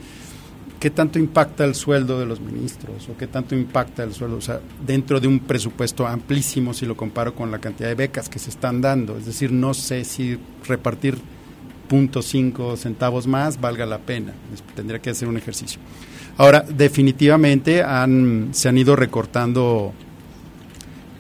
qué 0.81 0.91
tanto 0.91 1.19
impacta 1.19 1.65
el 1.65 1.75
sueldo 1.75 2.19
de 2.19 2.27
los 2.27 2.41
ministros 2.41 3.09
o 3.09 3.17
qué 3.17 3.27
tanto 3.27 3.55
impacta 3.55 4.03
el 4.03 4.13
sueldo, 4.13 4.39
o 4.39 4.41
sea, 4.41 4.61
dentro 4.85 5.21
de 5.21 5.29
un 5.29 5.39
presupuesto 5.39 6.07
amplísimo 6.07 6.75
si 6.75 6.87
lo 6.87 6.97
comparo 6.97 7.35
con 7.35 7.51
la 7.51 7.61
cantidad 7.61 7.89
de 7.89 7.95
becas 7.95 8.29
que 8.29 8.39
se 8.39 8.51
están 8.51 8.81
dando. 8.81 9.17
Es 9.17 9.27
decir, 9.27 9.53
no 9.53 9.75
sé 9.75 10.05
si 10.05 10.39
repartir 10.67 11.19
0.5 11.89 12.77
centavos 12.77 13.27
más 13.27 13.61
valga 13.61 13.87
la 13.87 13.99
pena. 13.99 14.33
Tendría 14.75 15.01
que 15.01 15.11
hacer 15.11 15.29
un 15.29 15.37
ejercicio. 15.37 15.81
Ahora, 16.39 16.63
definitivamente 16.63 17.83
han, 17.83 18.49
se 18.53 18.69
han 18.69 18.79
ido 18.79 18.97
recortando 18.97 19.93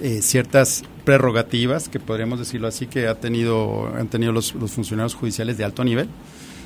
eh, 0.00 0.22
ciertas 0.22 0.82
prerrogativas, 1.04 1.88
que 1.88 1.98
podríamos 2.00 2.38
decirlo 2.38 2.68
así, 2.68 2.86
que 2.86 3.08
ha 3.08 3.14
tenido, 3.16 3.92
han 3.96 4.08
tenido 4.08 4.32
los, 4.32 4.54
los 4.54 4.70
funcionarios 4.70 5.14
judiciales 5.14 5.58
de 5.58 5.64
alto 5.64 5.84
nivel, 5.84 6.08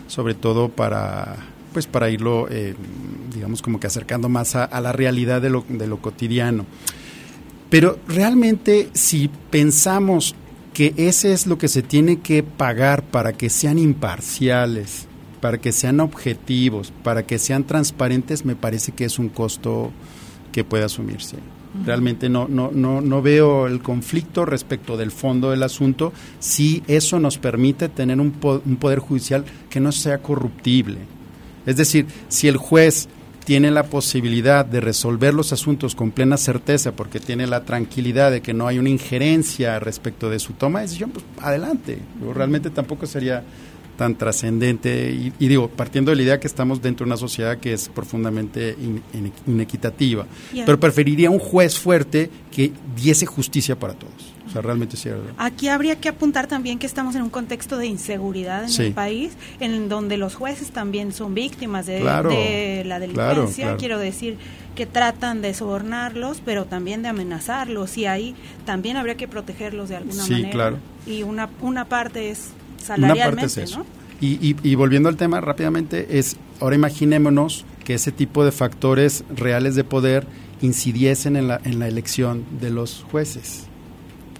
sobre 0.09 0.34
todo 0.34 0.68
para 0.68 1.37
pues 1.76 1.87
para 1.87 2.09
irlo, 2.09 2.49
eh, 2.49 2.74
digamos, 3.34 3.61
como 3.61 3.78
que 3.78 3.87
acercando 3.87 4.30
más 4.30 4.57
a, 4.57 4.80
la 4.80 4.93
realidad 4.93 5.43
de 5.43 5.51
lo, 5.51 5.62
de 5.68 5.87
lo, 5.87 5.99
cotidiano. 5.99 6.64
Pero 7.68 7.99
realmente 8.09 8.89
si 8.95 9.28
pensamos 9.51 10.34
que 10.72 10.95
ese 10.97 11.34
es 11.34 11.47
lo 11.47 11.59
que 11.59 11.68
se 11.68 11.82
tiene 11.82 12.20
que 12.20 12.43
pagar 12.43 13.03
para 13.03 13.34
que 13.34 13.51
sean 13.51 13.78
imparciales, 13.78 15.07
para 15.43 15.59
que 15.59 15.70
sean 15.70 16.01
objetivos, 16.01 16.95
para 17.03 17.26
que 17.26 17.39
sean 17.39 17.64
transparentes, 17.64 18.47
me 18.47 18.57
parece 18.57 18.93
que 18.93 19.05
es 19.05 19.18
un 19.18 19.28
costo 19.28 19.93
que 20.53 20.64
puede 20.64 20.84
asumirse. 20.84 21.37
Realmente 21.85 22.29
no, 22.29 22.49
no, 22.49 22.70
no, 22.72 23.01
no 23.01 23.22
veo 23.22 23.66
el 23.66 23.83
conflicto 23.83 24.45
respecto 24.45 24.97
del 24.97 25.11
fondo 25.11 25.51
del 25.51 25.62
asunto 25.62 26.12
si 26.39 26.83
eso 26.87 27.18
nos 27.18 27.39
permite 27.39 27.89
tener 27.89 28.20
un, 28.20 28.33
po 28.33 28.62
un 28.64 28.77
poder 28.77 28.99
judicial 28.99 29.45
que 29.68 29.81
no 29.81 29.93
sea 29.93 30.18
corruptible. 30.18 30.99
Es 31.66 31.77
decir, 31.77 32.07
si 32.29 32.49
el 32.49 32.57
juez 32.57 33.09
tiene 33.47 33.70
la 33.70 33.85
posibilidad 33.85 34.66
de 34.66 34.81
resolver 34.81 35.33
los 35.33 35.53
asuntos 35.53 35.95
con 35.95 36.11
plena 36.11 36.37
certeza 36.37 36.91
porque 36.91 37.20
tiene 37.20 37.47
la 37.47 37.62
tranquilidad 37.64 38.33
de 38.33 38.43
que 38.43 38.53
no 38.53 38.66
hay 38.66 38.81
una 38.81 38.89
injerencia 38.89 39.79
respecto 39.79 40.29
de 40.29 40.41
su 40.41 40.55
toma 40.55 40.81
de 40.81 40.87
decisión, 40.87 41.11
pues 41.11 41.24
adelante. 41.41 42.01
Yo 42.20 42.33
realmente 42.33 42.70
tampoco 42.70 43.07
sería 43.07 43.45
tan 43.97 44.16
trascendente 44.16 45.11
y, 45.11 45.32
y, 45.38 45.49
digo, 45.49 45.68
partiendo 45.68 46.11
de 46.11 46.16
la 46.16 46.22
idea 46.22 46.40
que 46.40 46.47
estamos 46.47 46.82
dentro 46.82 47.05
de 47.05 47.09
una 47.09 47.16
sociedad 47.16 47.59
que 47.59 47.72
es 47.72 47.88
profundamente 47.88 48.76
in, 48.78 49.03
in, 49.12 49.32
inequitativa, 49.47 50.26
yeah. 50.53 50.64
pero 50.64 50.78
preferiría 50.78 51.30
un 51.30 51.38
juez 51.38 51.78
fuerte 51.78 52.30
que 52.51 52.72
diese 52.94 53.26
justicia 53.26 53.78
para 53.78 53.94
todos. 53.94 54.36
O 54.47 54.51
sea, 54.51 54.62
realmente 54.62 54.97
sí. 54.97 55.11
Aquí 55.38 55.68
habría 55.68 55.97
que 55.97 56.09
apuntar 56.09 56.47
también 56.47 56.78
que 56.78 56.86
estamos 56.86 57.16
en 57.16 57.22
un 57.22 57.30
contexto 57.30 57.78
de 57.78 57.86
inseguridad 57.86 58.62
en 58.62 58.70
sí. 58.70 58.82
el 58.84 58.92
país, 58.92 59.32
en 59.59 59.88
donde 59.88 60.16
los 60.16 60.36
jueces 60.36 60.70
también 60.70 61.12
son 61.12 61.34
víctimas 61.34 61.86
de, 61.86 62.01
claro, 62.01 62.30
de 62.30 62.84
la 62.86 63.01
delincuencia. 63.01 63.34
Claro, 63.34 63.49
claro. 63.55 63.76
Quiero 63.78 63.99
decir 63.99 64.38
que 64.76 64.86
tratan 64.86 65.42
de 65.42 65.53
sobornarlos, 65.53 66.42
pero 66.44 66.64
también 66.64 67.03
de 67.03 67.09
amenazarlos, 67.09 67.99
y 67.99 68.07
ahí 68.07 68.36
también 68.64 68.97
habría 68.97 69.16
que 69.16 69.26
protegerlos 69.26 69.88
de 69.88 69.97
alguna 69.97 70.22
sí, 70.22 70.32
manera. 70.32 70.51
Claro. 70.51 70.78
Y 71.07 71.24
una, 71.24 71.49
una 71.61 71.86
parte 71.86 72.30
es 72.30 72.51
salarialmente, 72.79 73.29
una 73.29 73.31
parte 73.31 73.47
es 73.47 73.57
eso. 73.59 73.79
¿no? 73.81 73.87
Y, 74.20 74.35
y, 74.47 74.57
y, 74.62 74.74
volviendo 74.74 75.09
al 75.09 75.16
tema 75.16 75.41
rápidamente, 75.41 76.18
es 76.18 76.37
ahora 76.61 76.74
imaginémonos 76.74 77.66
que 77.85 77.95
ese 77.95 78.12
tipo 78.12 78.45
de 78.45 78.53
factores 78.53 79.24
reales 79.35 79.74
de 79.74 79.85
poder 79.85 80.27
incidiesen 80.62 81.37
en 81.37 81.49
la, 81.49 81.61
en 81.64 81.79
la 81.79 81.87
elección 81.87 82.45
de 82.61 82.70
los 82.70 83.05
jueces. 83.11 83.64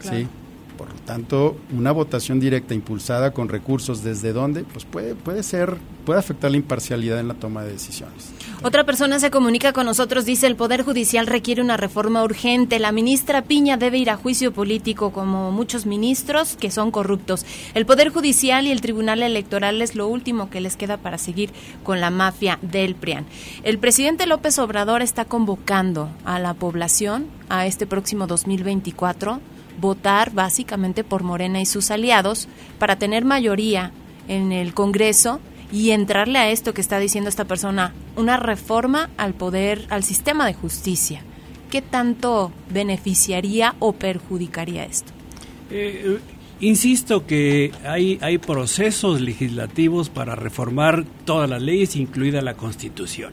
Claro. 0.01 0.18
¿sí? 0.18 0.28
Tanto 1.07 1.57
una 1.72 1.92
votación 1.92 2.40
directa 2.40 2.74
impulsada 2.74 3.30
con 3.30 3.48
recursos 3.48 4.02
desde 4.02 4.32
dónde, 4.32 4.64
pues 4.64 4.84
puede, 4.84 5.14
puede 5.14 5.44
ser, 5.44 5.76
puede 6.04 6.18
afectar 6.18 6.50
la 6.50 6.57
imparcialidad 6.57 7.20
en 7.20 7.28
la 7.28 7.34
toma 7.34 7.62
de 7.62 7.70
decisiones. 7.70 8.32
Otra 8.62 8.84
persona 8.84 9.20
se 9.20 9.30
comunica 9.30 9.72
con 9.72 9.86
nosotros, 9.86 10.24
dice 10.24 10.48
el 10.48 10.57
Poder 10.57 10.82
Judicial 10.82 11.28
requiere 11.28 11.62
una 11.62 11.76
reforma 11.76 12.24
urgente. 12.24 12.80
La 12.80 12.90
ministra 12.90 13.42
Piña 13.42 13.76
debe 13.76 13.98
ir 13.98 14.11
a 14.11 14.16
juicio 14.16 14.52
político 14.52 15.12
como 15.12 15.52
muchos 15.52 15.86
ministros 15.86 16.57
que 16.57 16.72
son 16.72 16.90
corruptos. 16.90 17.46
El 17.74 17.86
Poder 17.86 18.09
Judicial 18.09 18.66
y 18.66 18.72
el 18.72 18.80
Tribunal 18.80 19.22
Electoral 19.22 19.80
es 19.82 19.94
lo 19.94 20.09
último 20.09 20.50
que 20.50 20.61
les 20.61 20.76
queda 20.76 20.96
para 20.96 21.18
seguir 21.18 21.50
con 21.84 22.00
la 22.00 22.11
mafia 22.11 22.59
del 22.62 22.96
PRIAN. 22.96 23.26
El 23.62 23.78
presidente 23.78 24.26
López 24.26 24.59
Obrador 24.59 25.02
está 25.02 25.24
convocando 25.24 26.09
a 26.24 26.40
la 26.40 26.54
población 26.54 27.26
a 27.48 27.66
este 27.66 27.86
próximo 27.86 28.26
2024 28.26 29.40
votar 29.79 30.33
básicamente 30.33 31.05
por 31.05 31.22
Morena 31.22 31.61
y 31.61 31.66
sus 31.66 31.91
aliados 31.91 32.49
para 32.79 32.97
tener 32.97 33.24
mayoría 33.24 33.93
en 34.29 34.53
el 34.53 34.74
Congreso 34.74 35.41
y 35.72 35.91
entrarle 35.91 36.39
a 36.39 36.51
esto 36.51 36.74
que 36.74 36.81
está 36.81 36.99
diciendo 36.99 37.29
esta 37.29 37.45
persona, 37.45 37.93
una 38.16 38.37
reforma 38.37 39.11
al 39.16 39.35
poder, 39.35 39.87
al 39.91 40.05
sistema 40.05 40.47
de 40.47 40.55
justicia. 40.55 41.22
¿Qué 41.70 41.83
tanto 41.83 42.53
beneficiaría 42.70 43.74
o 43.81 43.93
perjudicaría 43.93 44.85
esto? 44.85 45.12
Eh, 45.70 46.18
insisto 46.61 47.27
que 47.27 47.72
hay, 47.85 48.18
hay 48.20 48.39
procesos 48.39 49.20
legislativos 49.20 50.09
para 50.09 50.37
reformar 50.37 51.05
todas 51.24 51.51
las 51.51 51.61
leyes, 51.61 51.97
incluida 51.97 52.41
la 52.41 52.55
Constitución. 52.55 53.33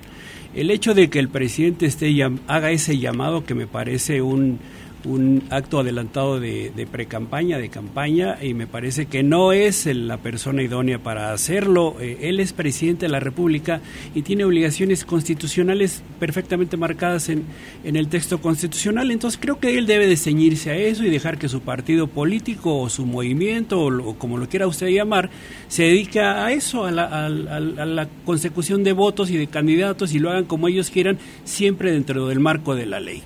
El 0.55 0.71
hecho 0.71 0.93
de 0.93 1.09
que 1.09 1.19
el 1.19 1.29
presidente 1.29 1.85
esté 1.85 2.11
haga 2.47 2.71
ese 2.71 2.97
llamado 2.97 3.43
que 3.43 3.55
me 3.55 3.67
parece 3.67 4.21
un, 4.21 4.59
un 5.05 5.43
acto 5.49 5.79
adelantado 5.79 6.39
de, 6.39 6.71
de 6.75 6.85
pre-campaña, 6.87 7.57
de 7.57 7.69
campaña, 7.69 8.37
y 8.41 8.53
me 8.53 8.67
parece 8.67 9.05
que 9.05 9.23
no 9.23 9.51
es 9.51 9.85
la 9.85 10.17
persona 10.17 10.63
idónea 10.63 10.99
para 10.99 11.33
hacerlo. 11.33 11.95
Eh, 11.99 12.19
él 12.21 12.39
es 12.39 12.53
presidente 12.53 13.05
de 13.05 13.11
la 13.11 13.19
República 13.19 13.81
y 14.15 14.21
tiene 14.21 14.45
obligaciones 14.45 15.05
constitucionales 15.05 16.03
perfectamente 16.19 16.77
marcadas 16.77 17.29
en, 17.29 17.43
en 17.83 17.95
el 17.95 18.07
texto 18.07 18.41
constitucional, 18.41 19.11
entonces 19.11 19.39
creo 19.41 19.59
que 19.59 19.77
él 19.77 19.85
debe 19.85 20.07
de 20.07 20.17
ceñirse 20.17 20.71
a 20.71 20.75
eso 20.75 21.03
y 21.03 21.09
dejar 21.09 21.37
que 21.37 21.49
su 21.49 21.61
partido 21.61 22.07
político 22.07 22.79
o 22.79 22.89
su 22.89 23.05
movimiento, 23.05 23.81
o, 23.81 24.15
como 24.17 24.37
lo 24.37 24.47
quiera 24.47 24.67
usted 24.67 24.87
llamar, 24.87 25.29
se 25.67 25.83
dedique 25.83 26.19
a 26.21 26.51
eso, 26.51 26.85
a 26.85 26.91
la, 26.91 27.25
a 27.25 27.29
la 27.29 28.07
consecución 28.25 28.83
de 28.83 28.93
votos 28.93 29.29
y 29.29 29.37
de 29.37 29.47
candidatos 29.47 30.13
y 30.13 30.19
lo 30.19 30.29
hagan 30.29 30.45
como 30.45 30.67
ellos 30.67 30.89
quieran, 30.89 31.17
siempre 31.43 31.91
dentro 31.91 32.27
del 32.27 32.39
marco 32.39 32.75
de 32.75 32.85
la 32.85 32.99
ley. 32.99 33.23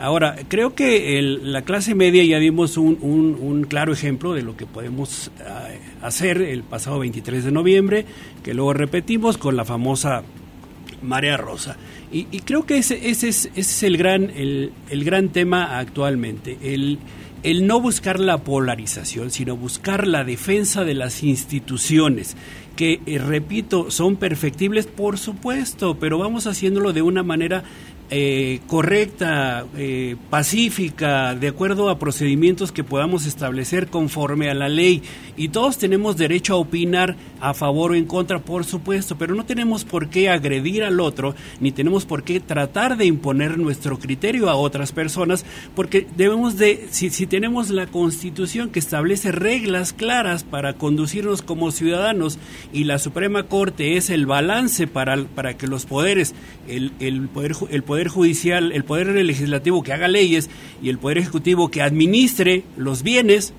Ahora, 0.00 0.36
creo 0.48 0.74
que 0.74 1.20
la 1.22 1.62
clase 1.62 1.94
media 1.94 2.24
ya 2.24 2.38
dimos 2.38 2.76
un, 2.76 3.66
claro 3.68 3.92
ejemplo 3.92 4.32
de 4.32 4.42
lo 4.42 4.56
que 4.56 4.64
podemos 4.64 5.30
eh, 5.40 5.80
hacer 6.02 6.40
el 6.40 6.62
pasado 6.62 7.00
23 7.00 7.44
de 7.44 7.50
noviembre, 7.50 8.06
que 8.42 8.54
luego 8.54 8.72
repetimos 8.72 9.38
con 9.38 9.56
la 9.56 9.64
famosa 9.64 10.22
Marea 11.02 11.36
Rosa. 11.36 11.76
Y, 12.10 12.24
creo 12.40 12.64
que 12.64 12.78
ese, 12.78 13.10
ese, 13.10 13.28
es, 13.28 13.46
ese 13.46 13.60
es 13.60 13.82
el 13.82 13.96
gran, 13.96 14.30
el, 14.30 14.72
gran 15.04 15.28
tema 15.28 15.78
actualmente, 15.78 16.56
el, 16.62 16.98
el 17.42 17.66
no 17.66 17.80
buscar 17.80 18.18
la 18.18 18.38
polarización, 18.38 19.30
sino 19.30 19.56
buscar 19.56 20.06
la 20.06 20.24
defensa 20.24 20.84
de 20.84 20.94
las 20.94 21.22
instituciones 21.22 22.36
que, 22.76 23.00
eh, 23.06 23.18
repito, 23.18 23.90
son 23.90 24.14
perfectibles, 24.14 24.86
por 24.86 25.18
supuesto, 25.18 25.98
pero 25.98 26.16
vamos 26.16 26.46
haciéndolo 26.46 26.92
de 26.92 27.02
una 27.02 27.24
manera 27.24 27.64
eh, 28.10 28.60
correcta, 28.66 29.66
eh, 29.76 30.16
pacífica, 30.30 31.34
de 31.34 31.48
acuerdo 31.48 31.90
a 31.90 31.98
procedimientos 31.98 32.72
que 32.72 32.82
podamos 32.82 33.26
establecer 33.26 33.88
conforme 33.88 34.48
a 34.48 34.54
la 34.54 34.68
ley. 34.68 35.02
Y 35.36 35.48
todos 35.48 35.76
tenemos 35.76 36.16
derecho 36.16 36.54
a 36.54 36.58
opinar 36.58 37.16
a 37.40 37.54
favor 37.54 37.92
o 37.92 37.94
en 37.94 38.06
contra, 38.06 38.38
por 38.40 38.64
supuesto, 38.64 39.16
pero 39.18 39.34
no 39.34 39.44
tenemos 39.44 39.84
por 39.84 40.08
qué 40.08 40.30
agredir 40.30 40.84
al 40.84 41.00
otro, 41.00 41.34
ni 41.60 41.70
tenemos 41.70 42.06
por 42.06 42.22
qué 42.22 42.40
tratar 42.40 42.96
de 42.96 43.04
imponer 43.04 43.58
nuestro 43.58 43.98
criterio 43.98 44.48
a 44.48 44.56
otras 44.56 44.92
personas, 44.92 45.44
porque 45.76 46.06
debemos 46.16 46.56
de, 46.56 46.88
si, 46.90 47.10
si 47.10 47.26
tenemos 47.26 47.68
la 47.70 47.86
constitución 47.86 48.70
que 48.70 48.78
establece 48.78 49.32
reglas 49.32 49.92
claras 49.92 50.44
para 50.44 50.74
conducirnos 50.74 51.42
como 51.42 51.70
ciudadanos 51.70 52.38
y 52.72 52.84
la 52.84 52.98
Suprema 52.98 53.44
Corte 53.44 53.96
es 53.96 54.10
el 54.10 54.26
balance 54.26 54.86
para, 54.86 55.16
para 55.24 55.56
que 55.56 55.66
los 55.66 55.86
poderes, 55.86 56.34
el, 56.66 56.92
el 57.00 57.28
poder, 57.28 57.52
el 57.70 57.82
poder 57.82 57.97
Poder 57.98 58.08
Judicial, 58.10 58.70
el 58.70 58.84
Poder 58.84 59.08
Legislativo 59.08 59.82
que 59.82 59.92
haga 59.92 60.06
leyes 60.06 60.48
y 60.80 60.88
el 60.88 60.98
Poder 60.98 61.18
Ejecutivo 61.18 61.68
que 61.68 61.82
administre 61.82 62.62
los 62.76 63.02
bienes, 63.02 63.52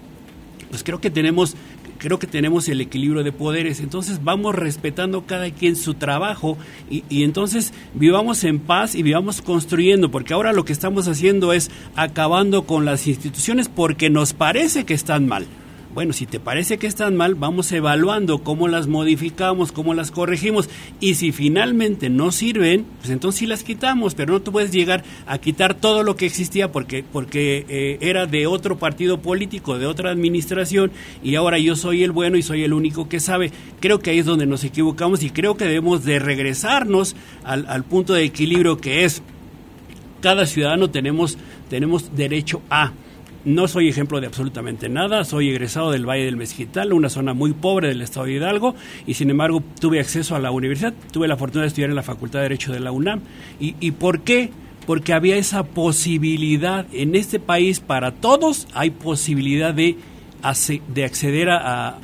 pues 0.69 0.81
creo 0.81 1.01
que 1.01 1.09
tenemos 1.09 1.57
creo 1.97 2.19
que 2.19 2.27
tenemos 2.27 2.69
el 2.69 2.79
equilibrio 2.79 3.25
de 3.25 3.33
poderes. 3.33 3.81
Entonces 3.81 4.23
vamos 4.23 4.55
respetando 4.55 5.25
cada 5.25 5.51
quien 5.51 5.75
su 5.75 5.95
trabajo 5.95 6.57
y, 6.89 7.03
y, 7.09 7.23
entonces 7.23 7.73
vivamos 7.93 8.45
en 8.45 8.59
paz 8.59 8.95
y 8.95 9.03
vivamos 9.03 9.41
construyendo, 9.41 10.09
porque 10.09 10.33
ahora 10.33 10.53
lo 10.53 10.63
que 10.63 10.71
estamos 10.71 11.09
haciendo 11.09 11.51
es 11.51 11.69
acabando 11.97 12.63
con 12.63 12.85
las 12.85 13.07
instituciones 13.07 13.67
porque 13.67 14.09
nos 14.09 14.31
parece 14.31 14.85
que 14.85 14.93
están 14.93 15.27
mal 15.27 15.47
bueno, 15.93 16.13
si 16.13 16.27
te 16.27 16.39
parece 16.39 16.77
que 16.77 16.85
están 16.85 17.15
mal, 17.15 17.33
vamos 17.33 17.71
evaluando 17.71 18.39
cómo 18.39 18.67
las 18.67 18.87
modificamos, 18.87 19.71
cómo 19.71 19.95
las 19.95 20.11
corregimos. 20.11 20.69
Y 20.99 21.15
si 21.15 21.31
finalmente 21.31 22.09
no 22.09 22.31
sirven, 22.31 22.85
pues 22.99 23.09
entonces 23.09 23.39
sí 23.39 23.47
las 23.47 23.63
quitamos, 23.63 24.13
pero 24.13 24.33
no 24.33 24.41
tú 24.41 24.51
puedes 24.51 24.71
llegar 24.71 25.03
a 25.25 25.39
quitar 25.39 25.73
todo 25.73 26.03
lo 26.03 26.15
que 26.15 26.27
existía 26.27 26.71
porque, 26.71 27.03
porque 27.03 27.65
eh, 27.69 27.97
era 28.01 28.27
de 28.27 28.45
otro 28.45 28.77
partido 28.77 29.19
político, 29.19 29.79
de 29.79 29.87
otra 29.87 30.11
administración, 30.11 30.91
y 31.23 31.35
ahora 31.35 31.57
yo 31.57 31.75
soy 31.75 32.03
el 32.03 32.11
bueno 32.11 32.37
y 32.37 32.43
soy 32.43 32.63
el 32.63 32.73
único 32.73 33.09
que 33.09 33.19
sabe. 33.19 33.51
Creo 33.79 33.99
que 33.99 34.11
ahí 34.11 34.19
es 34.19 34.25
donde 34.25 34.45
nos 34.45 34.63
equivocamos 34.63 35.23
y 35.23 35.31
creo 35.31 35.57
que 35.57 35.65
debemos 35.65 36.05
de 36.05 36.19
regresarnos 36.19 37.15
al, 37.43 37.65
al 37.67 37.83
punto 37.83 38.13
de 38.13 38.23
equilibrio 38.23 38.77
que 38.77 39.05
es 39.05 39.23
cada 40.21 40.45
ciudadano 40.45 40.89
tenemos, 40.89 41.37
tenemos 41.69 42.15
derecho 42.15 42.61
a 42.69 42.91
no 43.45 43.67
soy 43.67 43.87
ejemplo 43.87 44.19
de 44.19 44.27
absolutamente 44.27 44.89
nada, 44.89 45.23
soy 45.23 45.49
egresado 45.49 45.91
del 45.91 46.07
Valle 46.07 46.25
del 46.25 46.37
Mezquital, 46.37 46.93
una 46.93 47.09
zona 47.09 47.33
muy 47.33 47.53
pobre 47.53 47.87
del 47.87 48.01
estado 48.01 48.25
de 48.25 48.33
Hidalgo, 48.33 48.75
y 49.07 49.13
sin 49.13 49.29
embargo 49.29 49.63
tuve 49.79 49.99
acceso 49.99 50.35
a 50.35 50.39
la 50.39 50.51
universidad, 50.51 50.93
tuve 51.11 51.27
la 51.27 51.37
fortuna 51.37 51.63
de 51.63 51.69
estudiar 51.69 51.89
en 51.89 51.95
la 51.95 52.03
Facultad 52.03 52.39
de 52.39 52.43
Derecho 52.43 52.73
de 52.73 52.79
la 52.79 52.91
UNAM. 52.91 53.21
¿Y, 53.59 53.75
y 53.79 53.91
por 53.91 54.21
qué? 54.21 54.51
Porque 54.85 55.13
había 55.13 55.37
esa 55.37 55.63
posibilidad 55.63 56.85
en 56.93 57.15
este 57.15 57.39
país, 57.39 57.79
para 57.79 58.11
todos 58.11 58.67
hay 58.73 58.89
posibilidad 58.89 59.73
de, 59.73 59.97
de 60.93 61.05
acceder 61.05 61.49
a, 61.49 61.99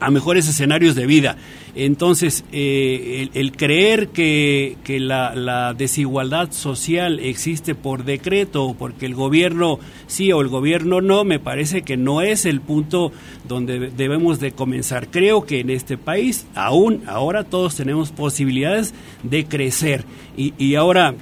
a 0.00 0.10
mejores 0.10 0.48
escenarios 0.48 0.94
de 0.94 1.06
vida. 1.06 1.36
Entonces, 1.74 2.44
eh, 2.52 3.28
el, 3.34 3.52
creer 3.52 4.08
que, 4.08 4.76
que 4.82 4.98
la, 4.98 5.74
desigualdad 5.76 6.52
social 6.52 7.20
existe 7.20 7.74
por 7.74 8.04
decreto 8.04 8.64
o 8.64 8.74
porque 8.74 9.04
el 9.06 9.14
gobierno 9.14 9.78
sí 10.06 10.32
o 10.32 10.40
el 10.40 10.48
gobierno 10.48 11.00
no, 11.00 11.24
me 11.24 11.38
parece 11.38 11.82
que 11.82 11.96
no 11.96 12.22
es 12.22 12.46
el 12.46 12.60
punto 12.60 13.12
donde 13.46 13.90
debemos 13.90 14.40
de 14.40 14.52
comenzar. 14.52 15.08
Creo 15.08 15.44
que 15.44 15.60
en 15.60 15.70
este 15.70 15.98
país, 15.98 16.46
aún 16.54 17.02
ahora 17.06 17.44
todos 17.44 17.76
tenemos 17.76 18.10
posibilidades 18.10 18.94
de 19.22 19.44
crecer. 19.44 20.04
Y, 20.36 20.54
y 20.58 20.76
ahora 20.76 21.14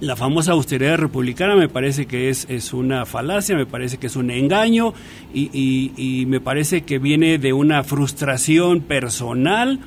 la 0.00 0.16
famosa 0.16 0.52
austeridad 0.52 0.98
republicana 0.98 1.56
me 1.56 1.68
parece 1.68 2.06
que 2.06 2.28
es, 2.28 2.46
es 2.50 2.72
una 2.72 3.06
falacia, 3.06 3.56
me 3.56 3.66
parece 3.66 3.98
que 3.98 4.08
es 4.08 4.16
un 4.16 4.30
engaño 4.30 4.92
y, 5.32 5.92
y, 5.96 6.26
me 6.26 6.40
parece 6.40 6.82
que 6.82 6.98
viene 6.98 7.38
de 7.38 7.52
una 7.52 7.82
frustración 7.82 8.80
personal 8.80 9.80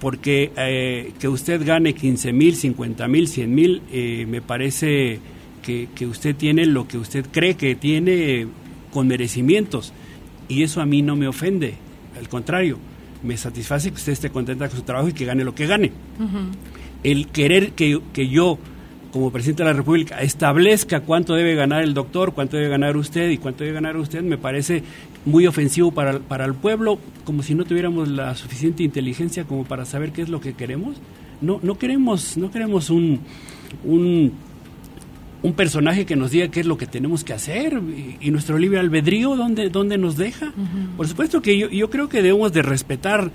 porque 0.00 0.52
eh, 0.56 1.12
que 1.18 1.28
usted 1.28 1.64
gane 1.64 1.94
15 1.94 2.32
mil, 2.32 2.56
50 2.56 3.08
mil, 3.08 3.28
100 3.28 3.54
mil, 3.54 3.82
eh, 3.92 4.26
me 4.28 4.42
parece 4.42 5.20
que, 5.62 5.88
que, 5.94 6.06
usted 6.06 6.36
tiene 6.36 6.66
lo 6.66 6.86
que 6.86 6.98
usted 6.98 7.26
cree 7.30 7.54
que 7.54 7.74
tiene 7.74 8.46
con 8.92 9.08
merecimientos 9.08 9.92
y 10.48 10.62
eso 10.62 10.80
a 10.80 10.86
mí 10.86 11.02
no 11.02 11.16
me 11.16 11.28
ofende, 11.28 11.74
al 12.18 12.28
contrario, 12.28 12.78
me 13.22 13.36
satisface 13.36 13.90
que 13.90 13.96
usted 13.96 14.12
esté 14.12 14.30
contenta 14.30 14.68
con 14.68 14.78
su 14.78 14.84
trabajo 14.84 15.08
y 15.08 15.12
que 15.12 15.24
gane 15.24 15.44
lo 15.44 15.54
que 15.54 15.66
gane. 15.66 15.92
El 17.04 17.28
querer 17.28 17.72
que, 17.72 18.00
que 18.12 18.28
yo 18.28 18.58
como 19.12 19.30
presidente 19.30 19.62
de 19.62 19.68
la 19.68 19.76
República 19.76 20.20
establezca 20.22 21.00
cuánto 21.00 21.34
debe 21.34 21.54
ganar 21.54 21.82
el 21.82 21.94
doctor, 21.94 22.32
cuánto 22.32 22.56
debe 22.56 22.70
ganar 22.70 22.96
usted 22.96 23.30
y 23.30 23.36
cuánto 23.36 23.62
debe 23.62 23.74
ganar 23.74 23.96
usted, 23.96 24.22
me 24.22 24.38
parece 24.38 24.82
muy 25.24 25.46
ofensivo 25.46 25.92
para, 25.92 26.18
para 26.18 26.46
el 26.46 26.54
pueblo, 26.54 26.98
como 27.24 27.42
si 27.42 27.54
no 27.54 27.64
tuviéramos 27.64 28.08
la 28.08 28.34
suficiente 28.34 28.82
inteligencia 28.82 29.44
como 29.44 29.64
para 29.64 29.84
saber 29.84 30.12
qué 30.12 30.22
es 30.22 30.28
lo 30.28 30.40
que 30.40 30.54
queremos. 30.54 30.96
No, 31.40 31.60
no 31.62 31.76
queremos, 31.76 32.36
no 32.36 32.50
queremos 32.50 32.88
un, 32.88 33.20
un, 33.84 34.32
un 35.42 35.52
personaje 35.52 36.06
que 36.06 36.16
nos 36.16 36.30
diga 36.30 36.48
qué 36.48 36.60
es 36.60 36.66
lo 36.66 36.78
que 36.78 36.86
tenemos 36.86 37.22
que 37.22 37.34
hacer 37.34 37.80
y, 38.20 38.30
nuestro 38.30 38.58
libre 38.58 38.78
albedrío, 38.78 39.36
¿dónde, 39.36 39.68
dónde 39.68 39.98
nos 39.98 40.16
deja? 40.16 40.52
Por 40.96 41.06
supuesto 41.06 41.42
que 41.42 41.58
yo, 41.58 41.68
yo 41.68 41.90
creo 41.90 42.08
que 42.08 42.22
debemos 42.22 42.52
de 42.52 42.62
respetar 42.62 43.30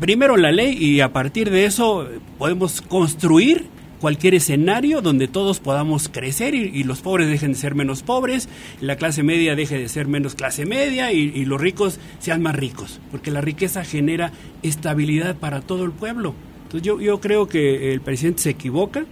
primero 0.00 0.36
la 0.36 0.52
ley 0.52 0.76
y 0.78 1.00
a 1.00 1.12
partir 1.12 1.50
de 1.50 1.64
eso 1.64 2.08
podemos 2.36 2.82
construir 2.82 3.66
cualquier 4.04 4.34
escenario 4.34 5.00
donde 5.00 5.28
todos 5.28 5.60
podamos 5.60 6.10
crecer 6.10 6.54
y, 6.54 6.84
los 6.84 7.00
pobres 7.00 7.26
dejen 7.26 7.52
de 7.52 7.58
ser 7.58 7.74
menos 7.74 8.02
pobres, 8.02 8.50
la 8.82 8.96
clase 8.96 9.22
media 9.22 9.56
deje 9.56 9.78
de 9.78 9.88
ser 9.88 10.08
menos 10.08 10.34
clase 10.34 10.66
media 10.66 11.10
y, 11.10 11.32
y 11.34 11.46
los 11.46 11.58
ricos 11.58 11.98
sean 12.18 12.42
más 12.42 12.54
ricos, 12.54 13.00
porque 13.10 13.30
la 13.30 13.40
riqueza 13.40 13.82
genera 13.82 14.30
estabilidad 14.62 15.36
para 15.36 15.62
todo 15.62 15.84
el 15.84 15.92
pueblo. 15.92 16.34
Entonces 16.64 16.82
yo, 16.82 17.00
yo 17.00 17.18
creo 17.18 17.48
que 17.48 17.94
el 17.94 18.02
presidente 18.02 18.42
se 18.42 18.50
equivoca, 18.50 19.06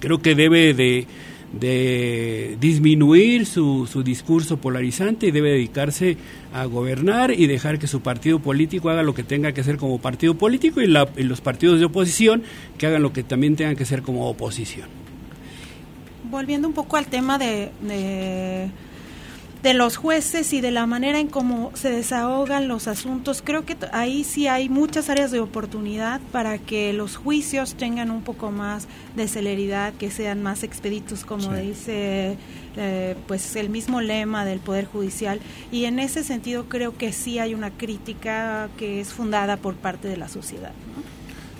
creo 0.00 0.22
que 0.22 0.34
debe 0.34 0.72
de 0.72 1.06
de 1.52 2.56
disminuir 2.60 3.46
su, 3.46 3.88
su, 3.90 4.02
discurso 4.02 4.58
polarizante 4.58 5.26
y 5.26 5.30
debe 5.30 5.50
dedicarse 5.52 6.16
a 6.52 6.66
gobernar 6.66 7.30
y 7.30 7.46
dejar 7.46 7.78
que 7.78 7.86
su 7.86 8.00
partido 8.00 8.38
político 8.38 8.90
haga 8.90 9.02
lo 9.02 9.14
que 9.14 9.22
tenga 9.22 9.52
que 9.52 9.62
hacer 9.62 9.78
como 9.78 9.98
partido 9.98 10.34
político 10.34 10.80
y, 10.80 10.86
la, 10.86 11.08
y 11.16 11.22
los 11.22 11.40
partidos 11.40 11.78
de 11.78 11.86
oposición 11.86 12.42
que 12.76 12.86
hagan 12.86 13.02
lo 13.02 13.12
que 13.12 13.22
también 13.22 13.56
tengan 13.56 13.76
que 13.76 13.84
hacer 13.84 14.02
como 14.02 14.28
oposición. 14.28 14.88
Volviendo 16.30 16.68
un 16.68 16.74
poco 16.74 16.96
al 16.96 17.06
tema 17.06 17.38
de 17.38 17.70
de 17.80 18.70
los 19.62 19.96
jueces 19.96 20.52
y 20.52 20.60
de 20.60 20.70
la 20.70 20.86
manera 20.86 21.18
en 21.18 21.28
cómo 21.28 21.72
se 21.74 21.90
desahogan 21.90 22.68
los 22.68 22.88
asuntos, 22.88 23.42
creo 23.44 23.64
que 23.64 23.76
ahí 23.92 24.24
sí 24.24 24.46
hay 24.46 24.68
muchas 24.68 25.10
áreas 25.10 25.30
de 25.30 25.40
oportunidad 25.40 26.20
para 26.32 26.58
que 26.58 26.92
los 26.92 27.16
juicios 27.16 27.74
tengan 27.74 28.10
un 28.10 28.22
poco 28.22 28.50
más 28.50 28.86
de 29.16 29.28
celeridad, 29.28 29.92
que 29.94 30.10
sean 30.10 30.42
más 30.42 30.62
expeditos, 30.62 31.24
como 31.24 31.52
dice 31.54 32.36
eh, 32.76 33.16
pues 33.26 33.56
el 33.56 33.68
mismo 33.68 34.00
lema 34.00 34.44
del 34.44 34.60
Poder 34.60 34.86
Judicial. 34.86 35.40
Y 35.72 35.84
en 35.84 35.98
ese 35.98 36.22
sentido 36.24 36.64
creo 36.68 36.96
que 36.96 37.12
sí 37.12 37.38
hay 37.38 37.54
una 37.54 37.70
crítica 37.70 38.68
que 38.78 39.00
es 39.00 39.12
fundada 39.12 39.56
por 39.56 39.74
parte 39.74 40.08
de 40.08 40.16
la 40.16 40.28
sociedad. 40.28 40.72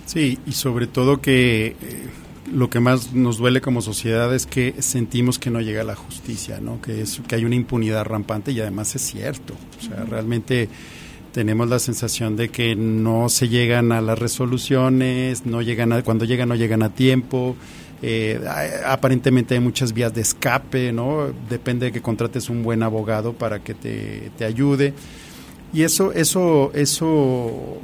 Sí, 0.05 0.39
y 0.45 0.53
sobre 0.53 0.87
todo 0.87 1.21
que... 1.21 1.75
Eh, 1.81 2.09
lo 2.51 2.69
que 2.69 2.79
más 2.79 3.13
nos 3.13 3.37
duele 3.37 3.61
como 3.61 3.81
sociedad 3.81 4.33
es 4.33 4.45
que 4.45 4.75
sentimos 4.79 5.39
que 5.39 5.49
no 5.49 5.61
llega 5.61 5.83
la 5.83 5.95
justicia, 5.95 6.59
¿no? 6.59 6.81
que, 6.81 7.01
es, 7.01 7.21
que 7.27 7.35
hay 7.35 7.45
una 7.45 7.55
impunidad 7.55 8.05
rampante 8.05 8.51
y 8.51 8.59
además 8.59 8.95
es 8.95 9.01
cierto. 9.01 9.55
O 9.79 9.81
sea, 9.83 10.03
realmente 10.05 10.69
tenemos 11.31 11.69
la 11.69 11.79
sensación 11.79 12.35
de 12.35 12.49
que 12.49 12.75
no 12.75 13.29
se 13.29 13.49
llegan 13.49 13.91
a 13.91 14.01
las 14.01 14.17
resoluciones, 14.17 15.45
no 15.45 15.61
llegan 15.61 16.01
cuando 16.01 16.25
llegan 16.25 16.49
no 16.49 16.55
llegan 16.55 16.83
a 16.83 16.89
tiempo. 16.89 17.55
Eh, 18.01 18.39
aparentemente 18.85 19.55
hay 19.55 19.59
muchas 19.59 19.93
vías 19.93 20.13
de 20.13 20.21
escape, 20.21 20.91
¿no? 20.91 21.27
Depende 21.49 21.87
de 21.87 21.91
que 21.91 22.01
contrates 22.01 22.49
un 22.49 22.63
buen 22.63 22.81
abogado 22.81 23.33
para 23.33 23.59
que 23.59 23.73
te, 23.73 24.31
te 24.37 24.45
ayude. 24.45 24.93
Y 25.73 25.83
eso, 25.83 26.11
eso, 26.13 26.71
eso, 26.73 27.77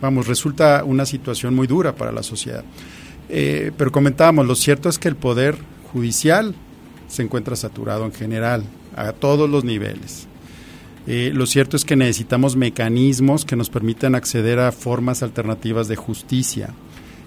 vamos, 0.00 0.26
resulta 0.28 0.84
una 0.84 1.04
situación 1.06 1.54
muy 1.54 1.66
dura 1.66 1.94
para 1.94 2.12
la 2.12 2.22
sociedad. 2.22 2.64
Eh, 3.28 3.72
pero 3.76 3.92
comentábamos, 3.92 4.46
lo 4.46 4.54
cierto 4.54 4.88
es 4.88 4.98
que 4.98 5.08
el 5.08 5.16
poder 5.16 5.56
judicial 5.92 6.54
se 7.08 7.22
encuentra 7.22 7.56
saturado 7.56 8.04
en 8.04 8.12
general, 8.12 8.64
a 8.96 9.12
todos 9.12 9.48
los 9.48 9.64
niveles. 9.64 10.26
Eh, 11.06 11.30
lo 11.32 11.46
cierto 11.46 11.76
es 11.76 11.84
que 11.84 11.96
necesitamos 11.96 12.56
mecanismos 12.56 13.44
que 13.44 13.56
nos 13.56 13.70
permitan 13.70 14.14
acceder 14.14 14.58
a 14.58 14.72
formas 14.72 15.22
alternativas 15.22 15.88
de 15.88 15.96
justicia, 15.96 16.74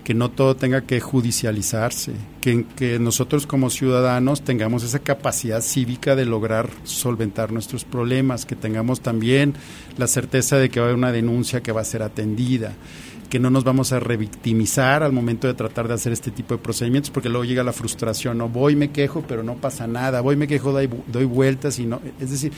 que 0.03 0.13
no 0.13 0.29
todo 0.29 0.55
tenga 0.55 0.81
que 0.81 0.99
judicializarse, 0.99 2.11
que, 2.41 2.65
que 2.75 2.99
nosotros 2.99 3.47
como 3.47 3.69
ciudadanos 3.69 4.43
tengamos 4.43 4.83
esa 4.83 4.99
capacidad 4.99 5.61
cívica 5.61 6.15
de 6.15 6.25
lograr 6.25 6.69
solventar 6.83 7.51
nuestros 7.51 7.83
problemas, 7.83 8.45
que 8.45 8.55
tengamos 8.55 9.01
también 9.01 9.53
la 9.97 10.07
certeza 10.07 10.57
de 10.57 10.69
que 10.69 10.79
va 10.79 10.85
a 10.85 10.89
haber 10.89 10.97
una 10.97 11.11
denuncia 11.11 11.61
que 11.61 11.71
va 11.71 11.81
a 11.81 11.85
ser 11.85 12.03
atendida 12.03 12.73
que 13.31 13.39
no 13.39 13.49
nos 13.49 13.63
vamos 13.63 13.93
a 13.93 13.99
revictimizar 14.01 15.03
al 15.03 15.13
momento 15.13 15.47
de 15.47 15.53
tratar 15.53 15.87
de 15.87 15.93
hacer 15.93 16.11
este 16.11 16.31
tipo 16.31 16.53
de 16.53 16.61
procedimientos, 16.61 17.11
porque 17.11 17.29
luego 17.29 17.45
llega 17.45 17.63
la 17.63 17.71
frustración, 17.71 18.37
no 18.37 18.49
voy, 18.49 18.75
me 18.75 18.91
quejo, 18.91 19.23
pero 19.25 19.41
no 19.41 19.55
pasa 19.55 19.87
nada, 19.87 20.19
voy, 20.19 20.35
me 20.35 20.49
quejo, 20.49 20.73
doy, 20.73 20.89
doy 21.07 21.23
vueltas 21.23 21.79
y 21.79 21.85
no, 21.85 22.01
es 22.19 22.29
decir, 22.29 22.51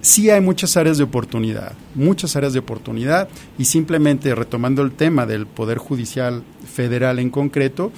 sí 0.00 0.30
hay 0.30 0.40
muchas 0.40 0.76
áreas 0.76 0.96
de 0.96 1.02
oportunidad, 1.02 1.72
muchas 1.96 2.36
áreas 2.36 2.52
de 2.52 2.60
oportunidad 2.60 3.28
y 3.58 3.64
simplemente 3.64 4.32
retomando 4.32 4.82
el 4.82 4.92
tema 4.92 5.26
del 5.26 5.48
Poder 5.48 5.78
Judicial 5.78 6.44
Federal 6.72 7.18
en 7.18 7.30
concreto, 7.30 7.90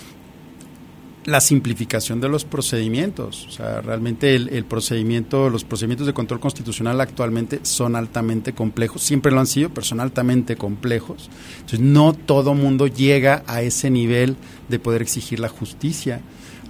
la 1.25 1.41
simplificación 1.41 2.21
de 2.21 2.29
los 2.29 2.45
procedimientos. 2.45 3.47
O 3.49 3.51
sea, 3.51 3.81
realmente 3.81 4.35
el, 4.35 4.65
procedimiento, 4.65 5.51
los 5.51 5.65
procedimientos 5.65 6.07
de 6.07 6.15
control 6.15 6.41
constitucional 6.41 7.01
actualmente 7.01 7.61
son 7.63 7.97
altamente 7.97 8.53
complejos, 8.53 9.03
siempre 9.03 9.33
lo 9.33 9.41
han 9.41 9.47
sido, 9.47 9.69
pero 9.71 9.85
son 9.85 10.01
altamente 10.01 10.57
complejos. 10.57 11.31
Entonces, 11.57 11.81
no 11.81 12.13
todo 12.13 12.55
mundo 12.55 12.87
llega 12.87 13.43
a 13.47 13.63
ese 13.63 13.91
nivel 13.91 14.37
de 14.69 14.79
poder 14.79 15.03
exigir 15.03 15.41
la 15.41 15.49
justicia 15.49 16.21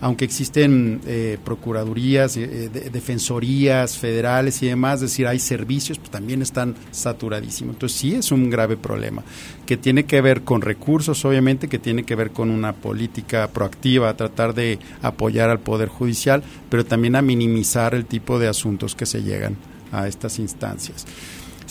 aunque 0.03 0.25
existen 0.25 1.01
eh, 1.07 1.39
procuradurías, 1.45 2.37
eh, 2.37 2.69
defensorías 2.93 3.97
federales 3.97 4.61
y 4.65 4.67
demás, 4.67 4.97
es 4.97 5.13
decir, 5.13 5.29
hay 5.29 5.39
servicios, 5.39 5.97
pues 5.99 6.11
también 6.11 6.43
están 6.43 6.75
saturadísimos. 6.91 7.77
Entonces 7.77 7.99
sí 7.99 8.15
es 8.17 8.33
un 8.33 8.51
grave 8.51 8.77
problema, 8.77 9.23
que 9.65 9.77
tiene 9.77 10.05
que 10.05 10.21
ver 10.21 10.43
con 10.43 10.61
recursos, 10.61 11.25
obviamente, 11.25 11.69
que 11.69 11.79
tiene 11.79 12.03
que 12.03 12.17
ver 12.17 12.33
con 12.33 12.51
una 12.51 12.73
política 12.73 13.47
proactiva, 13.53 14.17
tratar 14.17 14.55
de 14.55 14.81
apoyar 15.03 15.51
al 15.51 15.61
Poder 15.61 15.89
Judicial, 15.89 16.43
pero 16.69 16.85
también 16.85 17.15
a 17.15 17.23
minimizar 17.23 17.95
el 17.95 18.05
tipo 18.05 18.41
de 18.41 18.49
asuntos 18.49 18.97
que 18.97 19.07
se 19.07 19.23
llegan 19.23 19.57
a 19.93 20.09
estas 20.09 20.41
instancias 20.41 21.07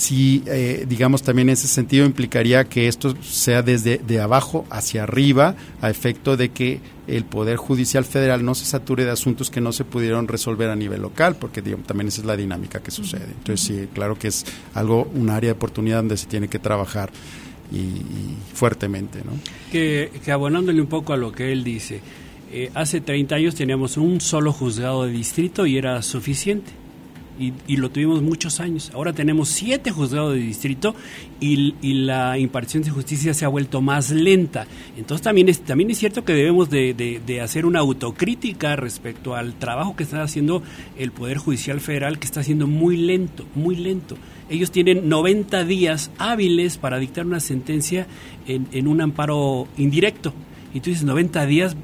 sí, 0.02 0.44
eh, 0.48 0.86
digamos, 0.88 1.22
también 1.22 1.50
en 1.50 1.54
ese 1.54 1.68
sentido 1.68 2.06
implicaría 2.06 2.64
que 2.64 2.88
esto 2.88 3.16
sea 3.22 3.62
desde 3.62 4.00
de 4.00 4.20
abajo 4.20 4.66
hacia 4.72 5.04
arriba, 5.04 5.56
a 5.80 5.90
efecto 5.92 6.38
de 6.38 6.50
que 6.50 6.80
el 7.08 7.24
Poder 7.24 7.58
Judicial 7.58 8.04
Federal 8.04 8.44
no 8.44 8.56
se 8.56 8.66
sature 8.66 9.06
de 9.06 9.12
asuntos 9.12 9.52
que 9.52 9.62
no 9.62 9.72
se 9.72 9.86
pudieron 9.86 10.28
resolver 10.28 10.70
a 10.72 10.76
nivel 10.76 11.02
local, 11.02 11.36
porque 11.36 11.62
también 11.62 12.08
esa 12.08 12.22
es 12.22 12.26
la 12.26 12.36
dinámica 12.36 12.80
que 12.80 12.90
sucede. 12.90 13.28
Entonces, 13.28 13.62
sí, 13.62 13.88
claro 13.94 14.18
que 14.18 14.30
es 14.30 14.44
algo, 14.74 15.10
un 15.14 15.30
área 15.30 15.50
de 15.50 15.54
oportunidad 15.54 15.98
donde 15.98 16.18
se 16.18 16.26
tiene 16.26 16.48
que 16.48 16.58
trabajar 16.58 17.12
y, 17.72 18.56
fuertemente. 18.56 19.20
¿no? 19.24 19.34
Que, 19.72 20.12
que, 20.26 20.32
abonándole 20.32 20.82
un 20.82 20.88
poco 20.88 21.14
a 21.14 21.18
lo 21.18 21.32
que 21.32 21.52
él 21.52 21.64
dice, 21.64 22.02
eh, 22.52 22.72
hace 22.74 23.02
30 23.02 23.36
años 23.36 23.56
teníamos 23.56 23.98
un 23.98 24.20
solo 24.20 24.52
juzgado 24.52 25.06
de 25.06 25.12
distrito 25.12 25.68
y 25.68 25.78
era 25.78 26.02
suficiente 26.02 26.81
y, 27.42 27.78
lo 27.78 27.90
tuvimos 27.90 28.22
muchos 28.22 28.60
años. 28.60 28.92
Ahora 28.94 29.14
tenemos 29.14 29.50
siete 29.50 29.92
juzgados 29.92 30.34
de 30.34 30.40
distrito 30.40 30.96
y, 31.40 31.74
la 32.02 32.38
impartición 32.38 32.84
de 32.84 32.92
justicia 32.92 33.34
se 33.34 33.46
ha 33.46 33.48
vuelto 33.48 33.82
más 33.82 34.12
lenta. 34.12 34.68
Entonces 34.98 35.24
también 35.24 35.50
es, 35.50 35.62
también 35.62 35.90
es 35.92 35.98
cierto 35.98 36.24
que 36.24 36.34
debemos 36.34 36.70
de, 36.70 37.42
hacer 37.44 37.66
una 37.66 37.80
autocrítica 37.80 38.76
respecto 38.76 39.36
al 39.36 39.56
trabajo 39.56 39.96
que 39.96 40.04
está 40.04 40.22
haciendo 40.22 40.62
el 40.98 41.12
Poder 41.12 41.38
Judicial 41.38 41.80
Federal, 41.80 42.20
que 42.20 42.26
está 42.26 42.42
haciendo 42.42 42.68
muy 42.68 42.98
lento, 42.98 43.46
muy 43.56 43.76
lento. 43.76 44.16
Ellos 44.50 44.72
tienen 44.72 45.10
90 45.10 45.64
días 45.66 46.12
hábiles 46.18 46.78
para 46.78 47.00
dictar 47.00 47.26
una 47.26 47.40
sentencia 47.40 48.08
en, 48.48 48.68
en 48.72 48.88
un 48.88 49.02
amparo 49.02 49.68
indirecto. 49.78 50.34
Y 50.74 50.80
tú 50.80 50.90
dices, 50.90 51.04
90 51.04 51.46
días, 51.46 51.76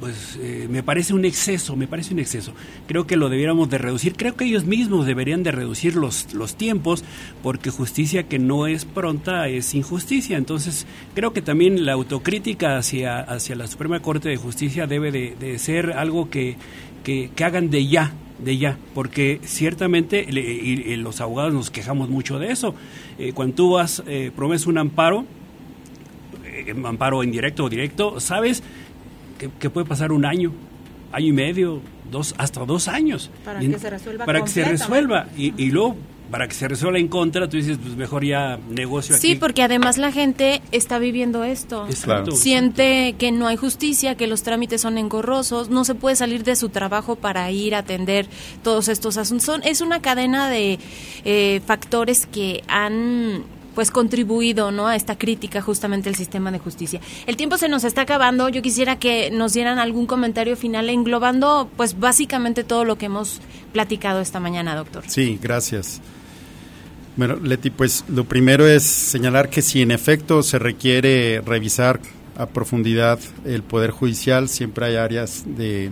pues 0.00 0.38
eh, 0.40 0.66
me 0.70 0.82
parece 0.82 1.14
un 1.14 1.24
exceso, 1.24 1.74
me 1.74 1.86
parece 1.86 2.12
un 2.12 2.20
exceso. 2.20 2.52
Creo 2.86 3.06
que 3.06 3.16
lo 3.16 3.28
debiéramos 3.28 3.70
de 3.70 3.78
reducir. 3.78 4.14
Creo 4.14 4.36
que 4.36 4.44
ellos 4.44 4.64
mismos 4.64 5.06
deberían 5.06 5.42
de 5.42 5.52
reducir 5.52 5.96
los, 5.96 6.34
los 6.34 6.54
tiempos, 6.56 7.02
porque 7.42 7.70
justicia 7.70 8.24
que 8.24 8.38
no 8.38 8.66
es 8.66 8.84
pronta 8.84 9.48
es 9.48 9.74
injusticia. 9.74 10.36
Entonces, 10.36 10.86
creo 11.14 11.32
que 11.32 11.42
también 11.42 11.86
la 11.86 11.92
autocrítica 11.92 12.76
hacia, 12.76 13.20
hacia 13.20 13.56
la 13.56 13.66
Suprema 13.66 14.00
Corte 14.00 14.28
de 14.28 14.36
Justicia 14.36 14.86
debe 14.86 15.10
de, 15.10 15.58
ser 15.58 15.92
algo 15.92 16.28
que, 16.28 16.56
que, 17.02 17.30
hagan 17.42 17.70
de 17.70 17.86
ya, 17.86 18.12
de 18.38 18.58
ya, 18.58 18.76
porque 18.94 19.40
ciertamente 19.44 20.26
y, 20.28 20.96
los 20.96 21.20
abogados 21.20 21.54
nos 21.54 21.70
quejamos 21.70 22.10
mucho 22.10 22.38
de 22.38 22.52
eso. 22.52 22.74
Eh, 23.18 23.32
cuando 23.32 23.54
tú 23.54 23.70
vas, 23.70 24.02
eh, 24.06 24.30
prometes 24.34 24.66
un 24.66 24.76
amparo, 24.76 25.24
eh, 26.44 26.74
amparo 26.84 27.22
indirecto 27.22 27.64
o 27.64 27.68
directo, 27.70 28.20
sabes 28.20 28.62
que, 29.38 29.70
puede 29.70 29.86
pasar 29.86 30.12
un 30.12 30.24
año, 30.24 30.52
año 31.12 31.26
y 31.26 31.32
medio, 31.32 31.80
dos, 32.10 32.34
hasta 32.38 32.64
dos 32.64 32.88
años. 32.88 33.30
Para 33.44 33.60
que 33.60 33.78
se 33.78 33.90
resuelva. 33.90 34.24
Para 34.24 34.42
que 34.42 34.48
se 34.48 34.64
resuelva. 34.64 35.26
Y, 35.36 35.54
y 35.62 35.70
luego 35.70 35.96
para 36.30 36.48
que 36.48 36.54
se 36.54 36.66
resuelva 36.66 36.98
en 36.98 37.08
contra, 37.08 37.48
tú 37.48 37.56
dices, 37.56 37.78
pues 37.80 37.96
mejor 37.96 38.24
ya 38.24 38.58
negocio 38.68 39.14
aquí. 39.14 39.28
Sí, 39.28 39.34
porque 39.36 39.62
además 39.62 39.96
la 39.98 40.10
gente 40.10 40.60
está 40.72 40.98
viviendo 40.98 41.44
esto. 41.44 41.86
Siente 42.32 43.14
que 43.18 43.30
no 43.32 43.46
hay 43.46 43.56
justicia, 43.56 44.16
que 44.16 44.26
los 44.26 44.42
trámites 44.42 44.80
son 44.80 44.98
engorrosos, 44.98 45.70
no 45.70 45.84
se 45.84 45.94
puede 45.94 46.16
salir 46.16 46.42
de 46.42 46.56
su 46.56 46.68
trabajo 46.68 47.16
para 47.16 47.50
ir 47.50 47.74
a 47.74 47.78
atender 47.78 48.26
todos 48.62 48.88
estos 48.88 49.16
asuntos. 49.16 49.60
es 49.64 49.80
una 49.80 50.00
cadena 50.00 50.48
de 50.48 50.78
eh, 51.24 51.60
factores 51.64 52.26
que 52.26 52.62
han 52.68 53.44
pues 53.76 53.90
contribuido 53.90 54.72
¿no? 54.72 54.88
a 54.88 54.96
esta 54.96 55.18
crítica 55.18 55.60
justamente 55.60 56.08
al 56.08 56.14
sistema 56.14 56.50
de 56.50 56.58
justicia. 56.58 56.98
El 57.26 57.36
tiempo 57.36 57.58
se 57.58 57.68
nos 57.68 57.84
está 57.84 58.00
acabando. 58.00 58.48
Yo 58.48 58.62
quisiera 58.62 58.98
que 58.98 59.30
nos 59.30 59.52
dieran 59.52 59.78
algún 59.78 60.06
comentario 60.06 60.56
final 60.56 60.88
englobando 60.88 61.68
pues 61.76 62.00
básicamente 62.00 62.64
todo 62.64 62.86
lo 62.86 62.96
que 62.96 63.06
hemos 63.06 63.42
platicado 63.74 64.22
esta 64.22 64.40
mañana, 64.40 64.74
doctor. 64.74 65.04
Sí, 65.06 65.38
gracias. 65.42 66.00
Bueno, 67.16 67.36
Leti, 67.36 67.68
pues 67.68 68.04
lo 68.08 68.24
primero 68.24 68.66
es 68.66 68.82
señalar 68.82 69.50
que 69.50 69.60
si 69.60 69.82
en 69.82 69.90
efecto 69.90 70.42
se 70.42 70.58
requiere 70.58 71.42
revisar 71.42 72.00
a 72.38 72.46
profundidad 72.46 73.18
el 73.44 73.62
Poder 73.62 73.90
Judicial, 73.90 74.48
siempre 74.48 74.86
hay 74.86 74.96
áreas 74.96 75.44
de, 75.44 75.90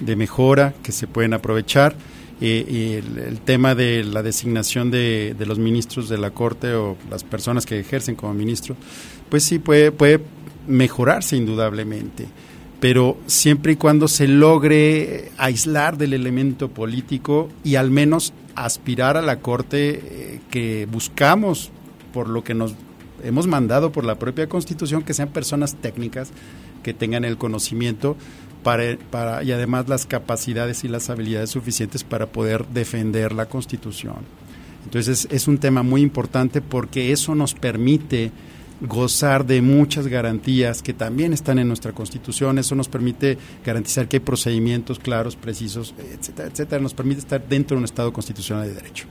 de 0.00 0.16
mejora 0.16 0.74
que 0.82 0.90
se 0.90 1.06
pueden 1.06 1.34
aprovechar. 1.34 1.94
Eh, 2.42 3.02
el, 3.04 3.18
el, 3.18 3.40
tema 3.40 3.74
de 3.74 4.02
la 4.02 4.22
designación 4.22 4.90
de, 4.90 5.34
de, 5.38 5.44
los 5.44 5.58
ministros 5.58 6.08
de 6.08 6.16
la 6.16 6.30
Corte 6.30 6.72
o 6.72 6.96
las 7.10 7.22
personas 7.22 7.66
que 7.66 7.78
ejercen 7.78 8.14
como 8.14 8.32
ministro, 8.32 8.76
pues 9.28 9.44
sí 9.44 9.58
puede, 9.58 9.92
puede 9.92 10.20
mejorarse 10.66 11.36
indudablemente, 11.36 12.28
pero 12.80 13.18
siempre 13.26 13.72
y 13.72 13.76
cuando 13.76 14.08
se 14.08 14.26
logre 14.26 15.32
aislar 15.36 15.98
del 15.98 16.14
elemento 16.14 16.70
político 16.70 17.50
y 17.62 17.74
al 17.74 17.90
menos 17.90 18.32
aspirar 18.54 19.18
a 19.18 19.22
la 19.22 19.40
Corte 19.40 20.00
eh, 20.02 20.40
que 20.50 20.86
buscamos 20.90 21.70
por 22.12 22.28
lo 22.28 22.42
que 22.42 22.54
nos 22.54 22.74
hemos 23.22 23.46
mandado 23.46 23.92
por 23.92 24.04
la 24.04 24.18
propia 24.18 24.48
Constitución, 24.48 25.02
que 25.02 25.14
sean 25.14 25.28
personas 25.28 25.76
técnicas 25.76 26.30
que 26.82 26.94
tengan 26.94 27.24
el 27.24 27.36
conocimiento 27.36 28.16
para, 28.62 28.96
para, 29.10 29.42
y 29.42 29.52
además 29.52 29.88
las 29.88 30.06
capacidades 30.06 30.84
y 30.84 30.88
las 30.88 31.10
habilidades 31.10 31.50
suficientes 31.50 32.04
para 32.04 32.26
poder 32.26 32.66
defender 32.66 33.32
la 33.32 33.46
Constitución. 33.46 34.18
Entonces 34.84 35.28
es 35.30 35.48
un 35.48 35.58
tema 35.58 35.82
muy 35.82 36.02
importante 36.02 36.60
porque 36.60 37.12
eso 37.12 37.34
nos 37.34 37.54
permite 37.54 38.32
gozar 38.80 39.44
de 39.46 39.60
muchas 39.60 40.06
garantías 40.06 40.82
que 40.82 40.94
también 40.94 41.32
están 41.32 41.58
en 41.58 41.68
nuestra 41.68 41.92
Constitución. 41.92 42.58
Eso 42.58 42.74
nos 42.74 42.88
permite 42.88 43.38
garantizar 43.64 44.08
que 44.08 44.16
hay 44.16 44.20
procedimientos 44.20 44.98
claros, 44.98 45.36
precisos, 45.36 45.94
etcétera, 45.98 46.48
etcétera. 46.48 46.82
Nos 46.82 46.94
permite 46.94 47.20
estar 47.20 47.46
dentro 47.46 47.76
de 47.76 47.78
un 47.80 47.84
Estado 47.84 48.12
constitucional 48.12 48.66
de 48.66 48.74
derecho. 48.74 49.06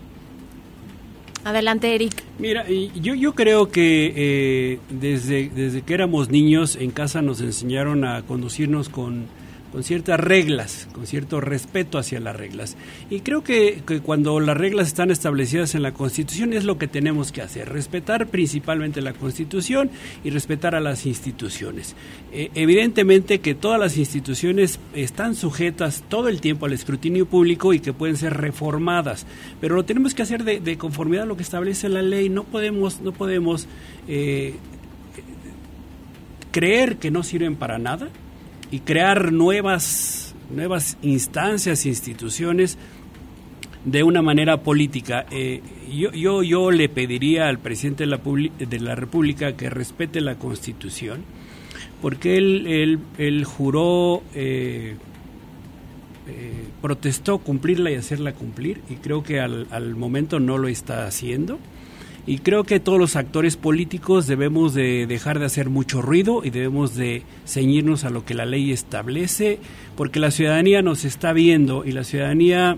Adelante, 1.44 1.96
Eric. 1.96 2.24
Mira, 2.38 2.66
yo, 2.68 3.16
yo 3.16 3.34
creo 3.34 3.70
que 3.70 4.14
eh, 4.16 4.80
desde, 4.90 5.50
desde 5.50 5.82
que 5.82 5.94
éramos 5.94 6.30
niños 6.30 6.76
en 6.76 6.92
casa 6.92 7.22
nos 7.22 7.42
enseñaron 7.42 8.04
a 8.04 8.24
conducirnos 8.24 8.90
con 8.90 9.26
con 9.72 9.84
ciertas 9.84 10.20
reglas, 10.20 10.88
con 10.94 11.06
cierto 11.06 11.42
respeto 11.42 11.98
hacia 11.98 12.20
las 12.20 12.36
reglas. 12.36 12.76
Y 13.10 13.20
creo 13.22 13.44
que, 13.44 13.82
cuando 14.04 14.40
las 14.40 14.58
reglas 14.58 14.88
están 14.88 15.12
establecidas 15.12 15.76
en 15.76 15.84
la 15.84 15.94
Constitución 15.94 16.54
es 16.54 16.66
lo 16.66 16.78
que 16.78 16.88
tenemos 16.88 17.32
que 17.32 17.42
hacer, 17.42 17.70
respetar 17.70 18.28
principalmente 18.28 19.02
la 19.02 19.14
Constitución 19.14 19.92
y 20.24 20.32
respetar 20.32 20.74
a 20.74 20.80
las 20.80 21.06
instituciones. 21.06 21.96
Eh, 22.32 22.50
evidentemente 22.56 23.40
que 23.40 23.56
todas 23.56 23.80
las 23.80 23.98
instituciones 23.98 24.80
están 24.94 25.36
sujetas 25.36 26.04
todo 26.10 26.30
el 26.30 26.42
tiempo 26.42 26.66
al 26.66 26.74
escrutinio 26.74 27.28
público 27.28 27.74
y 27.74 27.80
que 27.80 27.94
pueden 27.94 28.18
ser 28.18 28.34
reformadas, 28.36 29.26
pero 29.62 29.76
lo 29.76 29.86
tenemos 29.86 30.14
que 30.16 30.24
hacer 30.24 30.44
de, 30.44 30.60
de 30.60 30.78
conformidad 30.78 31.24
a 31.24 31.28
lo 31.28 31.38
que 31.38 31.44
establece 31.44 31.90
la 31.90 32.02
ley. 32.02 32.30
No 32.30 32.44
podemos, 32.44 33.02
no 33.02 33.12
podemos 33.12 33.68
eh, 34.08 34.56
creer 36.52 36.98
que 36.98 37.12
no 37.12 37.24
sirven 37.24 37.56
para 37.56 37.78
nada 37.78 38.10
y 38.72 38.80
crear 38.80 39.32
nuevas, 39.32 40.36
nuevas 40.50 40.98
instancias, 41.02 41.86
instituciones 41.86 42.78
de 43.86 44.04
una 44.04 44.22
manera 44.22 44.62
política. 44.62 45.26
Eh, 45.32 45.62
yo, 45.92 46.12
yo, 46.12 46.44
yo 46.44 46.72
le 46.72 46.90
pediría 46.90 47.48
al 47.48 47.60
presidente 47.60 48.04
de 48.04 48.08
la, 48.08 48.18
de 48.18 48.80
la 48.80 48.96
República 48.96 49.56
que 49.56 49.70
respete 49.70 50.22
la 50.22 50.36
Constitución, 50.36 51.24
porque 52.02 52.38
él, 52.38 52.68
él, 52.68 53.00
él 53.18 53.44
juró, 53.46 54.22
eh, 54.34 54.96
eh, 56.28 56.64
protestó 56.82 57.40
cumplirla 57.40 57.92
y 57.92 57.96
hacerla 57.96 58.34
cumplir, 58.34 58.82
y 58.90 58.96
creo 58.96 59.24
que 59.24 59.40
al, 59.40 59.68
al 59.72 59.96
momento 59.96 60.40
no 60.40 60.58
lo 60.58 60.68
está 60.68 61.06
haciendo. 61.06 61.60
Y 62.30 62.38
creo 62.38 62.64
que 62.64 62.80
todos 62.80 63.00
los 63.00 63.16
actores 63.16 63.58
políticos 63.58 64.28
debemos 64.28 64.76
de 64.76 65.08
dejar 65.08 65.40
de 65.40 65.46
hacer 65.46 65.72
mucho 65.72 66.00
ruido 66.00 66.42
y 66.44 66.52
debemos 66.52 66.94
de 66.94 67.24
ceñirnos 67.48 68.04
a 68.04 68.12
lo 68.12 68.24
que 68.24 68.36
la 68.36 68.46
ley 68.46 68.72
establece, 68.72 69.58
porque 69.98 70.20
la 70.20 70.30
ciudadanía 70.30 70.84
nos 70.84 71.06
está 71.06 71.34
viendo 71.34 71.86
y 71.86 71.92
la 71.92 72.04
ciudadanía 72.04 72.78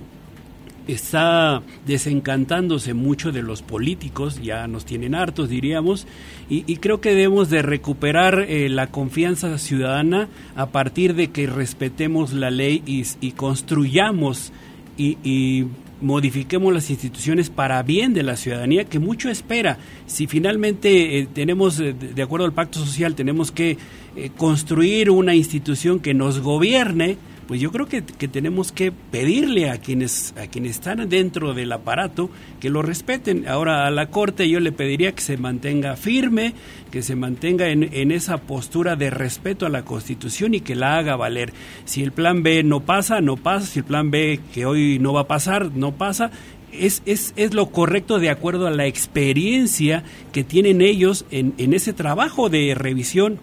está 0.88 1.64
desencantándose 1.86 2.94
mucho 2.94 3.34
de 3.34 3.42
los 3.42 3.62
políticos, 3.62 4.42
ya 4.42 4.68
nos 4.68 4.86
tienen 4.86 5.16
hartos, 5.16 5.50
diríamos, 5.50 6.08
y, 6.50 6.78
creo 6.78 7.02
que 7.02 7.10
debemos 7.10 7.50
de 7.50 7.62
recuperar 7.62 8.46
eh, 8.48 8.70
la 8.70 8.88
confianza 8.88 9.58
ciudadana 9.58 10.30
a 10.56 10.68
partir 10.68 11.14
de 11.14 11.30
que 11.30 11.48
respetemos 11.48 12.32
la 12.32 12.52
ley 12.52 12.84
y, 12.86 13.32
construyamos 13.32 14.54
y 14.98 15.66
modifiquemos 16.02 16.74
las 16.74 16.90
instituciones 16.90 17.50
para 17.50 17.82
bien 17.84 18.14
de 18.14 18.24
la 18.24 18.36
ciudadanía 18.36 18.86
que 18.86 19.00
mucho 19.00 19.30
espera. 19.30 19.78
Si 20.08 20.28
finalmente 20.28 21.20
eh, 21.20 21.28
tenemos, 21.32 21.80
eh, 21.80 21.94
de 21.94 22.22
acuerdo 22.22 22.46
al 22.46 22.54
pacto 22.54 22.80
social, 22.80 23.16
tenemos 23.16 23.52
que 23.52 23.78
eh, 24.16 24.32
construir 24.36 25.10
una 25.10 25.36
institución 25.36 26.00
que 26.00 26.14
nos 26.14 26.42
gobierne, 26.42 27.18
pues 27.48 27.60
yo 27.60 27.72
creo 27.72 27.88
que, 27.88 28.04
que, 28.04 28.28
tenemos 28.28 28.72
que 28.72 28.92
pedirle 28.92 29.70
a 29.70 29.78
quienes, 29.78 30.34
a 30.38 30.48
quienes 30.48 30.72
están 30.72 31.10
dentro 31.10 31.54
del 31.54 31.72
aparato 31.72 32.30
que 32.60 32.70
lo 32.70 32.82
respeten. 32.82 33.48
Ahora 33.48 33.88
a 33.88 33.92
la 33.92 34.08
Corte 34.08 34.50
yo 34.50 34.60
le 34.60 34.72
pediría 34.72 35.14
que 35.14 35.22
se 35.22 35.38
mantenga 35.38 35.96
firme, 35.96 36.54
que 36.92 37.02
se 37.02 37.16
mantenga 37.16 37.70
en, 37.70 37.90
en, 37.94 38.12
esa 38.12 38.38
postura 38.38 38.96
de 38.96 39.10
respeto 39.10 39.66
a 39.66 39.70
la 39.70 39.84
Constitución 39.84 40.54
y 40.54 40.62
que 40.62 40.76
la 40.76 40.98
haga 40.98 41.16
valer. 41.16 41.54
Si 41.86 42.04
el 42.04 42.12
plan 42.12 42.44
B 42.44 42.64
no 42.64 42.82
pasa, 42.82 43.22
no 43.22 43.38
pasa. 43.38 43.66
Si 43.66 43.80
el 43.80 43.86
plan 43.86 44.12
B 44.12 44.40
que 44.54 44.66
hoy 44.66 45.00
no 45.00 45.14
va 45.14 45.22
a 45.22 45.28
pasar, 45.28 45.72
no 45.74 45.94
pasa. 45.94 46.32
Es, 46.72 47.02
es, 47.06 47.34
es 47.36 47.54
lo 47.54 47.70
correcto 47.70 48.20
de 48.20 48.30
acuerdo 48.30 48.68
a 48.68 48.72
la 48.72 48.86
experiencia 48.86 50.04
que 50.32 50.46
tienen 50.46 50.82
ellos 50.82 51.26
en, 51.32 51.54
en 51.58 51.74
ese 51.74 51.92
trabajo 51.92 52.50
de 52.50 52.74
revisión 52.76 53.40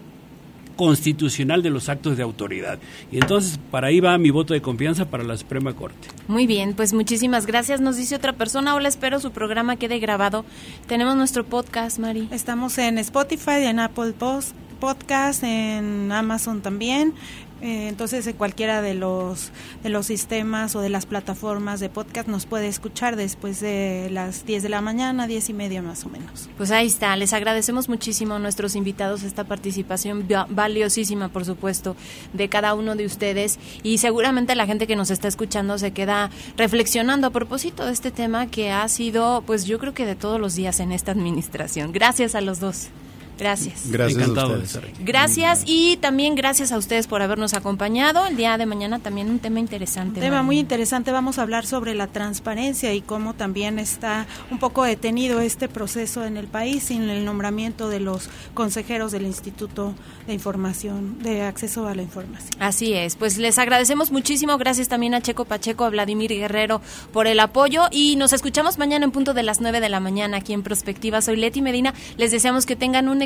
constitucional 0.79 1.61
de 1.61 1.69
los 1.69 1.89
actos 1.89 2.15
de 2.15 2.23
autoridad. 2.23 2.79
Y 3.11 3.17
entonces, 3.17 3.59
para 3.69 3.87
ahí 3.87 3.99
va 3.99 4.17
mi 4.17 4.29
voto 4.29 4.53
de 4.53 4.61
confianza 4.61 5.09
para 5.09 5.25
la 5.25 5.35
Suprema 5.35 5.73
Corte. 5.73 6.07
Muy 6.29 6.47
bien, 6.47 6.73
pues 6.73 6.93
muchísimas 6.93 7.45
gracias. 7.45 7.81
Nos 7.81 7.97
dice 7.97 8.15
otra 8.15 8.31
persona, 8.31 8.73
hola, 8.75 8.87
espero 8.87 9.19
su 9.19 9.31
programa 9.31 9.75
quede 9.75 9.99
grabado. 9.99 10.45
Tenemos 10.87 11.17
nuestro 11.17 11.43
podcast, 11.43 11.99
Mari. 11.99 12.29
Estamos 12.31 12.77
en 12.77 12.97
Spotify, 12.97 13.65
en 13.65 13.79
Apple 13.79 14.13
Post, 14.13 14.55
Podcast, 14.79 15.43
en 15.43 16.13
Amazon 16.13 16.61
también. 16.61 17.13
Eh, 17.61 17.87
entonces, 17.87 18.25
en 18.27 18.35
cualquiera 18.35 18.81
de 18.81 18.93
los, 18.93 19.51
de 19.83 19.89
los 19.89 20.05
sistemas 20.05 20.75
o 20.75 20.81
de 20.81 20.89
las 20.89 21.05
plataformas 21.05 21.79
de 21.79 21.89
podcast 21.89 22.27
nos 22.27 22.45
puede 22.45 22.67
escuchar 22.67 23.15
después 23.15 23.59
de 23.59 24.09
las 24.11 24.45
10 24.45 24.63
de 24.63 24.69
la 24.69 24.81
mañana, 24.81 25.27
10 25.27 25.49
y 25.49 25.53
media 25.53 25.81
más 25.81 26.05
o 26.05 26.09
menos. 26.09 26.49
Pues 26.57 26.71
ahí 26.71 26.87
está. 26.87 27.15
Les 27.15 27.33
agradecemos 27.33 27.89
muchísimo 27.89 28.35
a 28.35 28.39
nuestros 28.39 28.75
invitados 28.75 29.23
esta 29.23 29.43
participación 29.43 30.27
valiosísima, 30.49 31.29
por 31.29 31.45
supuesto, 31.45 31.95
de 32.33 32.49
cada 32.49 32.73
uno 32.73 32.95
de 32.95 33.05
ustedes. 33.05 33.59
Y 33.83 33.97
seguramente 33.97 34.55
la 34.55 34.65
gente 34.65 34.87
que 34.87 34.95
nos 34.95 35.11
está 35.11 35.27
escuchando 35.27 35.77
se 35.77 35.91
queda 35.91 36.29
reflexionando 36.57 37.27
a 37.27 37.31
propósito 37.31 37.85
de 37.85 37.93
este 37.93 38.11
tema 38.11 38.47
que 38.47 38.71
ha 38.71 38.87
sido, 38.87 39.43
pues 39.45 39.65
yo 39.65 39.79
creo 39.79 39.93
que 39.93 40.05
de 40.05 40.15
todos 40.15 40.39
los 40.39 40.55
días 40.55 40.79
en 40.79 40.91
esta 40.91 41.11
administración. 41.11 41.91
Gracias 41.91 42.35
a 42.35 42.41
los 42.41 42.59
dos. 42.59 42.89
Gracias. 43.39 43.89
Gracias 43.89 44.21
Encantado 44.21 44.53
a 44.53 44.57
de 44.57 44.63
ustedes. 44.63 44.93
Gracias 44.99 45.63
y 45.65 45.97
también 45.97 46.35
gracias 46.35 46.71
a 46.71 46.77
ustedes 46.77 47.07
por 47.07 47.21
habernos 47.21 47.53
acompañado. 47.53 48.25
El 48.25 48.35
día 48.35 48.57
de 48.57 48.65
mañana 48.65 48.99
también 48.99 49.29
un 49.29 49.39
tema 49.39 49.59
interesante. 49.59 50.19
Un 50.19 50.25
tema 50.25 50.43
muy 50.43 50.59
interesante. 50.59 51.11
Vamos 51.11 51.39
a 51.39 51.43
hablar 51.43 51.65
sobre 51.65 51.95
la 51.95 52.07
transparencia 52.07 52.93
y 52.93 53.01
cómo 53.01 53.33
también 53.33 53.79
está 53.79 54.27
un 54.51 54.59
poco 54.59 54.83
detenido 54.83 55.39
este 55.39 55.69
proceso 55.69 56.25
en 56.25 56.37
el 56.37 56.47
país 56.47 56.83
sin 56.83 57.09
el 57.09 57.23
nombramiento 57.23 57.89
de 57.89 57.99
los 57.99 58.29
consejeros 58.53 59.11
del 59.11 59.23
Instituto 59.25 59.95
de 60.27 60.33
Información, 60.33 61.19
de 61.19 61.43
Acceso 61.43 61.87
a 61.87 61.95
la 61.95 62.01
Información. 62.01 62.51
Así 62.59 62.93
es, 62.93 63.15
pues 63.15 63.37
les 63.37 63.57
agradecemos 63.57 64.11
muchísimo. 64.11 64.57
Gracias 64.57 64.89
también 64.89 65.13
a 65.13 65.21
Checo 65.21 65.45
Pacheco, 65.45 65.85
a 65.85 65.89
Vladimir 65.89 66.31
Guerrero 66.31 66.81
por 67.13 67.27
el 67.27 67.39
apoyo 67.39 67.83
y 67.91 68.15
nos 68.17 68.33
escuchamos 68.33 68.77
mañana 68.77 69.05
en 69.05 69.11
punto 69.11 69.33
de 69.33 69.43
las 69.43 69.61
9 69.61 69.79
de 69.79 69.89
la 69.89 69.99
mañana 69.99 70.37
aquí 70.37 70.53
en 70.53 70.63
Prospectiva. 70.63 71.21
Soy 71.21 71.37
Leti 71.37 71.61
Medina. 71.61 71.93
Les 72.17 72.31
deseamos 72.31 72.65
que 72.65 72.75
tengan 72.75 73.07
un 73.07 73.21